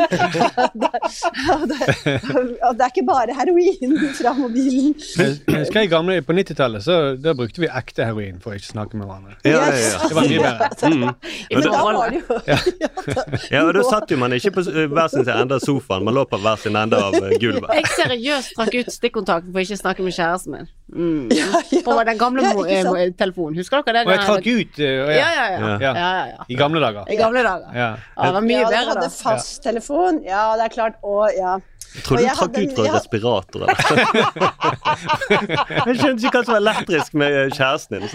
og, 1.55 1.67
det, 1.71 1.81
og 2.67 2.75
det 2.77 2.87
er 2.87 2.91
ikke 2.91 3.07
bare 3.07 3.37
heroin 3.39 3.95
fra 4.19 4.35
mobilen. 4.39 4.97
Skal 4.99 5.33
jeg 5.47 5.63
husker 5.63 5.87
i 5.87 5.91
gamle, 5.93 6.19
På 6.27 6.35
90-tallet 6.37 6.85
så 6.85 6.99
da 7.21 7.35
brukte 7.39 7.63
vi 7.63 7.71
ekte 7.71 8.07
heroin 8.09 8.41
for 8.43 8.55
å 8.55 8.59
ikke 8.59 8.73
snakke 8.73 8.99
med 8.99 9.07
hverandre. 9.07 9.37
Ja, 9.47 9.63
ja, 9.71 9.79
ja. 9.85 10.11
Det 10.11 10.19
var 10.19 10.31
mye 10.31 10.43
bedre. 10.43 10.73
Mm. 10.87 11.03
Men 11.51 11.65
da 11.65 11.71
var 11.83 12.13
det 12.13 12.19
jo 12.21 12.37
Ja, 13.51 13.63
og 13.67 13.73
Da 13.75 13.83
satt 13.89 14.11
jo 14.13 14.19
man 14.21 14.33
ikke 14.37 14.53
på 14.55 14.63
eh, 14.71 14.87
hver 14.93 15.09
sin 15.11 15.27
ende 15.33 15.57
av 15.59 15.65
sofaen, 15.65 16.05
man 16.07 16.15
lå 16.15 16.23
på 16.31 16.39
hver 16.41 16.61
sin 16.63 16.77
ende 16.79 16.99
av 17.01 17.17
eh, 17.19 17.35
gulvet. 17.43 17.67
Jeg 17.75 17.89
seriøst 17.97 18.55
trakk 18.57 18.77
ut 18.77 18.93
stikkontakten 18.95 19.55
for 19.55 19.65
ikke 19.65 19.76
snakke 19.77 20.03
med 20.03 20.13
kjæresten 20.13 20.53
min. 20.53 20.67
Mm. 20.87 21.27
På 21.85 21.97
den 22.07 22.15
gamle 22.19 22.43
Ja, 22.47 22.53
eh, 23.03 23.11
telefonen. 23.19 23.57
Husker 23.59 23.83
dere 23.83 24.05
det? 24.05 24.07
Og 24.07 24.13
jeg 24.15 24.21
trakk 24.29 24.47
ut 24.47 24.79
uh, 24.79 24.85
Ja, 24.87 24.91
ja, 25.19 25.31
ja. 25.35 25.59
Ja. 25.59 25.79
ja, 25.83 25.93
ja, 25.99 26.27
ja. 26.31 26.37
I 26.49 26.55
gamle 26.61 26.79
dager. 26.85 27.03
I 27.11 27.17
gamle 27.19 27.43
dager. 27.43 27.67
Ja. 27.75 27.89
Ja, 27.99 28.23
det 28.29 28.35
var 28.37 28.41
mye 28.47 28.61
ja, 28.61 28.69
bedre 28.71 28.85
da. 28.85 28.89
hadde 29.01 29.11
fasttelefon. 29.17 30.21
Ja, 30.25 30.45
det 30.61 30.65
er 30.71 30.75
klart. 30.77 30.95
Og 31.03 31.27
ja. 31.35 31.57
Jeg 31.97 32.03
tror 32.05 32.17
du 32.21 32.25
jeg 32.27 32.37
trakk 32.37 32.57
ut 32.61 32.73
fra 32.77 32.85
jeg- 32.85 32.95
respirator. 32.95 33.61
eller? 33.65 33.77
Jeg 35.87 35.97
skjønte 36.01 36.23
ikke 36.27 36.39
hva 36.39 36.45
som 36.45 36.53
var 36.55 36.61
elektrisk 36.61 37.15
med 37.17 37.31
eh, 37.37 37.51
kjæresten 37.57 37.93
din. 37.97 38.07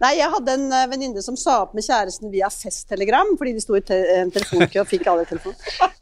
Nei, 0.00 0.14
jeg 0.16 0.30
hadde 0.32 0.52
en 0.56 0.70
venninne 0.90 1.22
som 1.24 1.36
sa 1.38 1.58
opp 1.64 1.74
med 1.76 1.84
kjæresten 1.84 2.30
via 2.32 2.48
festtelegram, 2.52 3.34
fordi 3.40 3.52
de 3.56 3.60
sto 3.62 3.74
i 3.76 3.80
te 3.84 3.96
en 4.18 4.30
telefonkø 4.32 4.80
og 4.82 4.88
fikk 4.88 5.06
alle 5.10 5.24
telefon. 5.28 5.54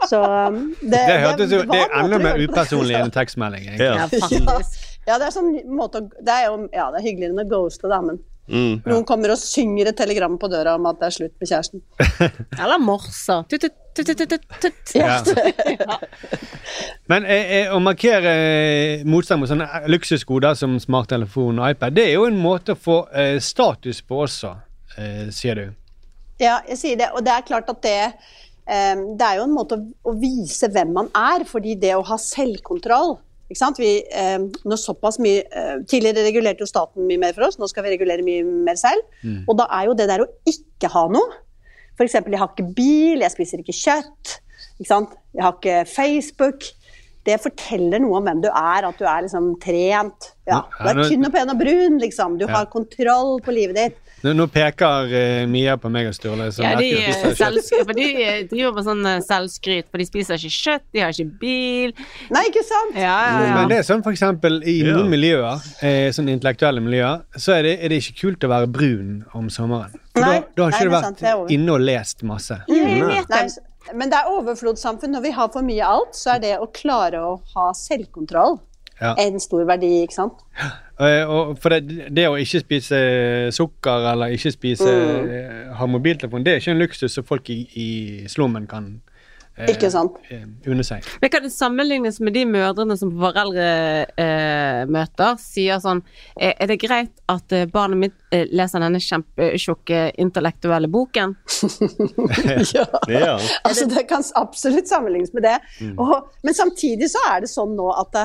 Så 0.08 0.18
um, 0.22 0.74
det, 0.80 1.00
Det 1.08 1.16
hørtes 1.24 1.50
jo 1.54 1.58
var 1.64 1.72
Det 1.72 1.80
er 1.86 1.90
enda 2.02 2.16
mer 2.22 2.34
det 2.38 2.44
upersonlig 2.48 2.94
enn 2.98 3.06
en 3.08 3.14
tekstmelding. 3.18 3.64
egentlig. 3.72 3.88
Ja, 3.88 3.94
ja, 5.09 5.18
det 5.18 5.28
er 5.28 5.35
sånn 5.35 5.52
måte 5.72 6.02
å 6.02 6.09
Det 6.18 6.35
er 6.35 6.48
jo 6.50 6.59
ja, 6.72 6.90
det 6.92 7.00
er 7.00 7.07
hyggeligere 7.07 7.35
enn 7.37 7.44
å 7.44 7.48
ghoste, 7.50 7.88
da, 7.90 8.00
men 8.04 8.18
Mm. 8.48 8.78
noen 8.88 9.02
kommer 9.04 9.35
og 9.35 9.37
synger 9.37 9.90
et 9.90 9.96
telegram 9.98 10.38
på 10.40 10.48
døra 10.48 10.72
om 10.78 10.87
at 10.88 10.96
det 11.02 11.04
er 11.11 11.14
slutt 11.18 11.35
med 11.37 11.50
kjæresten. 11.50 11.83
Eller 12.62 12.78
morser. 12.81 13.42
Tut, 13.44 13.66
tut, 13.92 14.09
tut, 14.09 14.46
tut. 14.62 14.94
Ja. 14.96 15.98
Men 17.12 17.26
eh, 17.28 17.52
eh, 17.59 17.74
å 17.74 17.81
markere 17.83 18.33
eh, 18.33 19.04
motstand 19.04 19.42
mot 19.42 19.50
sånne 19.52 19.66
eh, 19.83 19.90
luksusgoder 19.92 20.57
som 20.57 20.78
smarttelefon 20.81 21.61
og 21.61 21.74
iPad, 21.74 21.96
det 21.98 22.07
er 22.09 22.16
jo 22.16 22.24
en 22.28 22.40
måte 22.40 22.72
å 22.72 22.81
få 22.81 22.98
eh, 23.12 23.37
status 23.42 24.00
på 24.09 24.22
også, 24.24 24.54
eh, 24.96 25.28
sier 25.35 25.61
du. 25.61 25.66
Ja, 26.40 26.61
jeg 26.68 26.81
sier 26.81 27.00
det. 27.00 27.12
Og 27.18 27.24
det 27.28 27.35
er 27.37 27.46
klart 27.52 27.68
at 27.68 27.83
det 27.85 27.98
Det 28.68 29.24
er 29.24 29.38
jo 29.38 29.44
en 29.46 29.54
måte 29.57 29.76
å, 29.78 29.85
å 30.09 30.12
vise 30.20 30.68
hvem 30.68 30.90
man 30.92 31.07
er, 31.16 31.44
fordi 31.48 31.72
det 31.81 31.94
å 31.96 32.02
ha 32.04 32.18
selvkontroll? 32.20 33.14
Vi, 33.49 33.92
eh, 34.13 34.38
såpass 34.77 35.19
mye, 35.19 35.40
eh, 35.49 35.77
Tidligere 35.88 36.27
regulerte 36.27 36.61
jo 36.61 36.69
staten 36.69 37.07
mye 37.09 37.19
mer 37.19 37.33
for 37.33 37.46
oss, 37.46 37.57
nå 37.57 37.69
skal 37.69 37.85
vi 37.85 37.94
regulere 37.96 38.23
mye 38.23 38.44
mer 38.44 38.77
selv. 38.77 39.01
Mm. 39.25 39.44
Og 39.49 39.57
da 39.57 39.67
er 39.73 39.87
jo 39.87 39.94
det 39.94 40.09
der 40.09 40.25
å 40.25 40.29
ikke 40.46 40.90
ha 40.92 41.07
noe 41.09 41.44
F.eks. 41.99 42.15
jeg 42.15 42.38
har 42.38 42.53
ikke 42.53 42.75
bil, 42.77 43.25
jeg 43.25 43.35
spiser 43.35 43.59
ikke 43.59 43.75
kjøtt, 43.75 44.37
ikke 44.79 44.87
sant? 44.87 45.17
jeg 45.35 45.42
har 45.42 45.57
ikke 45.57 45.79
Facebook. 45.90 46.69
Det 47.27 47.40
forteller 47.42 48.01
noe 48.01 48.21
om 48.21 48.29
hvem 48.29 48.42
du 48.44 48.49
er, 48.49 48.87
at 48.87 49.01
du 49.01 49.05
er 49.05 49.25
liksom 49.25 49.51
trent. 49.61 50.31
Ja, 50.46 50.63
du 50.79 50.88
er 50.92 51.01
tynn 51.03 51.27
og 51.27 51.35
pen 51.35 51.51
og 51.51 51.59
brun, 51.59 51.99
liksom. 52.01 52.38
Du 52.38 52.46
har 52.49 52.71
kontroll 52.71 53.42
på 53.44 53.53
livet 53.53 53.77
ditt. 53.77 54.08
Nå, 54.25 54.33
nå 54.35 54.46
peker 54.50 55.12
eh, 55.14 55.44
Mia 55.50 55.77
på 55.79 55.90
meg 55.94 56.08
og 56.10 56.14
Sturle. 56.16 56.48
Ja, 56.58 56.73
de, 56.79 56.88
eh, 57.06 57.92
de 57.94 58.08
driver 58.50 58.75
med 58.75 58.87
sånn 58.88 59.04
eh, 59.06 59.21
selvskryt, 59.23 59.87
for 59.92 60.02
de 60.02 60.06
spiser 60.08 60.40
ikke 60.40 60.54
kjøtt, 60.56 60.85
de 60.96 61.04
har 61.04 61.14
ikke 61.14 61.38
bil. 61.42 61.94
Nei, 62.35 62.42
ikke 62.50 62.64
sant? 62.66 62.98
Ja, 62.98 63.14
ja, 63.29 63.38
ja. 63.46 63.54
Men 63.60 63.71
det 63.71 63.79
er 63.79 63.87
sånn 63.87 64.02
for 64.02 64.14
eksempel 64.16 64.58
i 64.66 64.81
Ja. 64.81 64.96
noen 64.96 65.12
miljøer, 65.12 65.62
eh, 65.87 66.10
sånn 66.14 66.31
intellektuelle 66.35 66.83
miljøer, 66.83 67.23
så 67.38 67.54
er 67.60 67.62
det, 67.69 67.77
er 67.85 67.94
det 67.94 68.02
ikke 68.02 68.19
kult 68.25 68.48
å 68.48 68.52
være 68.56 68.71
brun 68.75 69.25
om 69.38 69.46
sommeren. 69.54 69.94
Nei, 70.19 70.40
da, 70.40 70.46
da 70.56 70.66
har 70.66 70.71
nei, 70.75 70.79
ikke 70.81 70.88
du 70.90 70.96
er 70.98 71.06
sant, 71.06 71.23
vært 71.23 71.54
inne 71.54 71.77
og 71.79 71.81
lest 71.87 72.27
masse. 72.27 72.58
Nei, 72.69 73.23
nei, 73.31 73.48
men 73.94 74.10
det 74.10 74.19
er 74.19 74.33
overflodssamfunn. 74.35 75.14
Når 75.14 75.23
vi 75.23 75.31
har 75.38 75.48
for 75.54 75.62
mye 75.62 75.85
alt, 75.87 76.19
så 76.19 76.35
er 76.35 76.42
det 76.42 76.56
å 76.58 76.66
klare 76.75 77.23
å 77.23 77.37
ha 77.54 77.71
selvkontroll 77.73 78.58
Ja. 79.01 79.15
en 79.19 79.40
stor 79.40 79.65
verdi, 79.69 80.01
ikke 80.03 80.15
sant? 80.15 80.33
Eh, 81.01 81.23
og 81.31 81.59
for 81.63 81.69
det, 81.71 82.09
det 82.17 82.25
å 82.27 82.35
ikke 82.35 82.59
spise 82.65 82.99
sukker 83.55 84.09
eller 84.13 84.33
ikke 84.35 84.51
spise 84.51 84.88
Mm. 84.90 85.29
eh, 85.31 85.77
ha 85.79 85.87
mobiltelefon, 85.87 86.42
det 86.44 86.53
er 86.53 86.57
ikke 86.59 86.71
en 86.75 86.79
luksus 86.83 87.13
som 87.15 87.25
folk 87.25 87.51
i, 87.51 87.61
i 87.79 87.88
slummen 88.29 88.67
kan 88.67 89.01
Ikke 89.67 89.90
sant? 89.90 90.13
under 90.69 90.85
seg. 90.87 91.02
Men 91.23 91.31
kan 91.33 91.42
det 91.42 91.50
sammenlignes 91.54 92.21
med 92.23 92.33
de 92.37 92.44
mødrene 92.48 92.96
som 92.98 93.11
på 93.11 93.19
foreldremøter 93.23 95.37
sier 95.42 95.79
sånn 95.83 96.02
eh, 96.37 96.54
Er 96.54 96.67
det 96.71 96.79
greit 96.83 97.15
at 97.31 97.52
eh, 97.54 97.67
barnet 97.71 97.98
mitt 98.00 98.17
eh, 98.35 98.46
leser 98.54 98.81
denne 98.85 99.00
kjempetjukke 99.02 100.00
intellektuelle 100.21 100.88
boken? 100.92 101.37
ja. 102.77 102.87
Ja. 103.19 103.35
Altså, 103.67 103.85
det 103.88 104.02
kan 104.11 104.23
absolutt 104.38 104.88
sammenlignes 104.88 105.33
med 105.35 105.42
det. 105.46 105.59
Mm. 105.81 105.98
Og, 106.00 106.15
men 106.46 106.54
samtidig 106.54 107.09
så 107.11 107.19
er 107.33 107.40
det 107.44 107.50
sånn 107.50 107.75
nå 107.79 107.88
at 107.98 108.09
det 108.15 108.25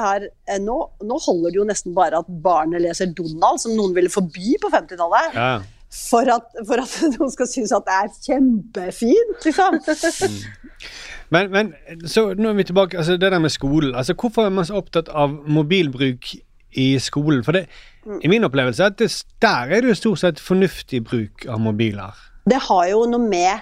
eh, 0.50 0.60
nå, 0.62 0.78
nå 1.04 1.16
holder 1.26 1.50
det 1.50 1.58
jo 1.60 1.70
nesten 1.70 1.94
bare 1.98 2.18
at 2.22 2.28
barnet 2.44 2.82
leser 2.84 3.08
Donald, 3.16 3.60
som 3.64 3.72
noen 3.78 3.94
ville 3.96 4.12
forby 4.14 4.48
på 4.62 4.68
50-tallet. 4.74 5.26
Ja. 5.38 5.54
For 5.94 6.26
at, 6.34 6.50
for 6.68 6.78
at 6.82 6.94
noen 7.16 7.32
skal 7.34 7.48
synes 7.50 7.74
at 7.76 7.86
det 7.88 7.96
er 8.02 8.10
kjempefint, 8.28 9.38
liksom. 9.46 9.74
Men, 11.34 11.52
men 11.54 11.74
så 12.10 12.30
nå 12.38 12.52
er 12.52 12.58
vi 12.60 12.68
tilbake 12.70 13.00
altså 13.00 13.18
det 13.18 13.32
der 13.34 13.42
med 13.42 13.54
skolen. 13.54 13.96
Altså, 13.98 14.16
hvorfor 14.20 14.46
er 14.46 14.54
man 14.54 14.68
så 14.68 14.78
opptatt 14.80 15.10
av 15.10 15.34
mobilbruk 15.50 16.34
i 16.80 16.88
skolen? 17.02 17.44
For 17.46 17.58
det, 17.58 17.66
i 18.22 18.32
min 18.32 18.46
opplevelse 18.46 18.92
at 18.92 19.00
det, 19.02 19.10
der 19.42 19.72
er 19.72 19.84
det 19.84 19.94
jo 19.94 20.00
stort 20.02 20.24
sett 20.24 20.42
fornuftig 20.44 21.04
bruk 21.08 21.48
av 21.50 21.62
mobiler. 21.64 22.18
Det 22.50 22.60
har 22.68 22.90
jo 22.92 23.06
noe 23.10 23.24
med 23.24 23.54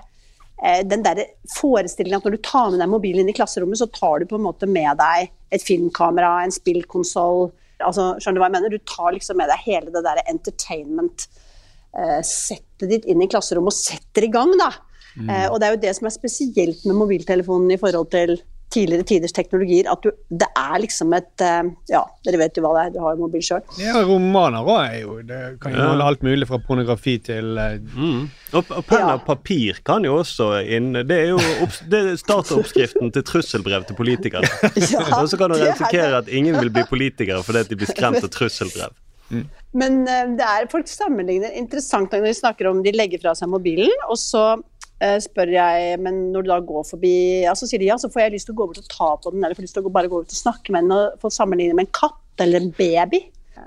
eh, 0.64 0.82
den 0.88 1.06
der 1.06 1.24
forestillingen 1.56 2.20
at 2.20 2.28
når 2.28 2.38
du 2.38 2.44
tar 2.48 2.72
med 2.74 2.82
deg 2.82 2.92
mobilen 2.92 3.24
inn 3.24 3.34
i 3.34 3.38
klasserommet, 3.38 3.80
så 3.80 3.90
tar 3.94 4.20
du 4.22 4.30
på 4.30 4.40
en 4.40 4.48
måte 4.48 4.70
med 4.70 4.98
deg 5.00 5.32
et 5.54 5.66
filmkamera, 5.66 6.40
en 6.42 6.56
spillkonsoll. 6.56 7.52
Altså, 7.86 8.14
skjønner 8.18 8.40
du 8.40 8.44
hva 8.44 8.50
jeg 8.50 8.58
mener? 8.58 8.74
Du 8.74 8.90
tar 8.90 9.16
liksom 9.16 9.40
med 9.42 9.52
deg 9.52 9.66
hele 9.68 9.94
det 9.94 10.04
der 10.06 10.24
entertainment 10.28 11.28
eh, 11.96 12.20
ditt 12.82 13.06
inn 13.06 13.22
i 13.24 13.30
klasserommet 13.30 13.72
og 13.72 13.78
setter 13.78 14.28
i 14.28 14.34
gang, 14.34 14.56
da. 14.60 14.74
Mm. 15.18 15.30
Eh, 15.30 15.48
og 15.50 15.60
det 15.60 15.68
er 15.68 15.76
jo 15.76 15.84
det 15.84 15.94
som 15.98 16.08
er 16.08 16.16
spesielt 16.16 16.88
med 16.88 17.00
mobiltelefonen 17.02 17.72
i 17.74 17.80
forhold 17.82 18.12
til 18.14 18.40
tidligere 18.72 19.04
tiders 19.04 19.34
teknologier, 19.36 19.88
at 19.92 20.04
du, 20.04 20.12
det 20.32 20.48
er 20.58 20.78
liksom 20.80 21.12
et 21.18 21.44
eh, 21.44 21.72
Ja, 21.92 22.06
dere 22.26 22.40
vet 22.40 22.56
jo 22.58 22.64
hva 22.64 22.72
det 22.78 22.84
er, 22.86 22.94
du 22.96 23.00
har 23.04 23.18
jo 23.18 23.26
mobil 23.26 23.44
sjøl. 23.44 23.64
Ja, 23.82 24.00
romaner 24.08 24.64
òg 24.64 24.80
er 24.86 24.96
jo 25.02 25.18
Det 25.28 25.42
kan 25.64 25.76
jo 25.76 25.90
holde 25.90 26.08
alt 26.08 26.24
mulig 26.26 26.48
fra 26.48 26.62
pornografi 26.68 27.18
til 27.24 27.60
eh, 27.60 27.80
Mm. 27.92 28.30
Og, 28.56 28.72
og 28.76 28.84
penn 28.88 29.08
og 29.10 29.24
papir 29.26 29.80
kan 29.88 30.04
jo 30.06 30.18
også 30.22 30.48
inn 30.76 30.92
Det 31.08 31.16
er 31.16 31.30
jo 31.32 31.40
startoppskriften 32.20 33.10
det 33.10 33.14
til 33.20 33.26
trusselbrev 33.28 33.86
til 33.88 33.98
politikere. 33.98 34.48
og 35.20 35.28
så 35.32 35.40
kan 35.40 35.52
du 35.52 35.58
er 35.58 35.72
risikere 35.72 36.22
at 36.22 36.32
ingen 36.32 36.60
vil 36.60 36.72
bli 36.74 36.84
politikere 36.88 37.44
fordi 37.44 37.64
de 37.70 37.80
blir 37.80 37.92
skremt 37.92 38.24
av 38.24 38.32
trusselbrev. 38.32 38.96
Men 39.72 40.02
eh, 40.08 40.34
det 40.38 40.48
er, 40.48 40.68
folk 40.72 40.90
sammenligner 40.92 41.56
interessant 41.58 42.12
når 42.14 42.28
de 42.28 42.36
snakker 42.38 42.70
om 42.70 42.82
de 42.84 42.94
legger 42.96 43.22
fra 43.24 43.34
seg 43.38 43.52
mobilen, 43.52 43.92
og 44.10 44.20
så 44.20 44.46
spør 45.24 45.50
jeg 45.56 46.00
men 46.00 46.18
når 46.34 46.44
du 46.46 46.50
da 46.52 46.60
går 46.62 46.84
forbi 46.86 47.12
ja, 47.44 47.54
Så 47.58 47.66
sier 47.70 47.80
de 47.82 47.88
ja, 47.90 47.96
så 47.98 48.10
får 48.14 48.22
jeg 48.26 48.34
lyst 48.36 48.46
til 48.50 48.54
å 48.56 48.60
gå 48.62 48.68
bort 48.70 48.78
og 48.84 48.90
ta 48.92 49.08
på 49.24 49.32
den, 49.34 49.44
eller 49.44 49.56
får 49.58 49.66
lyst 49.66 49.74
til 49.78 49.88
å 49.88 49.92
bare 49.94 50.10
gå 50.12 50.22
ut 50.22 50.30
og 50.36 50.38
snakke 50.38 50.72
med 50.76 50.84
den 50.86 50.92
og 50.96 51.20
få 51.24 51.32
sammenligne 51.34 51.74
med 51.78 51.88
en 51.88 51.94
katt 51.98 52.44
eller 52.46 52.62
en 52.62 52.72
baby. 52.78 53.24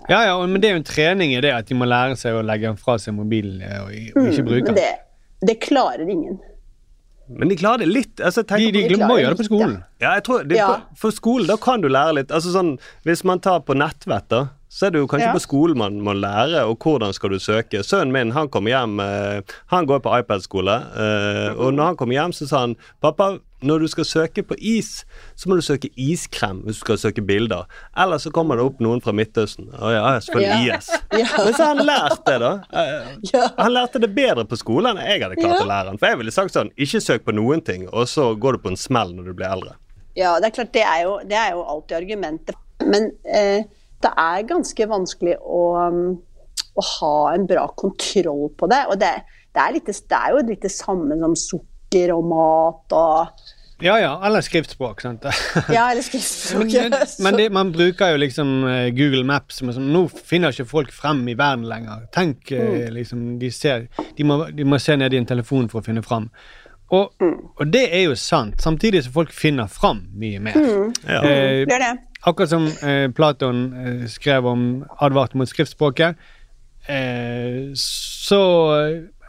Ja, 0.09 0.25
ja, 0.27 0.35
men 0.47 0.61
det 0.61 0.69
er 0.71 0.75
jo 0.77 0.81
en 0.83 0.89
trening 0.89 1.35
i 1.37 1.41
det 1.45 1.53
at 1.55 1.67
de 1.71 1.75
må 1.79 1.87
lære 1.87 2.17
seg 2.19 2.35
å 2.39 2.43
legge 2.47 2.73
fra 2.81 2.97
seg 2.99 3.15
mobilen 3.15 3.61
eh, 3.63 3.81
og, 3.83 3.91
og 3.91 4.31
ikke 4.33 4.43
Mm, 4.43 4.49
bruke 4.49 4.67
den. 4.73 4.79
det, 4.81 4.91
det 5.51 5.59
klarer 5.63 6.09
ingen. 6.11 6.41
Men 7.29 7.49
de 7.49 7.57
klarer 7.57 7.85
det 7.85 7.89
litt. 7.89 8.21
Altså, 8.21 8.43
de, 8.45 8.57
De- 8.59 8.73
de 8.75 8.83
på- 8.83 8.89
glemmer 8.95 9.15
å 9.15 9.21
gjøre 9.23 9.37
det 9.37 9.41
på 9.45 9.47
skolen. 9.49 9.77
Ja, 10.03 10.11
jeg 10.19 10.25
tror 10.27 10.43
de, 10.49 10.57
Ja. 10.59 10.67
for, 10.67 10.83
for 11.07 11.15
skolen, 11.17 11.47
da 11.49 11.57
kan 11.57 11.81
du 11.81 11.89
lære 11.89 12.17
litt. 12.19 12.31
Altså 12.35 12.53
sånn, 12.53 12.75
Hvis 13.07 13.25
man 13.25 13.41
tar 13.41 13.61
på 13.65 13.77
nettvett, 13.79 14.27
da, 14.29 14.43
så 14.75 14.89
er 14.89 14.91
det 14.95 14.99
jo 15.05 15.07
kanskje 15.07 15.29
Ja. 15.31 15.33
på 15.37 15.43
skolen 15.45 15.79
man 15.79 16.01
må 16.03 16.13
lære, 16.19 16.65
og 16.67 16.79
hvordan 16.83 17.13
skal 17.15 17.31
du 17.31 17.39
søke. 17.39 17.85
Sønnen 17.87 18.11
min 18.13 18.33
han 18.35 18.49
kommer 18.51 18.73
hjem, 18.75 18.99
eh, 19.01 19.43
han 19.71 19.87
går 19.87 20.01
på 20.03 20.11
iPad-skole, 20.19 20.75
eh, 20.99 21.53
og 21.55 21.75
når 21.77 21.85
han 21.93 21.97
kommer 22.01 22.15
hjem, 22.19 22.33
så 22.35 22.49
sa 22.51 22.65
han 22.65 22.75
pappa, 23.01 23.37
når 23.65 23.79
du 23.81 23.87
skal 23.89 24.05
søke 24.05 24.43
på 24.45 24.57
is, 24.61 25.05
så 25.37 25.49
må 25.49 25.57
du 25.57 25.63
søke 25.65 25.89
iskrem 25.97 26.59
hvis 26.67 26.81
du 26.81 26.85
skal 26.85 26.99
søke 27.01 27.23
bilder. 27.25 27.65
Ellers 27.97 28.27
så 28.27 28.33
kommer 28.35 28.59
det 28.59 28.65
opp 28.67 28.83
noen 28.85 29.01
fra 29.01 29.15
Midtøsten. 29.17 29.71
Å 29.79 29.93
ja, 29.95 30.03
selvfølgelig 30.27 30.67
Ja. 30.67 30.77
IS. 30.77 30.91
Ja. 31.15 31.45
Men 31.45 31.55
så 31.55 31.63
har 31.65 31.77
han 31.77 31.87
lært 31.87 32.25
det, 32.27 32.35
da. 32.43 32.51
Eh, 32.75 33.49
Han 33.57 33.73
lærte 33.73 34.01
det 34.03 34.11
bedre 34.15 34.45
på 34.45 34.59
skolen 34.61 34.99
enn 34.99 35.07
jeg 35.07 35.23
hadde 35.23 35.39
klart 35.41 35.63
å 35.63 35.71
lære 35.71 35.87
han. 35.95 35.99
For 36.03 36.11
jeg 36.11 36.19
ville 36.21 36.35
sagt 36.35 36.53
sånn, 36.53 36.73
ikke 36.77 37.01
søk 37.01 37.25
på 37.25 37.33
noen 37.33 37.63
ting, 37.65 37.87
og 37.89 38.05
så 38.11 38.35
går 38.37 38.59
du 38.59 38.59
på 38.67 38.75
en 38.75 38.77
smell 38.77 39.15
når 39.15 39.31
du 39.31 39.33
blir 39.39 39.49
eldre. 39.55 39.77
Ja, 40.19 40.35
det 40.41 40.51
er 40.51 40.57
klart, 40.59 40.73
det 40.75 40.83
er 40.85 41.01
jo, 41.07 41.15
det 41.25 41.39
er 41.39 41.51
jo 41.57 41.63
alltid 41.65 41.97
argumentet. 42.03 42.57
Men 42.85 43.13
eh, 43.25 43.63
det 44.05 44.13
er 44.21 44.47
ganske 44.49 44.87
vanskelig 44.91 45.35
å, 45.41 45.63
um, 45.89 46.15
å 46.77 46.85
ha 47.01 47.17
en 47.35 47.47
bra 47.51 47.67
kontroll 47.81 48.49
på 48.59 48.69
det. 48.71 48.83
Og 48.93 48.99
det, 49.01 49.11
det, 49.55 49.61
er, 49.65 49.75
litt, 49.77 49.87
det 49.91 50.19
er 50.21 50.33
jo 50.37 50.45
litt 50.49 50.63
det 50.67 50.73
samme 50.75 51.19
som 51.21 51.37
sukker 51.39 52.13
og 52.17 52.25
mat 52.33 52.95
og 52.99 53.45
Ja, 53.83 53.97
ja, 53.99 54.13
eller 54.25 54.41
skriftspråk. 54.47 55.01
sant? 55.03 55.25
Ja, 55.75 55.89
eller 55.91 56.03
skriftspråk. 56.07 56.71
men, 56.71 56.95
men 57.27 57.39
det, 57.41 57.49
man 57.53 57.73
bruker 57.75 58.13
jo 58.15 58.21
liksom 58.23 58.53
eh, 58.71 58.89
Google 58.95 59.25
Maps 59.29 59.59
som 59.61 59.69
er 59.69 59.75
sånn 59.77 59.89
Nå 59.93 60.05
finner 60.15 60.55
ikke 60.55 60.69
folk 60.71 60.93
frem 60.95 61.25
i 61.29 61.35
verden 61.39 61.67
lenger. 61.69 62.07
Tenk 62.15 62.53
eh, 62.55 62.63
Mm. 62.85 62.95
liksom 63.01 63.25
De 63.43 63.51
ser 63.51 63.89
de 64.17 64.25
må, 64.25 64.45
de 64.55 64.65
må 64.65 64.79
se 64.81 64.95
ned 64.97 65.13
i 65.13 65.19
en 65.21 65.27
telefon 65.27 65.67
for 65.73 65.83
å 65.83 65.87
finne 65.89 66.03
frem. 66.07 66.31
Og, 66.95 67.11
og 67.59 67.71
det 67.75 67.87
er 67.97 68.05
jo 68.05 68.15
sant, 68.15 68.61
samtidig 68.63 69.01
som 69.07 69.13
folk 69.17 69.33
finner 69.35 69.67
fram 69.73 70.05
mye 70.21 70.39
mer. 70.45 70.55
Mm. 70.55 70.91
Ja. 71.09 71.21
Eh, 71.25 71.63
Det 71.67 71.75
er 71.75 71.83
det. 71.83 71.95
Akkurat 72.27 72.49
som 72.51 72.67
eh, 72.83 73.09
Platon 73.13 73.59
eh, 73.75 74.07
skrev 74.09 74.47
om 74.47 74.85
advart 75.01 75.35
mot 75.35 75.49
skriftspråket, 75.49 76.17
eh, 76.89 77.71
så 77.77 78.41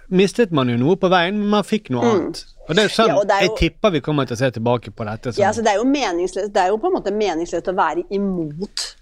mistet 0.10 0.52
man 0.52 0.70
jo 0.70 0.78
noe 0.78 0.96
på 1.02 1.10
veien, 1.10 1.38
men 1.40 1.50
man 1.50 1.64
fikk 1.64 1.90
noe 1.94 2.04
Mm. 2.06 2.12
annet. 2.16 2.44
Og 2.68 2.76
det 2.76 2.84
er 2.86 2.90
sånn, 2.90 3.08
Ja, 3.08 3.16
og 3.20 3.28
det 3.28 3.36
er 3.36 3.42
jo- 3.46 3.50
Jeg 3.52 3.58
tipper 3.60 3.92
vi 3.92 4.00
kommer 4.02 4.26
til 4.26 4.36
å 4.36 4.38
se 4.40 4.50
tilbake 4.52 4.90
på 4.92 5.06
dette. 5.06 5.34
Som, 5.34 5.42
Ja, 5.42 5.50
altså 5.50 5.62
det, 5.64 5.72
er 5.74 5.76
jo 5.78 5.84
meningsløst, 5.86 6.54
det 6.54 6.58
er 6.64 6.68
jo 6.70 6.78
på 6.78 6.88
en 6.88 6.94
måte 6.94 7.12
meningsløst 7.14 7.68
å 7.68 7.76
være 7.76 8.04
imot 8.12 8.96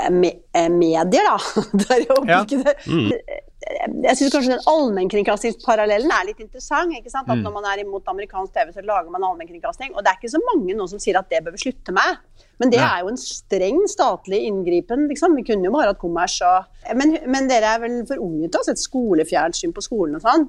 eh, 0.00 0.10
me, 0.10 0.30
eh, 0.54 0.68
medier, 0.68 1.24
da. 1.28 1.36
Det 1.74 1.90
er 1.90 2.04
jo 2.08 2.24
Ja. 2.26 2.44
ikke 2.44 2.64
det. 2.64 2.76
Mm. 2.86 3.10
Jeg 3.60 4.16
syns 4.16 4.32
kanskje 4.32 4.54
den 4.54 4.68
allmennkringkastingsparallellen 4.72 6.12
er 6.14 6.28
litt 6.30 6.40
interessant. 6.40 6.94
ikke 6.96 7.12
sant? 7.12 7.28
At 7.28 7.36
Mm. 7.38 7.42
Når 7.44 7.52
man 7.52 7.64
er 7.64 7.82
imot 7.84 8.08
amerikansk 8.08 8.52
TV, 8.54 8.72
så 8.72 8.84
lager 8.84 9.10
man 9.10 9.22
allmennkringkasting. 9.22 9.94
Og 9.94 10.02
det 10.04 10.10
er 10.10 10.18
ikke 10.20 10.32
så 10.32 10.40
mange 10.48 10.74
nå 10.74 10.88
som 10.88 10.98
sier 10.98 11.18
at 11.18 11.28
det 11.28 11.44
bør 11.44 11.52
vi 11.52 11.64
slutte 11.70 11.92
med. 11.92 12.18
Men 12.58 12.70
det 12.70 12.80
er 12.80 13.00
jo 13.00 13.08
en 13.08 13.16
streng 13.20 13.82
statlig 13.88 14.44
inngripen. 14.48 15.08
liksom. 15.08 15.36
Vi 15.36 15.44
kunne 15.44 15.64
jo 15.64 15.72
bare 15.72 15.92
hatt 15.92 15.98
kommers 15.98 16.40
og 16.40 16.64
men, 16.96 17.18
men 17.26 17.48
dere 17.48 17.76
er 17.76 17.80
vel 17.80 18.06
for 18.06 18.16
unge 18.16 18.48
til 18.48 18.58
å 18.58 18.64
ha 18.64 18.70
sett 18.72 18.78
skolefjernsyn 18.80 19.72
på 19.72 19.84
skolen 19.84 20.16
og 20.16 20.24
sånn? 20.24 20.48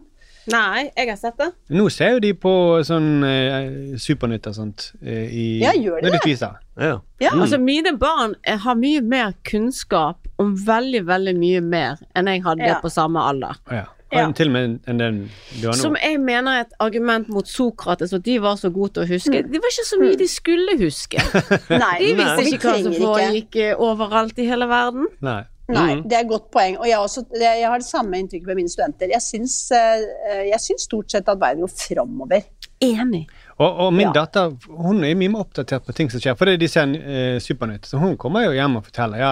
Nei, 0.49 0.89
jeg 0.97 1.09
har 1.12 1.18
sett 1.20 1.38
det. 1.38 1.51
Nå 1.70 1.86
ser 1.93 2.16
jo 2.16 2.22
de 2.24 2.32
på 2.34 2.51
sånn 2.88 3.09
eh, 3.28 3.97
Supernytt 4.01 4.47
og 4.49 4.55
sånt 4.57 4.88
eh, 5.03 5.28
i, 5.30 5.45
Ja, 5.62 5.74
gjør 5.78 6.01
de 6.01 6.14
det? 6.16 6.38
Ja. 6.82 6.95
Ja. 7.22 7.34
Altså, 7.36 7.59
mine 7.62 7.93
barn 8.01 8.34
eh, 8.41 8.57
har 8.57 8.80
mye 8.80 9.03
mer 9.05 9.36
kunnskap 9.45 10.26
om 10.42 10.54
veldig, 10.68 11.02
veldig 11.08 11.34
mye 11.39 11.62
mer 11.64 12.02
enn 12.16 12.28
jeg 12.32 12.44
hadde 12.46 12.68
Ja. 12.68 12.80
på 12.84 12.89
samme 12.94 13.24
alder. 13.32 13.58
Ja. 13.72 13.86
Ja. 14.12 14.26
Til 14.36 14.50
og 14.50 14.52
med 14.52 14.80
enn 14.92 14.98
den 15.00 15.20
du 15.62 15.68
har 15.70 15.72
nå. 15.72 15.80
Som 15.80 15.94
jeg 15.96 16.18
mener 16.20 16.52
er 16.58 16.66
et 16.66 16.74
argument 16.84 17.30
mot 17.32 17.48
Sokrates, 17.48 18.12
at 18.14 18.26
de 18.26 18.34
var 18.44 18.58
så 18.60 18.68
gode 18.76 18.98
til 18.98 19.06
å 19.06 19.08
huske. 19.08 19.32
Mm. 19.46 19.52
Det 19.54 19.62
var 19.64 19.72
ikke 19.72 19.86
så 19.88 20.00
mye 20.02 20.18
de 20.20 20.28
skulle 20.28 20.76
huske. 20.82 21.22
Nei, 21.72 21.94
De 22.02 22.10
visste 22.20 22.44
ikke 22.52 22.74
hva 22.74 22.82
som 22.84 22.98
foregikk 23.00 23.56
eh, 23.56 23.72
overalt 23.80 24.38
i 24.44 24.50
hele 24.52 24.68
verden. 24.68 25.08
Nei. 25.24 25.38
Nei, 25.72 25.94
Mm. 25.96 26.02
det 26.10 26.18
er 26.18 26.26
et 26.26 26.28
godt 26.28 26.50
poeng. 26.52 26.76
Og 26.82 26.88
jeg, 26.89 26.98
også, 27.00 27.22
jeg 27.39 27.64
har 27.64 27.78
det 27.80 27.88
samme 27.88 28.18
inntrykket 28.20 28.48
med 28.52 28.58
mine 28.60 28.68
studenter. 28.74 29.08
Jeg 29.14 29.22
syns, 29.24 29.56
eh, 29.72 30.42
jeg 30.50 30.60
syns 30.60 30.84
stort 30.89 31.10
sett 31.16 31.30
at 31.32 31.39
verden 31.39 31.64
går 31.64 31.72
framover. 31.72 32.44
Enig. 32.84 33.28
Og, 33.62 33.80
og 33.86 33.91
min 33.93 34.07
Ja. 34.09 34.14
datter 34.24 34.55
hun 34.74 35.03
er 35.05 35.14
mye 35.20 35.30
mer 35.30 35.43
oppdatert 35.43 35.86
på 35.86 35.93
ting 35.93 36.09
som 36.09 36.22
skjer. 36.24 36.34
For 36.39 36.49
det 36.49 36.55
de 36.64 36.70
ser 36.72 36.95
eh, 36.97 37.36
Supernytt, 37.43 37.86
så 37.86 37.99
hun 38.01 38.16
kommer 38.18 38.47
jo 38.47 38.55
hjem 38.57 38.80
og 38.80 38.88
forteller 38.88 39.22
ja, 39.22 39.32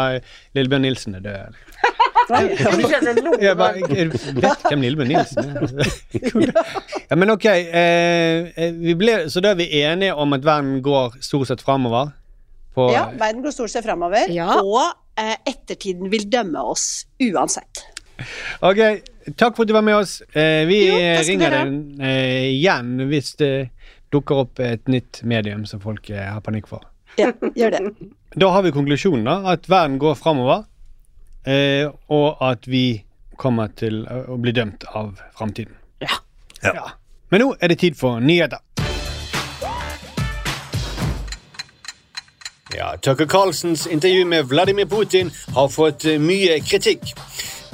Lillebjørn 0.58 0.86
Nilsen 0.86 1.18
er 1.18 1.26
død. 1.26 1.60
Jeg, 2.30 3.56
bare, 3.58 3.80
jeg 3.90 4.12
vet 4.38 4.66
hvem 4.70 4.84
Lillebjørn 4.86 5.10
Nilsen 5.10 5.40
er. 5.50 6.52
ja, 7.10 7.18
men 7.18 7.32
ok, 7.34 7.46
eh, 7.50 8.52
eh, 8.54 8.76
vi 8.78 8.94
ble, 9.00 9.16
så 9.34 9.42
da 9.42 9.56
er 9.56 9.58
vi 9.64 9.66
enige 9.82 10.14
om 10.14 10.36
at 10.38 10.46
verden 10.46 10.76
går 10.86 11.18
stort 11.26 11.50
sett 11.50 11.64
framover? 11.66 12.12
På, 12.76 12.92
Ja, 12.94 13.08
verden 13.18 13.42
går 13.42 13.56
stort 13.56 13.74
sett 13.74 13.88
framover, 13.88 14.30
Ja. 14.30 14.60
og 14.62 14.92
eh, 15.18 15.36
ettertiden 15.50 16.12
vil 16.14 16.28
dømme 16.30 16.62
oss 16.70 17.08
uansett. 17.26 17.82
Ok, 18.62 18.78
takk 19.40 19.56
for 19.58 19.64
at 19.66 19.70
du 19.72 19.74
var 19.74 19.86
med 19.88 19.96
oss. 19.98 20.20
Eh, 20.36 20.68
vi 20.70 20.84
Jo, 20.86 21.00
ringer 21.32 21.56
deg 21.56 22.02
eh, 22.04 22.48
igjen 22.60 22.94
hvis 23.10 23.34
det 23.42 23.54
dukker 24.14 24.44
opp 24.46 24.60
et 24.64 24.88
nytt 24.90 25.22
medium 25.24 25.66
som 25.70 25.82
folk 25.84 26.10
eh, 26.10 26.26
har 26.34 26.42
panikk 26.46 26.70
for. 26.72 26.86
Ja, 27.20 27.32
gjør 27.56 27.76
det. 27.76 28.10
Da 28.36 28.50
har 28.54 28.64
vi 28.64 28.72
konklusjonen, 28.72 29.26
da. 29.26 29.54
At 29.54 29.70
verden 29.70 30.00
går 30.02 30.18
framover. 30.20 30.66
Eh, 31.46 31.90
og 32.12 32.42
at 32.44 32.68
vi 32.68 33.04
kommer 33.40 33.72
til 33.80 34.04
å 34.06 34.38
bli 34.38 34.52
dømt 34.54 34.84
av 34.94 35.22
framtiden. 35.38 35.74
Ja. 36.04 36.20
Ja. 36.64 36.90
Men 37.32 37.46
nå 37.46 37.54
er 37.62 37.72
det 37.72 37.80
tid 37.80 37.96
for 37.98 38.20
nyheter. 38.20 38.60
Ja, 42.76 42.98
Tucker 43.02 43.26
Carlsens 43.26 43.88
intervju 43.88 44.26
med 44.26 44.46
Vladimir 44.46 44.86
Putin 44.86 45.32
har 45.56 45.70
fått 45.70 46.06
eh, 46.06 46.20
mye 46.22 46.60
kritikk. 46.62 47.16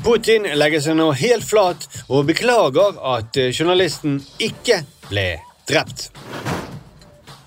Putin 0.06 0.48
legger 0.56 0.84
seg 0.84 0.96
nå 0.96 1.10
helt 1.20 1.44
flat 1.44 1.88
og 2.08 2.30
beklager 2.30 2.96
at 3.16 3.36
eh, 3.42 3.52
journalisten 3.52 4.22
ikke 4.40 4.84
ble 5.10 5.28
drept. 5.70 6.12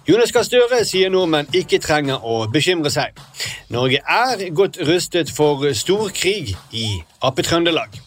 Jonas 0.09 0.33
Gahr 0.33 0.47
Støre 0.47 0.81
sier 0.89 1.11
nordmenn 1.13 1.51
ikke 1.53 1.83
trenger 1.85 2.23
å 2.25 2.47
bekymre 2.49 2.89
seg. 2.89 3.17
Norge 3.69 4.01
er 4.01 4.45
godt 4.57 4.79
rustet 4.89 5.29
for 5.35 5.67
storkrig 5.77 6.55
i 6.73 6.87
Appe-Trøndelag. 7.21 7.99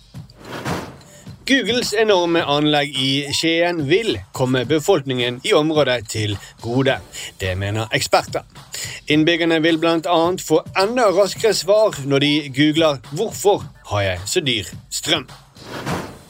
Googles 1.52 1.92
enorme 1.98 2.42
anlegg 2.48 2.96
i 2.98 3.12
Skien 3.36 3.84
vil 3.90 4.16
komme 4.34 4.64
befolkningen 4.66 5.40
i 5.46 5.54
området 5.58 6.00
til 6.10 6.36
gode. 6.62 6.96
Det 7.42 7.54
mener 7.58 7.92
eksperter. 7.94 8.46
Innbyggerne 9.12 9.62
vil 9.62 9.78
bl.a. 9.82 10.18
få 10.42 10.62
enda 10.80 11.10
raskere 11.12 11.54
svar 11.54 12.02
når 12.06 12.20
de 12.26 12.34
googler 12.56 12.98
'Hvorfor 13.12 13.66
har 13.92 14.02
jeg 14.02 14.20
så 14.26 14.40
dyr 14.40 14.74
strøm?' 14.90 15.51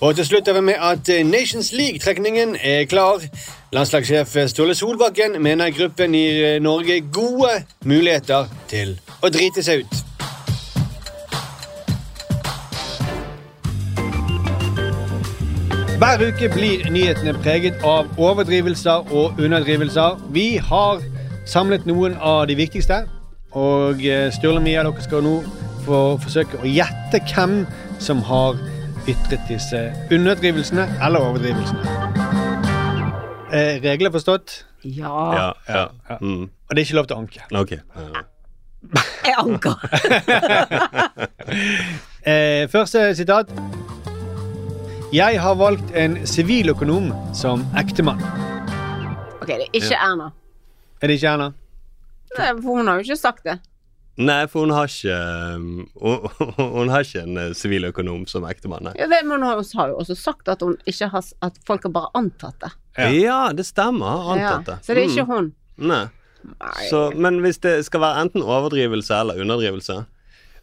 Og 0.02 0.16
til 0.16 0.26
slutt 0.26 0.48
er 0.48 0.54
vi 0.54 0.62
med 0.62 0.74
at 0.82 1.10
eh, 1.10 1.26
Nations 1.26 1.74
League-trekningen 1.74 2.56
er 2.64 2.86
klar. 2.90 3.22
Landslagssjef 3.74 4.38
Ståle 4.50 4.76
Solbakken 4.76 5.36
mener 5.40 5.70
gruppen 5.70 6.16
gir 6.18 6.46
eh, 6.46 6.62
Norge 6.62 7.04
gode 7.14 7.52
muligheter 7.86 8.50
til 8.70 8.96
å 9.22 9.30
drite 9.30 9.62
seg 9.62 9.84
ut. 9.84 10.00
Hver 16.02 16.26
uke 16.32 16.50
blir 16.50 16.90
nyhetene 16.90 17.38
preget 17.38 17.86
av 17.86 18.10
overdrivelser 18.18 19.14
og 19.14 19.38
underdrivelser. 19.38 20.18
Vi 20.34 20.56
har 20.58 21.06
samlet 21.46 21.86
noen 21.86 22.18
av 22.18 22.48
de 22.50 22.58
viktigste, 22.58 23.04
og 23.54 24.02
eh, 24.02 24.32
Sturle 24.34 24.66
Mia, 24.66 24.82
dere 24.82 25.06
skal 25.06 25.22
nå 25.30 25.38
få 25.86 26.04
forsøke 26.26 26.58
å 26.58 26.78
gjette 26.80 27.22
hvem 27.30 27.60
som 28.02 28.26
har 28.26 28.58
ytret 29.08 29.42
disse 29.50 29.94
underdrivelsene 30.12 30.86
eller 31.06 31.20
overdrivelsene. 31.20 31.82
Eh, 33.52 33.82
regler 33.84 34.12
forstått? 34.12 34.66
Ja. 34.84 35.34
Ja, 35.34 35.52
ja. 35.70 36.18
Mm. 36.22 36.44
Og 36.44 36.76
det 36.76 36.78
er 36.82 36.86
ikke 36.86 36.96
lov 37.00 37.08
til 37.10 37.16
å 37.18 37.20
anke. 37.22 37.42
Okay. 37.52 37.80
Ja. 37.96 38.24
Jeg 39.26 39.36
anker. 39.38 39.76
Eh, 42.22 42.68
første 42.70 43.16
sitat. 43.18 43.50
Jeg 45.14 45.40
har 45.42 45.56
valgt 45.58 45.90
en 45.98 46.20
siviløkonom 46.30 47.08
som 47.34 47.64
ektemann. 47.82 48.22
Ok, 49.42 49.48
det 49.48 49.56
er 49.56 49.72
ikke 49.74 49.96
Ja. 49.96 50.12
Erna. 50.12 50.28
Er 51.02 51.08
det 51.10 51.16
ikke 51.18 51.28
Erna? 51.34 51.48
Nei, 52.38 52.52
For 52.62 52.78
hun 52.78 52.88
har 52.88 53.00
jo 53.02 53.08
ikke 53.08 53.18
sagt 53.18 53.44
det. 53.44 53.58
Nei, 54.18 54.46
for 54.52 54.66
hun 54.66 54.74
har 54.76 54.90
ikke 54.92 55.16
um, 55.56 55.88
Hun, 56.02 56.26
hun 56.76 56.90
har 56.92 57.06
ikke 57.06 57.22
en 57.24 57.38
eh, 57.38 57.54
siviløkonom 57.56 58.26
som 58.28 58.44
ektemann. 58.44 58.90
Ja, 59.00 59.08
men 59.08 59.32
hun 59.32 59.44
har 59.48 59.88
jo 59.88 59.98
også 59.98 60.16
sagt 60.20 60.50
at, 60.52 60.62
hun 60.62 60.76
ikke 60.86 61.08
har, 61.14 61.24
at 61.42 61.60
folk 61.68 61.84
har 61.88 61.94
bare 61.96 62.10
antatt 62.20 62.58
det. 62.62 62.72
Ja. 62.98 63.52
det 63.56 63.66
stemmer. 63.66 64.34
Antatt 64.36 64.68
Ja, 64.68 64.76
så 64.84 64.94
det 64.94 65.06
er 65.06 65.08
ikke 65.10 65.24
Mm. 65.26 65.32
hun. 65.32 65.52
Nei. 65.78 66.06
Så, 66.90 67.12
men 67.16 67.40
hvis 67.40 67.58
det 67.64 67.86
skal 67.86 68.02
være 68.02 68.22
enten 68.26 68.42
overdrivelse 68.44 69.14
eller 69.14 69.40
underdrivelse 69.42 70.06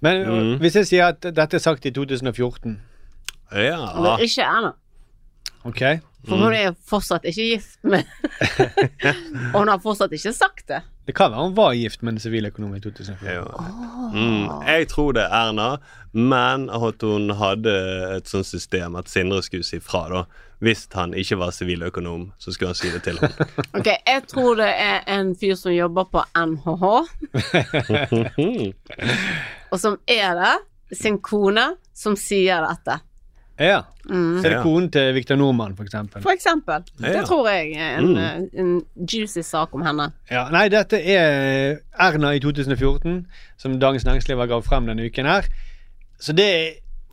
Men 0.03 0.27
Mm. 0.29 0.59
hvis 0.59 0.75
jeg 0.77 0.87
sier 0.87 1.07
at 1.09 1.23
dette 1.23 1.55
er 1.57 1.63
sagt 1.63 1.87
i 1.87 1.91
2014 1.91 2.81
Ja. 3.53 3.79
Og 3.97 4.05
det 4.05 4.13
er 4.13 4.19
ikke 4.27 4.43
Erna. 4.43 4.73
Ok? 5.65 5.83
For 6.29 6.37
hun 6.37 6.53
er 6.55 6.65
jo 6.69 6.75
fortsatt 6.89 7.25
ikke 7.29 7.45
gift 7.55 7.79
med 7.89 8.03
Og 9.55 9.59
hun 9.61 9.69
har 9.73 9.79
fortsatt 9.83 10.13
ikke 10.17 10.33
sagt 10.37 10.69
det. 10.69 10.81
Det 11.09 11.15
kan 11.17 11.31
være 11.33 11.43
hun 11.47 11.57
var 11.57 11.73
gift 11.73 12.03
med 12.05 12.13
en 12.13 12.21
siviløkonom 12.21 12.75
i 12.77 12.81
2014. 12.85 13.65
Mm. 14.13 14.45
Jeg 14.69 14.89
tror 14.93 15.13
det 15.17 15.23
er 15.25 15.33
Erna, 15.39 15.69
men 16.13 16.69
at 16.69 17.01
hun 17.03 17.31
hadde 17.39 17.73
et 18.19 18.29
sånt 18.29 18.47
system 18.47 18.97
at 19.01 19.09
Sindre 19.09 19.41
skulle 19.43 19.65
si 19.65 19.81
fra, 19.81 20.03
da. 20.13 20.25
Hvis 20.61 20.85
han 20.93 21.15
ikke 21.15 21.39
var 21.39 21.51
siviløkonom, 21.55 22.33
så 22.39 22.53
skulle 22.53 22.69
han 22.75 22.77
si 22.77 22.91
det 22.93 23.03
til 23.07 23.19
ham. 23.23 23.31
Ok, 23.79 23.87
Jeg 23.87 24.23
tror 24.29 24.55
det 24.61 24.69
er 24.69 25.01
en 25.17 25.33
fyr 25.39 25.55
som 25.57 25.73
jobber 25.73 26.05
på 26.13 26.21
NHH, 26.37 26.85
og 29.73 29.81
som 29.81 29.97
er 30.05 30.35
det, 30.43 30.57
sin 30.99 31.19
kone, 31.25 31.71
som 31.95 32.17
sier 32.21 32.61
dette. 32.69 33.01
Ja. 33.59 33.81
Mm. 34.09 34.39
Så 34.41 34.47
er 34.47 34.53
det 34.55 34.63
konen 34.63 34.89
til 34.95 35.13
Victor 35.17 35.37
Nordmann, 35.37 35.75
for 35.77 35.85
eksempel. 35.85 36.23
For 36.23 36.31
eksempel. 36.33 36.85
Ja. 37.03 37.13
Det 37.19 37.25
tror 37.27 37.49
jeg 37.51 37.73
er 37.75 37.99
en, 37.99 38.13
Mm. 38.15 38.17
eh, 38.19 38.61
en 38.63 38.85
juicy 39.11 39.43
sak 39.43 39.75
om 39.75 39.83
henne. 39.83 40.13
Ja, 40.31 40.49
nei, 40.55 40.69
dette 40.69 41.01
er 41.03 41.81
Erna 41.99 42.31
i 42.35 42.41
2014, 42.41 43.27
som 43.59 43.79
Dagens 43.83 44.05
Næringsliv 44.07 44.39
har 44.39 44.47
gravd 44.47 44.65
frem 44.71 44.87
denne 44.87 45.05
uken 45.11 45.27
her. 45.27 45.49
Så 46.21 46.33
det 46.35 46.49
er 46.55 46.69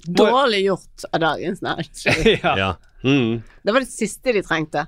Dårlig 0.06 0.64
gjort 0.68 1.06
av 1.14 1.20
Dagens 1.20 1.62
Næringsliv. 1.66 2.44
ja. 2.44 2.74
Mm. 3.04 3.42
Det 3.66 3.74
var 3.74 3.80
det 3.82 3.90
siste 3.90 4.34
de 4.34 4.42
trengte. 4.46 4.86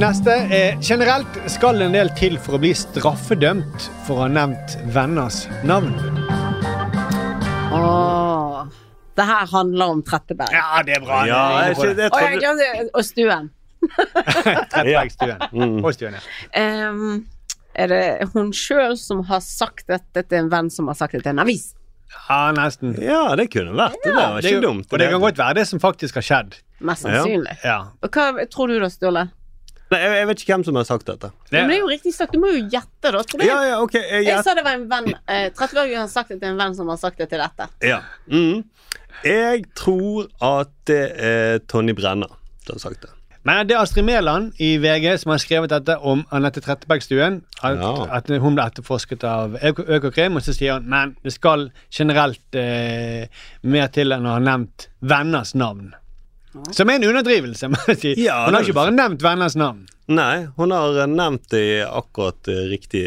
Neste 0.00 0.30
er 0.50 0.78
generelt 0.82 1.38
skal 1.50 1.82
en 1.82 1.92
del 1.92 2.08
til 2.18 2.38
for 2.38 2.56
å 2.56 2.60
bli 2.62 2.70
straffedømt 2.74 3.88
for 4.06 4.16
å 4.16 4.20
ha 4.24 4.28
nevnt 4.32 4.76
venners 4.94 5.44
navn. 5.62 5.94
Åh. 7.70 8.19
Det 9.18 9.26
her 9.26 9.48
handler 9.50 9.96
om 9.96 10.02
Tretteberg. 10.06 10.52
Ja, 10.54 10.82
det 10.86 10.96
er 10.96 11.02
bra. 11.04 11.24
Ja, 11.28 11.40
jeg, 11.66 11.76
jeg, 11.76 11.96
jeg 11.98 12.12
Og, 12.12 12.20
jeg 12.22 12.38
glemte, 12.38 12.70
og 12.94 13.04
Stuen. 13.04 13.50
Trettebergstuen. 14.70 15.42
Mm. 15.52 15.76
Og 15.84 15.92
stuen, 15.96 16.16
ja. 16.16 16.64
Um, 16.90 17.26
er 17.74 17.90
det 17.92 18.30
hun 18.34 18.50
sjøl 18.56 18.96
som 18.98 19.22
har 19.28 19.42
sagt 19.44 19.86
dette 19.90 20.24
til 20.26 20.44
en 20.44 20.50
venn 20.52 20.70
som 20.72 20.90
har 20.90 20.98
sagt 20.98 21.16
det 21.16 21.24
til 21.24 21.34
en 21.34 21.42
avis? 21.44 21.70
Ja, 22.10 22.50
nesten. 22.54 22.96
Ja, 22.98 23.36
det 23.38 23.50
kunne 23.52 23.76
vært 23.78 23.98
det. 24.00 24.08
Det 24.08 24.14
var 24.16 24.40
Det 24.40 24.48
er 24.48 24.56
ikke 24.56 24.66
dumt. 24.66 24.88
Og 24.90 24.98
det 24.98 25.10
kan 25.12 25.22
godt 25.22 25.38
være 25.38 25.60
det 25.60 25.66
som 25.70 25.82
faktisk 25.82 26.18
har 26.18 26.26
skjedd. 26.26 26.56
Mest 26.86 27.06
sannsynlig. 27.06 27.54
Ja. 27.62 27.78
Og 28.02 28.16
hva 28.16 28.46
tror 28.50 28.72
du 28.72 28.80
da, 28.82 28.88
Ståle? 28.90 29.28
Nei, 29.90 29.98
jeg, 29.98 30.10
jeg 30.20 30.26
vet 30.28 30.42
ikke 30.42 30.54
hvem 30.54 30.64
som 30.66 30.76
har 30.78 30.86
sagt 30.86 31.08
dette. 31.08 31.30
Men 31.50 31.70
det 31.70 31.76
er 31.76 31.80
jo 31.80 31.88
riktig 31.90 32.12
sagt, 32.14 32.34
du 32.34 32.42
må 32.42 32.52
jo 32.52 32.60
gjette, 32.70 33.10
da. 33.10 33.22
Det, 33.22 33.46
Ja, 33.46 33.56
ja, 33.66 33.78
okay, 33.82 34.02
Jeg, 34.06 34.26
jeg 34.28 34.44
sa 34.46 34.54
det 34.54 34.62
var 34.66 34.78
en 34.78 34.84
venn 34.90 35.08
eh, 35.10 35.48
Tretteberg 35.54 35.96
har 35.98 36.10
sagt 36.10 36.30
det 36.30 36.38
til 36.42 36.52
en 36.52 36.60
venn 36.60 36.76
som 36.78 36.90
har 36.92 37.00
sagt 37.00 37.18
det 37.18 37.26
til 37.32 37.42
dette. 37.42 37.66
Ja. 37.82 37.98
Mm. 38.30 38.62
Jeg 39.24 39.64
tror 39.76 40.28
at 40.40 40.70
det 40.88 41.00
er 41.20 41.58
Tonje 41.68 41.94
Brenna 41.98 42.26
som 42.66 42.76
har 42.76 42.78
sagt 42.84 43.02
det. 43.02 43.10
Men 43.48 43.66
det 43.66 43.72
er 43.74 43.80
Astrid 43.80 44.04
Mæland 44.04 44.50
i 44.60 44.74
VG 44.82 45.14
som 45.22 45.30
har 45.32 45.38
skrevet 45.40 45.70
dette 45.72 45.94
om 46.04 46.20
Anette 46.30 46.60
Trettebergstuen. 46.60 47.38
At, 47.64 47.78
Ja. 47.80 47.92
at 48.18 48.28
hun 48.28 48.54
ble 48.58 48.66
etterforsket 48.68 49.24
av 49.24 49.54
Øk- 49.64 49.80
Økokrim, 49.96 50.36
og 50.36 50.42
så 50.44 50.52
sier 50.52 50.74
hun 50.76 50.84
men 50.92 51.14
det 51.24 51.32
skal 51.32 51.70
generelt 51.90 52.54
eh, 52.54 53.28
mer 53.62 53.88
til 53.88 54.12
enn 54.12 54.28
å 54.28 54.34
ha 54.36 54.42
nevnt 54.44 54.88
venners 55.00 55.54
navn. 55.56 55.94
Som 56.72 56.90
er 56.90 56.98
en 57.00 57.04
underdrivelse. 57.08 57.68
må 57.72 57.80
jeg 57.88 57.96
si. 58.02 58.14
Ja, 58.26 58.44
hun 58.44 58.54
har 58.54 58.62
ikke 58.66 58.76
bare 58.76 58.92
nevnt 58.92 59.22
venners 59.24 59.56
navn. 59.56 59.86
Nei, 60.10 60.46
hun 60.58 60.70
har 60.74 61.06
nevnt 61.06 61.48
det 61.48 61.60
i 61.64 61.80
akkurat 61.86 62.44
riktig 62.68 63.06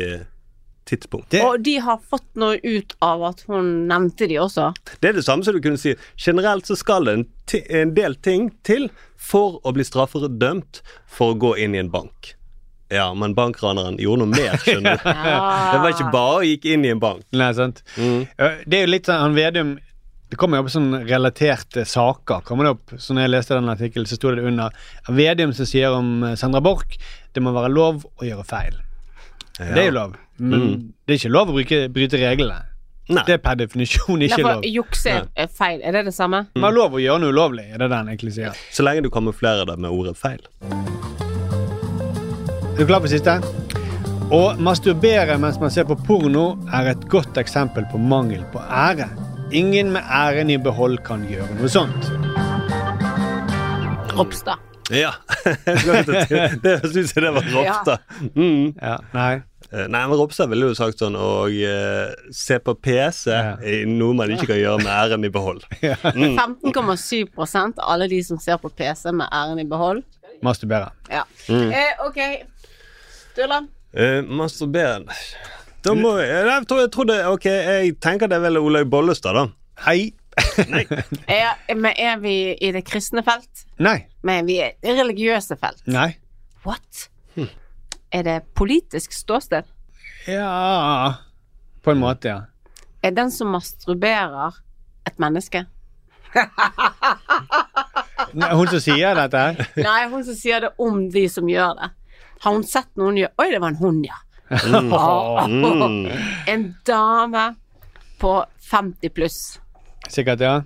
tidspunkt. 0.90 1.30
Det, 1.32 1.42
Og 1.46 1.62
de 1.64 1.78
har 1.84 2.00
fått 2.10 2.26
noe 2.40 2.58
ut 2.64 2.96
av 3.04 3.24
at 3.30 3.44
hun 3.48 3.88
nevnte 3.90 4.28
de 4.28 4.38
også. 4.44 4.70
Det 5.00 5.10
er 5.12 5.18
det 5.20 5.26
samme 5.26 5.46
som 5.48 5.56
du 5.56 5.62
kunne 5.64 5.80
si. 5.82 5.96
Generelt 6.20 6.68
så 6.70 6.76
skal 6.80 7.06
det 7.08 7.14
en, 7.18 7.26
en 7.82 7.94
del 7.98 8.16
ting 8.16 8.50
til 8.68 8.90
for 9.18 9.60
å 9.64 9.72
bli 9.76 9.86
straffedømt 9.88 10.82
for 11.08 11.34
å 11.34 11.40
gå 11.40 11.54
inn 11.64 11.76
i 11.78 11.82
en 11.84 11.92
bank. 11.94 12.34
Ja, 12.94 13.08
men 13.18 13.34
bankraneren 13.34 13.96
gjorde 13.98 14.26
noe 14.28 14.36
mer, 14.36 14.60
skjønner 14.62 15.00
du. 15.00 15.08
Det 15.74 15.80
var 15.82 15.90
ikke 15.96 16.12
bare 16.14 16.36
å 16.38 16.44
gikk 16.46 16.68
inn 16.76 16.84
i 16.86 16.92
en 16.94 17.00
bank. 17.02 17.24
Nei, 17.34 17.48
sant? 17.58 17.80
Mm. 17.98 18.28
Eh, 18.38 18.60
Det 18.70 18.78
er 18.78 18.86
jo 18.86 18.92
litt 18.94 19.10
sånn 19.10 19.24
han 19.24 19.34
Vedum 19.38 19.72
Det 20.30 20.38
kommer 20.38 20.60
jo 20.60 20.66
opp 20.68 20.72
sånn 20.74 20.92
relaterte 21.08 21.86
saker. 21.90 22.44
kommer 22.46 22.66
det 22.68 22.76
opp, 22.76 22.94
så 23.02 23.14
når 23.16 23.26
jeg 23.26 23.32
leste 23.34 23.58
den 23.58 23.70
artikkelen, 23.74 24.06
så 24.10 24.18
sto 24.20 24.36
det 24.36 24.46
under 24.46 24.76
Vedum 25.10 25.54
som 25.58 25.66
sier 25.70 25.94
om 25.96 26.24
eh, 26.28 26.36
Sandra 26.38 26.62
Borch 26.62 27.00
det 27.34 27.42
må 27.42 27.50
være 27.56 27.72
lov 27.74 28.04
å 28.22 28.28
gjøre 28.28 28.46
feil. 28.46 28.76
Det 29.58 29.78
er 29.78 29.86
jo 29.86 29.91
lov, 29.91 30.14
men 30.39 30.60
Mm. 30.62 30.93
det 31.08 31.14
er 31.14 31.18
ikke 31.20 31.32
lov 31.34 31.47
å 31.49 31.54
bruke, 31.54 31.89
bryte 31.93 32.18
reglene. 32.18 32.62
Det 33.08 33.30
er 33.30 33.38
per 33.38 33.56
definisjon 33.56 34.22
ikke 34.24 34.38
Derfor 34.38 34.54
lov. 34.56 34.64
jukse 34.64 35.28
er- 35.36 35.47
feil. 35.47 35.82
Er 35.84 35.91
det 35.91 36.06
det 36.06 36.14
samme? 36.14 36.47
Man 36.56 36.64
har 36.64 36.72
lov 36.72 36.91
å 36.93 37.01
gjøre 37.04 37.20
noe 37.22 37.32
ulovlig, 37.34 37.66
er 37.74 37.78
det 37.78 37.89
den 37.91 38.08
egentlig 38.08 38.34
sier. 38.34 38.54
Så 38.72 38.82
lenge 38.84 39.04
du 39.04 39.10
kamuflerer 39.10 39.66
det 39.68 39.78
med 39.78 39.91
ordet 39.91 40.16
feil. 40.18 40.39
Er 42.74 42.78
du 42.80 42.86
klar 42.88 43.01
for 43.01 43.08
siste? 43.08 43.41
Å 44.32 44.58
masturbere 44.58 45.38
mens 45.38 45.60
man 45.60 45.70
ser 45.70 45.84
på 45.84 45.95
porno, 46.08 46.58
er 46.74 46.88
et 46.91 47.01
godt 47.10 47.34
eksempel 47.38 47.86
på 47.91 47.99
mangel 47.99 48.43
på 48.51 48.60
ære. 48.72 49.10
Ingen 49.51 49.91
med 49.91 50.01
æren 50.10 50.49
i 50.49 50.58
behold 50.58 51.04
kan 51.04 51.28
gjøre 51.28 51.54
noe 51.60 51.70
sånt. 51.70 52.10
Ropstad. 54.16 54.58
Ja. 54.92 55.14
det 56.64 56.76
syns 56.92 57.14
jeg 57.16 57.24
det 57.24 57.32
var 57.32 57.50
Ropstad. 57.54 58.00
Mm. 58.36 58.74
nei. 59.14 59.34
Eh, 59.74 59.88
Nei, 59.90 60.02
men 60.08 60.18
Ropstad 60.20 60.52
ville 60.52 60.68
jo 60.70 60.76
sagt 60.78 61.00
sånn 61.02 61.16
å 61.18 61.48
eh, 61.50 62.12
se 62.36 62.60
på 62.62 62.76
PC 62.76 63.32
er 63.34 63.86
noe 63.90 64.14
man 64.18 64.34
ikke 64.34 64.52
kan 64.52 64.60
gjøre 64.60 64.84
med 64.84 64.92
æren 64.94 65.28
i 65.28 65.32
behold. 65.34 65.66
Mm. 66.14 66.36
15,7 66.40 67.32
av 67.40 67.80
alle 67.90 68.08
de 68.12 68.20
som 68.26 68.38
ser 68.42 68.60
på 68.62 68.70
PC 68.70 69.12
med 69.16 69.30
æren 69.34 69.60
i 69.62 69.66
behold. 69.68 70.04
Masturberer. 70.44 70.92
Ja. 71.10 71.24
Mm. 71.48 71.72
Eh, 71.72 72.04
ok. 72.06 72.20
Sturla. 73.34 73.64
Eh, 73.94 74.22
masturberer 74.26 75.06
Da 75.86 75.94
må 75.94 76.16
jeg 76.18 76.30
Jeg 76.34 76.66
tror, 76.68 76.80
jeg 76.82 76.90
tror 76.96 77.06
det 77.06 77.18
Ok, 77.30 77.46
jeg 77.46 77.92
tenker 78.02 78.30
det 78.30 78.40
er 78.40 78.46
vel 78.48 78.58
Olaug 78.58 78.90
Bollestad, 78.90 79.38
da. 79.38 79.44
Hei. 79.86 80.14
Er, 81.30 81.76
men 81.76 81.94
er 81.98 82.18
vi 82.22 82.34
i 82.58 82.72
det 82.74 82.84
kristne 82.88 83.24
felt? 83.26 83.66
Nei. 83.82 84.06
Men 84.26 84.48
vi 84.50 84.60
er 84.64 84.74
i 84.76 84.88
det 84.88 84.96
religiøse 85.00 85.58
felt? 85.62 85.84
Nei. 85.90 86.14
What? 86.66 87.08
Er 88.14 88.24
det 88.28 88.38
politisk 88.54 89.14
ståsted? 89.18 89.66
Ja 90.30 91.14
På 91.82 91.92
en 91.92 92.00
måte, 92.00 92.28
ja. 92.30 92.42
Er 93.04 93.12
den 93.12 93.32
som 93.34 93.50
masturberer, 93.52 94.54
et 95.06 95.18
menneske? 95.20 95.66
Nei, 98.34 98.50
Hun 98.56 98.70
som 98.72 98.80
sier 98.82 99.18
dette 99.18 99.42
her? 99.42 99.68
Nei, 99.88 100.06
hun 100.10 100.24
som 100.26 100.38
sier 100.38 100.64
det 100.64 100.72
om 100.82 101.02
de 101.14 101.26
som 101.30 101.50
gjør 101.50 101.76
det. 101.82 101.90
Har 102.46 102.56
hun 102.56 102.64
sett 102.68 102.90
noen 103.00 103.18
gjøre 103.20 103.34
Oi, 103.44 103.50
det 103.52 103.60
var 103.62 103.74
en 103.74 103.82
hund, 103.82 104.06
ja. 104.08 104.22
Mm. 104.54 104.94
Oh, 104.94 105.44
oh, 105.44 105.84
oh. 105.84 106.24
En 106.52 106.66
dame 106.86 107.44
på 108.22 108.34
50 108.70 109.10
pluss. 109.16 109.40
Sikkert, 110.10 110.39
ja. 110.39 110.62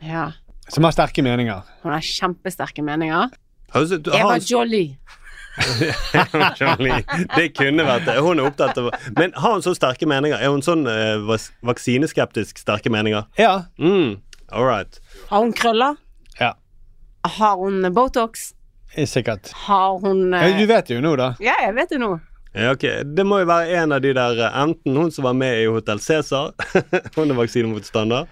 Ja. 0.00 0.32
Som 0.68 0.84
har 0.84 0.94
sterke 0.94 1.22
meninger. 1.22 1.62
Hun 1.82 1.92
har 1.92 2.00
kjempesterke 2.00 2.82
meninger. 2.82 3.30
Altså, 3.74 3.98
du 3.98 4.10
Eva 4.14 4.38
Jolly. 4.38 4.96
Det 7.36 7.48
kunne 7.54 7.84
vært 7.86 8.08
det. 8.08 8.16
Hun 8.18 8.40
er 8.40 8.48
opptatt 8.48 8.78
av 8.80 8.88
Men 9.14 9.30
har 9.38 9.52
hun 9.54 9.62
så 9.62 9.74
sterke 9.76 10.06
meninger? 10.10 10.40
Er 10.42 10.50
hun 10.50 10.64
sånn 10.66 10.82
uh, 10.88 11.22
vaksineskeptisk 11.62 12.58
sterke 12.58 12.90
meninger? 12.90 13.28
Ja. 13.38 13.68
Mm. 13.78 14.18
All 14.50 14.66
right. 14.66 14.98
Har 15.30 15.44
hun 15.44 15.54
krøller? 15.54 15.94
Ja. 16.40 16.54
Har 17.38 17.56
hun 17.62 17.86
Botox? 17.94 18.52
Sikkert. 18.94 19.50
Har 19.66 19.98
hun 20.02 20.32
Ja, 20.32 20.44
eh, 20.48 20.58
du 20.58 20.66
vet 20.70 20.86
det 20.86 20.98
jo 20.98 21.02
nå, 21.02 21.14
da. 21.18 21.32
Ja, 21.42 21.54
jeg 21.62 21.74
vet 21.74 21.94
det 21.94 21.98
nå. 22.02 22.12
Ja, 22.54 22.70
ok. 22.72 22.84
Det 23.16 23.24
må 23.26 23.40
jo 23.42 23.46
være 23.50 23.82
en 23.82 23.92
av 23.92 24.00
de 24.04 24.12
der 24.14 24.38
eh, 24.46 24.58
Enten 24.62 24.96
hun 24.96 25.10
som 25.10 25.24
var 25.26 25.32
med 25.34 25.62
i 25.62 25.66
Hotell 25.66 25.98
Cæsar, 26.00 26.52
hun 27.16 27.30
er 27.30 27.34
vaksinemotstander. 27.38 28.26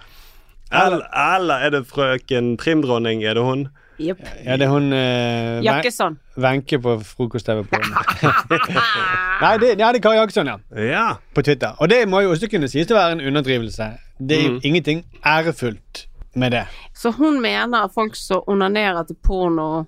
Eller, 0.73 1.03
eller 1.37 1.55
er 1.67 1.71
det 1.75 1.87
frøken 1.91 2.55
Trimdronning? 2.57 3.25
Er 3.29 3.35
det 3.35 3.43
hun? 3.45 3.67
Yep. 4.01 4.23
Ja, 4.47 4.57
det 4.57 4.65
er 4.67 4.71
hun 4.73 4.87
eh, 4.97 5.59
Jakkesson. 5.65 6.15
Wenche 6.41 6.79
på 6.81 6.95
frokost-TV 7.05 7.61
på 7.69 7.81
Nei, 9.43 9.57
det, 9.61 9.75
ja, 9.79 9.91
det 9.93 9.99
er 9.99 10.03
Kari 10.07 10.17
Jakkesson, 10.17 10.49
ja. 10.49 10.57
ja. 10.81 11.05
På 11.35 11.43
Twitter. 11.45 11.75
Og 11.79 11.91
det 11.93 12.01
må 12.09 12.23
jo 12.25 12.31
også 12.33 12.49
kunne 12.51 12.71
sies 12.73 12.87
til 12.89 12.97
å 12.97 13.01
være 13.03 13.19
en 13.19 13.25
underdrivelse. 13.33 13.91
Det 14.19 14.39
er 14.39 14.43
jo 14.47 14.53
Mm. 14.55 14.61
ingenting 14.65 15.05
ærefullt 15.27 16.07
med 16.35 16.51
det. 16.57 16.65
Så 16.95 17.11
hun 17.19 17.41
mener 17.43 17.85
at 17.85 17.91
folk 17.95 18.17
som 18.17 18.43
onanerer 18.49 19.03
til 19.07 19.17
porno 19.27 19.85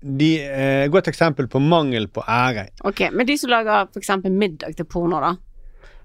De 0.00 0.28
et 0.38 0.90
godt 0.94 1.08
eksempel 1.10 1.48
på 1.50 1.58
mangel 1.60 2.06
på 2.08 2.22
ære. 2.22 2.68
Ok, 2.86 3.08
men 3.12 3.26
de 3.26 3.36
som 3.38 3.50
lager 3.50 3.88
eksempel 3.98 4.30
middag 4.32 4.76
til 4.78 4.84
porno, 4.86 5.18
da. 5.20 5.32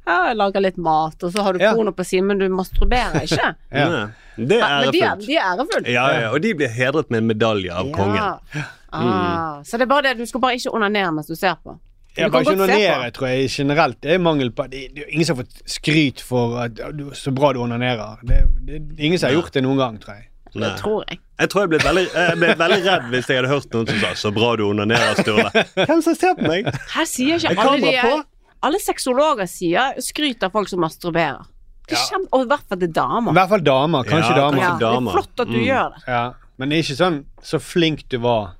Ja, 0.08 0.16
jeg 0.32 0.36
lager 0.36 0.60
litt 0.66 0.78
mat, 0.78 1.22
og 1.24 1.32
så 1.32 1.44
har 1.46 1.54
du 1.54 1.60
Ja. 1.62 1.74
porno 1.76 1.91
på 1.96 2.04
siden, 2.04 2.26
men 2.28 2.38
du 2.41 2.48
masturberer 2.50 3.22
ikke. 3.24 3.54
ja. 3.72 4.08
Det 4.36 4.58
er 4.58 4.80
Men 4.82 4.91
de 4.91 5.00
er, 5.00 5.14
ærefullt. 5.14 5.28
de 5.28 5.36
er 5.38 5.46
ærefullt. 5.54 5.88
Ja, 5.88 6.08
ja, 6.22 6.30
og 6.34 6.41
de 6.41 6.54
blir 6.58 6.68
hedret 6.74 7.12
med 7.14 7.22
en 7.22 7.28
medalje 7.28 7.72
av 7.72 7.91
kongen. 7.94 8.66
Ah, 8.91 9.62
så 9.64 9.78
det 9.78 9.86
er 9.86 9.89
bare 9.94 10.02
det, 10.10 10.18
du 10.18 10.26
skal 10.26 10.41
bare 10.41 10.58
ikke 10.58 10.74
onanere 10.74 11.12
mens 11.14 11.28
du 11.30 11.36
ser 11.36 11.56
på. 11.64 11.78
Ja, 12.18 12.26
Du 12.28 12.32
kan 12.32 12.44
bare 12.44 12.54
ikke 12.54 12.64
onanere, 12.64 13.12
tror 13.12 13.28
jeg 13.28 13.50
generelt. 13.50 14.02
Det 14.02 14.12
er 14.14 14.20
mangel 14.22 14.52
på 14.52 14.68
Det 14.70 14.89
det 14.96 15.04
er 15.06 15.14
ingen 15.14 15.26
som 15.26 15.38
har 15.38 15.46
fått 15.46 15.64
skryt 15.66 16.22
for 16.22 16.58
at 16.66 16.76
du, 16.98 17.08
så 17.18 17.32
bra 17.34 17.54
du 17.54 17.60
onanerer. 17.64 18.18
Det, 18.26 18.41
det 18.68 18.82
ingen 19.00 19.18
som 19.20 19.30
har 19.30 19.34
gjort 19.39 19.54
det 19.54 19.64
noen 19.64 19.78
gang, 19.78 19.98
tror 20.02 20.14
jeg. 20.20 20.28
Nei. 20.62 20.76
tror 20.78 21.04
jeg. 21.10 21.20
Jeg 21.39 21.49
tror 21.49 21.62
jeg 21.64 21.70
ble 21.70 21.80
veldig, 21.80 22.04
jeg 22.14 22.38
ble 22.38 22.49
veldig 22.60 22.82
redd 22.86 23.08
hvis 23.12 23.28
jeg 23.28 23.38
hadde 23.41 23.49
hørt 23.49 23.74
noen 23.74 23.88
som 23.89 23.99
sa 23.99 24.12
'så 24.14 24.34
bra 24.34 24.56
du 24.56 24.64
onanerer', 24.70 25.16
Sturle. 25.22 25.49
Hvem 25.88 26.01
som 26.04 26.16
ser 26.16 26.36
på 26.36 26.47
meg? 26.47 26.66
Her 26.93 27.06
sier 27.06 27.36
ikke 27.41 27.58
alle 27.58 27.82
de 27.82 27.97
på? 28.01 28.24
Alle 28.64 28.80
sexologer 28.80 29.47
sier 29.49 29.97
skryter 29.99 30.45
av 30.45 30.51
folk 30.51 30.70
som 30.70 30.80
masturberer. 30.80 31.43
Det 31.88 31.97
ja. 31.97 32.04
kjempe, 32.12 32.30
og 32.32 32.45
i 32.45 32.47
hvert 32.47 32.64
fall 32.70 32.80
til 32.80 32.89
I 32.89 32.93
damer. 32.93 33.34
hvert 33.34 33.49
fall 33.49 33.60
damer. 33.66 34.04
Kanskje 34.08 34.30
Ja, 34.30 34.38
damer. 34.45 34.62
Ja, 34.62 34.78
det 34.78 34.88
er 34.88 35.12
flott 35.12 35.39
at 35.39 35.47
du 35.47 35.58
Mm. 35.60 35.66
gjør 35.68 35.89
det. 35.95 36.04
Ja, 36.08 36.34
men 36.58 36.70
det 36.70 36.78
er 36.78 36.82
ikke 36.84 37.01
sånn 37.04 37.26
så 37.43 37.60
flink 37.60 38.08
du 38.10 38.18
var 38.20 38.54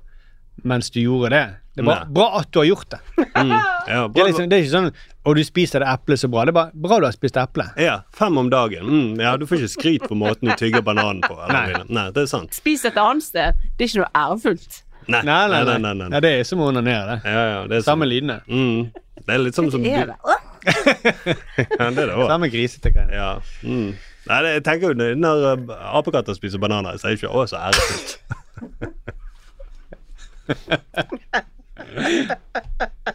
mens 0.62 0.90
du 0.90 1.00
gjorde 1.00 1.30
det. 1.30 1.46
Det 1.76 1.80
er 1.82 1.84
bra, 1.88 2.04
bra 2.04 2.38
at 2.38 2.50
du 2.52 2.58
har 2.60 2.66
gjort 2.66 2.88
det. 2.90 3.00
Mm. 3.34 3.50
Ja, 3.88 4.08
Det 4.08 4.20
er, 4.20 4.26
liksom, 4.28 4.48
det 4.48 4.52
er 4.52 4.62
ikke 4.62 4.76
sånn 4.76 4.92
'Å, 5.24 5.32
du 5.34 5.40
spiser 5.44 5.80
det 5.80 5.88
eplet 5.88 6.20
så 6.20 6.28
bra'. 6.28 6.44
Det 6.44 6.52
er 6.52 6.56
bare 6.58 6.70
bra 6.74 6.98
du 7.00 7.06
har 7.06 7.12
spist 7.16 7.36
eple. 7.40 7.64
Ja, 7.80 8.02
fem 8.12 8.36
om 8.38 8.50
dagen. 8.52 8.84
Mm, 8.84 9.20
ja, 9.20 9.36
du 9.40 9.46
får 9.46 9.56
ikke 9.62 9.68
skryt 9.72 10.02
på 10.08 10.14
måten 10.20 10.48
du 10.50 10.54
tygger 10.60 10.82
bananen 10.84 11.22
på. 11.24 11.34
Nei. 11.48 11.72
Nei. 11.88 12.10
det 12.12 12.22
er 12.22 12.26
sant. 12.28 12.52
Spis 12.54 12.84
et 12.84 12.96
annet 13.00 13.24
sted. 13.24 13.54
Det 13.78 13.84
er 13.86 13.88
ikke 13.88 14.02
noe 14.04 14.12
ærefullt. 14.14 14.82
Nei, 15.08 15.22
Nei, 15.22 15.48
nei, 15.48 15.62
nei. 15.64 15.78
nei, 15.78 15.94
nei. 15.94 16.08
Ja, 16.12 16.20
det 16.20 16.30
er 16.40 16.44
som 16.48 16.60
å 16.60 16.68
onanere, 16.68 17.06
det. 17.22 17.32
Ja, 17.32 17.42
ja, 17.54 17.66
det 17.68 17.76
er 17.76 17.82
Samme 17.84 18.04
sånn. 18.04 18.12
lydene. 18.12 18.40
Mm. 18.48 18.92
Det 19.24 19.32
er 19.34 19.38
litt 19.40 19.54
sånn 19.56 19.70
som 19.72 19.82
Det 19.84 19.92
er 19.92 20.06
det. 20.12 20.16
Ja, 20.64 21.90
det 21.90 21.98
er 21.98 22.06
det 22.08 22.14
også. 22.14 22.28
Samme 22.28 22.48
grisete 22.52 22.90
greier. 22.92 23.12
Ja. 23.12 23.40
Mm. 23.64 23.90
Nei, 24.28 24.38
det, 24.42 24.50
jeg 24.54 24.64
tenker 24.64 24.92
jo 24.92 24.94
når- 25.16 25.44
uh, 25.68 25.74
apekatter 26.00 26.34
spiser 26.36 26.58
bananer, 26.58 26.96
så 26.96 27.04
er 27.08 27.10
det 27.12 27.20
ikke 27.22 27.32
å, 27.32 27.44
så 27.48 27.56
ærefullt. 27.64 28.10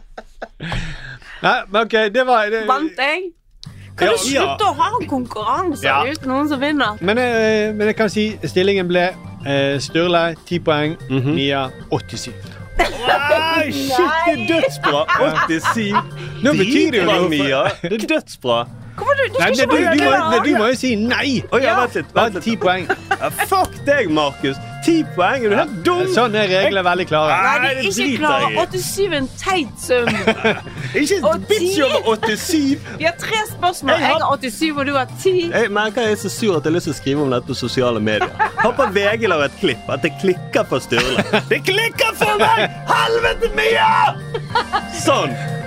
Nei, 1.42 1.58
men 1.72 1.82
ok, 1.86 1.94
det 2.14 2.24
var 2.28 2.50
det, 2.52 2.66
Vant 2.68 2.98
jeg? 2.98 3.30
Kan 3.96 4.06
Ja, 4.08 4.12
du 4.12 4.18
slutte 4.22 4.64
å 4.64 4.74
ha 4.78 4.90
konkurranse 5.08 5.84
Ja. 5.84 6.02
uten 6.04 6.28
noen 6.28 6.48
som 6.48 6.60
vinner? 6.60 6.96
men, 7.00 7.18
eh, 7.18 7.72
men 7.72 7.86
jeg 7.90 7.96
kan 7.96 8.08
si 8.08 8.38
stillingen 8.44 8.88
ble 8.88 9.08
eh, 9.46 9.78
Sturle 9.80 10.34
10 10.46 10.60
poeng, 10.64 10.96
Mhm. 11.10 11.34
Mia 11.34 11.70
87. 11.90 12.32
Nei, 12.80 13.70
shit, 13.72 13.98
det 14.26 14.32
er 14.32 14.46
dødsbra! 14.48 15.04
87. 15.48 15.92
Nå 16.42 16.52
betyr 16.56 16.90
det 16.92 17.00
jo 17.02 17.04
noe 17.10 17.28
Mia. 17.28 17.64
Det 17.82 17.92
er 18.02 18.06
dødsbra. 18.14 18.66
Hvorfor 19.00 19.16
du, 19.16 19.22
du 19.26 19.38
Nei, 19.40 19.50
skal 19.54 19.60
det, 19.60 19.68
du, 19.70 19.76
ikke 19.80 19.92
du, 19.96 20.04
må, 20.04 20.10
bare 20.10 20.30
nei, 20.30 20.40
du 20.44 20.58
må 20.60 20.66
jo 20.70 20.80
si 20.80 20.90
nei! 21.00 21.28
Å 21.48 21.60
ja, 21.62 21.76
vent 21.80 21.94
litt. 21.96 22.10
Vent 22.16 22.36
litt. 22.36 22.44
10 22.50 22.58
poeng. 22.64 22.90
Ja, 23.16 23.30
fuck 23.48 23.78
deg, 23.86 24.10
Markus. 24.12 24.60
Ti 24.84 24.94
poeng, 25.16 25.44
er 25.44 25.52
du 25.52 25.56
helt 25.58 25.72
dum? 25.84 26.02
Sånn 26.14 26.36
er 26.40 26.48
reglene 26.48 26.82
veldig 26.86 27.06
klare. 27.10 27.34
Nei, 27.36 27.56
Nei, 27.60 27.72
de 27.76 27.82
er 27.82 27.88
ikke 27.90 28.20
klare. 28.22 28.50
87 28.56 29.02
er 29.04 29.16
en 29.18 29.28
teit 29.40 29.82
sum. 29.82 30.08
Ikke 31.00 31.18
en 31.20 31.44
bitch 31.50 31.76
over 31.84 32.16
87. 32.24 32.86
Vi 32.98 33.06
har 33.06 33.16
tre 33.20 33.42
spørsmål. 33.50 33.92
Jeg 34.00 34.14
har 34.14 34.24
87, 34.40 34.72
og 34.72 34.88
du 34.88 34.94
har 34.96 35.12
10. 35.20 35.36
Jeg 35.52 35.70
merker 35.76 36.08
jeg 36.08 36.16
er 36.16 36.22
så 36.24 36.32
sur 36.32 36.56
at 36.56 36.64
jeg 36.64 36.70
har 36.72 36.76
lyst 36.78 36.88
til 36.88 36.96
å 36.96 36.98
skrive 37.02 37.24
om 37.26 37.36
dette 37.36 37.50
på 37.52 37.58
sosiale 37.60 38.00
medier. 38.02 38.32
Håper 38.64 38.92
VG 38.96 39.28
lager 39.28 39.50
et 39.50 39.60
klipp. 39.60 39.92
At 39.92 40.04
det 40.06 40.14
klikker 40.22 40.66
for 40.72 40.82
Sturle. 40.82 41.24
Det 41.52 41.60
klikker 41.68 42.16
for 42.16 42.40
meg! 42.40 42.68
Helvete 42.88 43.52
mye! 43.60 43.88
Sånn. 45.04 45.59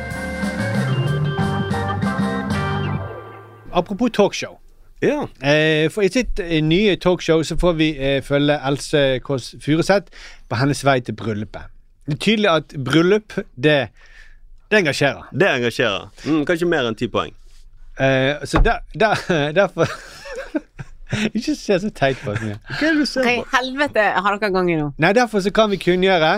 Apropos 3.74 4.10
talkshow. 4.14 4.60
Ja. 5.04 5.26
Eh, 5.44 5.90
for 5.92 6.06
I 6.06 6.10
sitt 6.14 6.40
eh, 6.40 6.62
nye 6.64 6.96
talkshow 6.96 7.44
så 7.44 7.58
får 7.60 7.74
vi 7.80 7.90
eh, 7.98 8.22
følge 8.24 8.56
Else 8.68 9.04
Kåss 9.26 9.56
Furuseth 9.62 10.14
på 10.50 10.60
hennes 10.62 10.84
vei 10.86 11.00
til 11.04 11.18
bryllupet. 11.20 11.72
Det 12.08 12.16
er 12.18 12.20
tydelig 12.24 12.50
at 12.52 12.76
bryllup, 12.86 13.36
det, 13.56 13.78
det 14.72 14.80
engasjerer. 14.80 15.28
Det 15.32 15.48
engasjerer. 15.50 16.10
Mm, 16.26 16.42
kanskje 16.48 16.68
mer 16.72 16.88
enn 16.88 16.98
ti 17.00 17.08
poeng. 17.12 17.36
Eh, 18.00 18.44
så 18.48 18.62
der, 18.64 18.84
der, 18.96 19.20
derfor 19.60 19.92
Ikke 21.38 21.54
se 21.56 21.78
så 21.80 21.92
teit 21.94 22.18
på 22.24 22.34
oss. 22.34 22.42
Mia. 22.42 22.58
Hva 22.70 22.88
er 22.88 22.96
det 22.96 23.04
du 23.04 23.10
ser 23.10 23.28
Hva 23.28 23.36
i 23.38 23.44
helvete 23.54 24.06
har 24.26 24.40
dere 24.40 24.52
gang 24.56 24.72
i 24.72 24.80
nå? 24.80 24.90
Nei, 25.04 25.12
derfor 25.16 25.44
så 25.46 25.52
kan 25.54 25.70
vi 25.72 25.78
kunngjøre, 25.82 26.32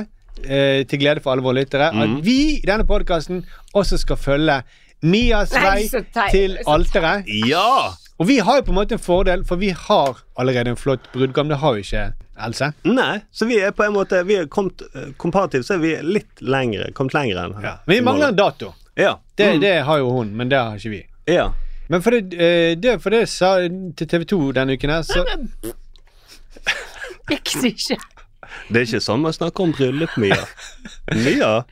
eh, 0.43 0.81
til 0.89 0.99
glede 0.99 1.23
for 1.23 1.31
alle 1.31 1.45
våre 1.45 1.61
lyttere, 1.61 1.91
at 1.93 2.17
vi 2.25 2.39
i 2.57 2.65
denne 2.67 2.83
podkasten 2.87 3.45
også 3.73 4.01
skal 4.01 4.19
følge 4.19 4.57
Mias 5.01 5.51
vei 5.53 5.87
til 6.31 6.57
alteret. 6.67 7.25
Ja! 7.47 7.93
Og 8.19 8.27
vi 8.29 8.37
har 8.39 8.57
jo 8.61 8.63
på 8.63 8.71
en 8.71 8.77
måte 8.77 8.95
en 8.95 8.99
fordel, 9.03 9.41
for 9.45 9.59
vi 9.59 9.69
har 9.75 10.21
allerede 10.39 10.69
en 10.71 10.77
flott 10.79 11.09
brudgom. 11.11 11.49
Det 11.51 11.57
har 11.59 11.75
jo 11.75 11.83
ikke 11.83 12.05
Else. 12.45 12.73
Nei, 12.83 13.21
så 13.31 13.45
vi 13.47 13.61
er 13.63 13.71
på 13.71 13.83
en 13.85 13.93
måte 13.95 14.17
Vi 14.27 14.35
er 14.35 14.47
kommet 14.51 14.81
Komparativt 15.17 15.63
så 15.69 15.77
er 15.77 15.79
vi 15.79 15.93
litt 16.03 16.41
lengre, 16.43 16.89
kommet 16.91 17.13
lenger 17.15 17.37
enn 17.45 17.53
Ja. 17.63 17.77
Men 17.85 17.95
vi 17.95 18.01
mangler 18.03 18.27
en 18.33 18.35
dato. 18.35 18.73
Ja. 18.95 19.13
Det, 19.37 19.53
Mm. 19.53 19.61
det 19.61 19.83
har 19.85 19.97
jo 19.99 20.09
hun, 20.11 20.33
men 20.35 20.49
det 20.49 20.57
har 20.59 20.75
ikke 20.75 20.89
vi. 20.89 21.05
Ja. 21.27 21.51
Men 21.87 22.01
for 22.01 22.11
det, 22.11 22.33
eh, 22.33 22.75
det, 22.75 23.01
for 23.01 23.09
det 23.09 23.29
sa 23.29 23.57
til 23.95 24.07
TV 24.07 24.23
2 24.25 24.51
denne 24.51 24.73
uken 24.75 24.89
her, 24.89 25.01
så 25.03 25.23
Riktig 27.29 27.63
ikke. 27.75 27.97
Det 28.69 28.81
er 28.81 28.85
ikke 28.87 29.01
sånn 29.03 29.21
man 29.23 29.33
snakker 29.35 29.63
om 29.63 29.71
bryllup, 29.75 30.15
Mia. 30.17 30.43
Mia? 31.25 31.63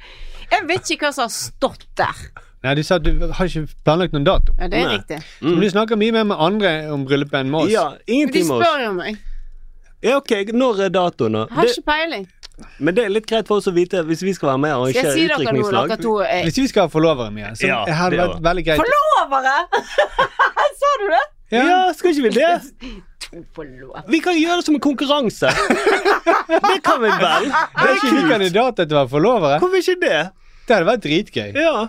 Jeg 0.52 0.68
vet 0.70 0.92
ikke 0.96 1.08
hva 1.08 1.14
som 1.16 1.24
har 1.28 1.34
stått 1.34 1.86
der. 1.98 2.24
Nei, 2.64 2.74
de 2.80 2.84
sa 2.88 2.96
at 2.96 3.04
du 3.04 3.12
har 3.36 3.50
ikke 3.50 3.66
planlagt 3.84 4.14
noen 4.16 4.24
dato. 4.28 4.54
Ja, 4.56 4.70
det 4.72 4.80
er 4.80 4.88
Nei. 4.88 4.98
riktig. 4.98 5.18
Men 5.44 5.60
du 5.60 5.68
snakker 5.74 6.00
mye 6.00 6.14
mer 6.16 6.24
med 6.30 6.40
andre 6.40 6.72
om 6.94 7.04
bryllupet 7.08 7.42
enn 7.42 7.52
med 7.52 7.66
oss. 7.66 7.74
Ja, 7.74 7.90
ingenting 8.08 8.48
med 8.48 8.56
oss. 8.56 8.64
De 8.64 8.70
spør 8.70 8.86
jo 8.86 8.94
meg. 9.02 9.20
Ja, 10.04 10.16
ok, 10.20 10.32
når 10.56 10.82
er 10.86 10.94
datoen, 10.94 11.36
da? 11.38 11.44
Har 11.52 11.68
ikke 11.68 11.86
peiling. 11.88 12.26
men 12.78 12.96
det 12.96 13.06
er 13.06 13.12
litt 13.12 13.26
greit 13.28 13.48
for 13.50 13.60
oss 13.60 13.68
å 13.68 13.74
vite 13.76 14.04
hvis 14.08 14.22
vi 14.24 14.34
skal 14.36 14.52
være 14.54 14.62
med 14.62 14.74
og 14.76 14.90
jeg 14.94 15.04
si 15.04 15.24
utdrikningslag. 15.26 15.94
er 15.96 16.44
Hvis 16.48 16.60
vi 16.60 16.68
skal 16.72 16.86
ha 16.86 16.92
forlovere, 16.92 17.32
Mia, 17.32 17.52
så 17.56 17.68
Ja, 17.68 17.80
hadde 17.88 18.18
det 18.18 18.28
vært 18.28 18.44
veldig 18.48 18.66
greit. 18.68 18.84
Forlovere! 18.84 19.56
Sa 20.84 20.94
du 21.02 21.08
det? 21.10 21.24
Ja, 21.54 21.80
skal 21.96 22.14
ikke 22.14 22.30
vi 22.30 22.34
det? 22.40 22.54
Vi 24.14 24.20
kan 24.22 24.36
gjøre 24.38 24.60
det 24.60 24.66
som 24.68 24.76
en 24.76 24.82
konkurranse. 24.84 25.50
Det 26.70 26.80
kan 26.86 27.00
vi 27.02 27.10
vel? 27.10 27.48
Det 27.50 27.86
er 27.88 27.96
ikke 27.96 28.12
vi 28.14 28.24
kandidater 28.30 28.86
til 28.86 28.94
å 28.94 29.00
være 29.00 29.10
forlovere. 29.10 29.60
Hvorfor 29.64 29.80
ikke 29.80 29.96
det? 30.04 30.20
Det 30.68 30.76
hadde 30.76 30.86
vært 30.86 31.06
dritgøy. 31.08 31.50
Ja. 31.58 31.88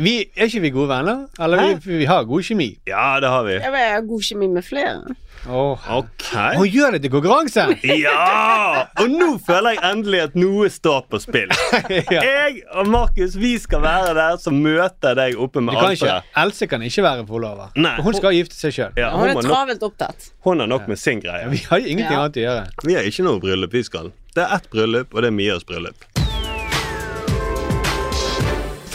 Vi, 0.00 0.12
er 0.36 0.48
ikke 0.48 0.60
vi 0.64 0.70
gode 0.72 0.88
venner? 0.88 1.26
Eller 1.40 1.76
vi, 1.84 1.98
vi 2.00 2.04
har 2.08 2.24
god 2.24 2.42
kjemi? 2.46 2.70
Ja, 2.88 3.18
det 3.20 3.28
har 3.28 3.42
vi. 3.44 3.52
Jeg 3.60 3.72
vil 3.74 3.82
ha 3.92 4.00
god 4.08 4.22
kjemi 4.24 4.48
med 4.54 4.64
flere. 4.64 5.16
Åh. 5.46 5.84
Ok. 5.98 6.24
Hun 6.56 6.66
gjør 6.72 6.94
det 6.96 7.02
til 7.04 7.12
konkurranse! 7.12 7.66
Ja! 8.06 8.86
Og 9.02 9.10
nå 9.12 9.28
føler 9.46 9.76
jeg 9.76 9.82
endelig 9.92 10.22
at 10.24 10.34
noe 10.38 10.70
står 10.72 11.04
på 11.12 11.20
spill. 11.22 11.52
ja. 12.16 12.22
Jeg 12.24 12.62
og 12.72 12.88
Markus 12.90 13.36
vi 13.38 13.52
skal 13.62 13.84
være 13.84 14.16
der 14.16 14.40
som 14.42 14.58
møter 14.64 15.14
deg 15.20 15.36
oppe 15.38 15.62
med 15.62 15.76
alt 15.76 16.00
det. 16.02 16.16
Else 16.42 16.66
kan 16.72 16.82
ikke 16.88 17.04
være 17.06 17.26
forlover. 17.28 17.70
Nei. 17.76 17.94
Hun 18.02 18.16
skal 18.16 18.34
gifte 18.34 18.56
seg 18.58 18.74
sjøl. 18.74 18.96
Ja, 18.98 19.12
Hun 19.12 19.26
hun, 19.26 19.28
er 19.34 19.38
nok, 19.38 19.48
travelt 19.52 19.86
opptatt. 19.86 20.30
hun 20.48 20.64
har 20.64 20.72
nok 20.72 20.88
med 20.90 20.98
sin 20.98 21.20
greie. 21.22 21.46
Vi 21.52 21.62
har 21.68 21.78
ingenting 21.84 22.16
Ja. 22.16 22.24
annet 22.24 22.40
å 22.40 22.46
gjøre. 22.48 22.66
Vi 22.88 22.96
har 22.98 23.02
ikke 23.12 23.28
noe 23.28 23.40
bryllup 23.44 23.76
vi 23.76 23.84
skal. 23.86 24.10
Det 24.34 24.42
er 24.48 24.56
ett 24.56 24.70
bryllup, 24.72 25.14
og 25.14 25.22
det 25.22 25.30
er 25.30 25.36
Mias 25.36 25.64
bryllup. 25.68 26.15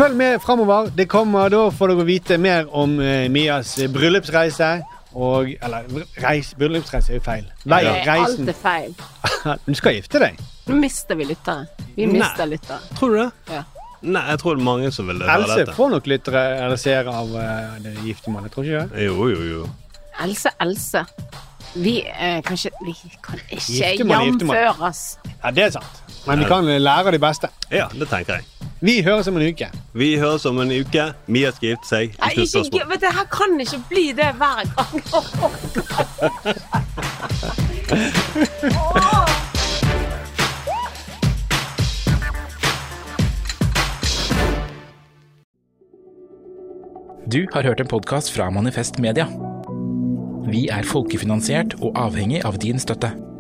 Følg 0.01 0.15
med 0.17 0.39
framover. 0.41 0.87
Det 0.97 1.05
kommer, 1.09 1.49
Da 1.49 1.67
får 1.69 1.91
dere 1.91 2.05
vite 2.07 2.37
mer 2.41 2.65
om 2.73 2.95
uh, 2.99 3.27
Mias 3.29 3.75
eh, 3.77 3.89
bryllupsreise. 3.93 4.69
Og 5.13 5.51
Eller 5.61 5.83
reis, 6.23 6.55
bryllupsreise 6.57 7.11
er 7.11 7.19
jo 7.19 7.21
feil. 7.21 7.43
Vei, 7.65 7.83
Det 7.83 7.91
er 7.91 8.07
reisen. 8.07 8.47
alltid 8.49 8.55
feil. 8.63 8.95
Du 9.67 9.75
skal 9.77 9.99
gifte 9.99 10.21
deg. 10.23 10.39
Nå 10.67 10.79
mister 10.81 11.19
vi 11.19 11.27
lyttere. 11.29 11.67
Vi 11.95 12.05
Nei. 12.07 12.17
mister 12.17 12.49
lyttere. 12.49 12.79
Tror 12.97 13.13
du 13.13 13.19
det? 13.19 13.29
Ja. 13.51 13.61
Nei, 14.01 14.23
jeg 14.31 14.39
tror 14.41 14.55
det 14.57 14.61
er 14.61 14.65
mange 14.65 14.91
som 14.91 15.07
vil 15.11 15.21
høre 15.21 15.35
Else 15.37 15.59
dette. 15.59 15.75
får 15.77 15.89
nok 15.93 16.07
lyttere 16.09 16.43
eller 16.63 16.81
seere 16.81 17.13
av 17.21 17.35
uh, 17.37 17.77
det 17.83 17.93
giftermålet, 18.01 18.51
tror 18.55 18.65
ikke 18.65 18.87
det? 18.95 19.05
Jo, 19.05 19.27
jo, 19.29 19.43
jo. 19.51 19.67
Else, 20.25 20.49
Else. 20.61 21.05
Vi 21.75 21.99
uh, 22.09 22.41
kan 22.41 22.57
ikke 22.57 22.71
Vi 22.85 22.95
kan 23.21 23.43
ikke 23.51 23.61
giftermål. 23.61 24.31
jamføres. 24.31 25.03
Ja, 25.43 25.51
det 25.51 25.63
er 25.67 25.75
sant. 25.77 26.01
Men 26.28 26.39
vi 26.39 26.45
kan 26.45 26.65
lære 26.65 27.05
av 27.09 27.11
de 27.15 27.19
beste. 27.19 27.49
Ja, 27.72 27.88
det 27.93 28.07
tenker 28.09 28.34
jeg. 28.39 28.43
Vi 28.82 29.01
høres 29.05 29.28
om 29.30 29.38
en 29.38 29.43
uke. 29.45 29.67
Vi 29.93 30.17
høres 30.17 30.45
om 30.49 30.57
en 30.61 30.72
uke. 30.74 31.13
Mia 31.30 31.51
skal 31.53 31.69
gifte 31.69 31.88
seg. 31.89 32.15
Nei, 32.17 32.32
Ikke 32.41 32.88
vet 32.89 33.03
her 33.13 33.28
kan 33.30 33.59
ikke 33.61 33.80
bli 33.89 34.07
det 34.17 34.34
hver 34.41 34.65
gang. 34.74 34.91
Du 47.32 47.45
har 47.53 47.63
hørt 47.63 47.80
en 47.80 47.88
podkast 47.88 48.34
fra 48.34 48.49
Manifest 48.49 48.97
Media. 48.99 49.28
Vi 50.51 50.67
er 50.74 50.84
folkefinansiert 50.84 51.78
og 51.80 51.93
avhengig 51.95 52.41
av 52.45 52.57
din 52.59 52.82
støtte. 52.82 53.30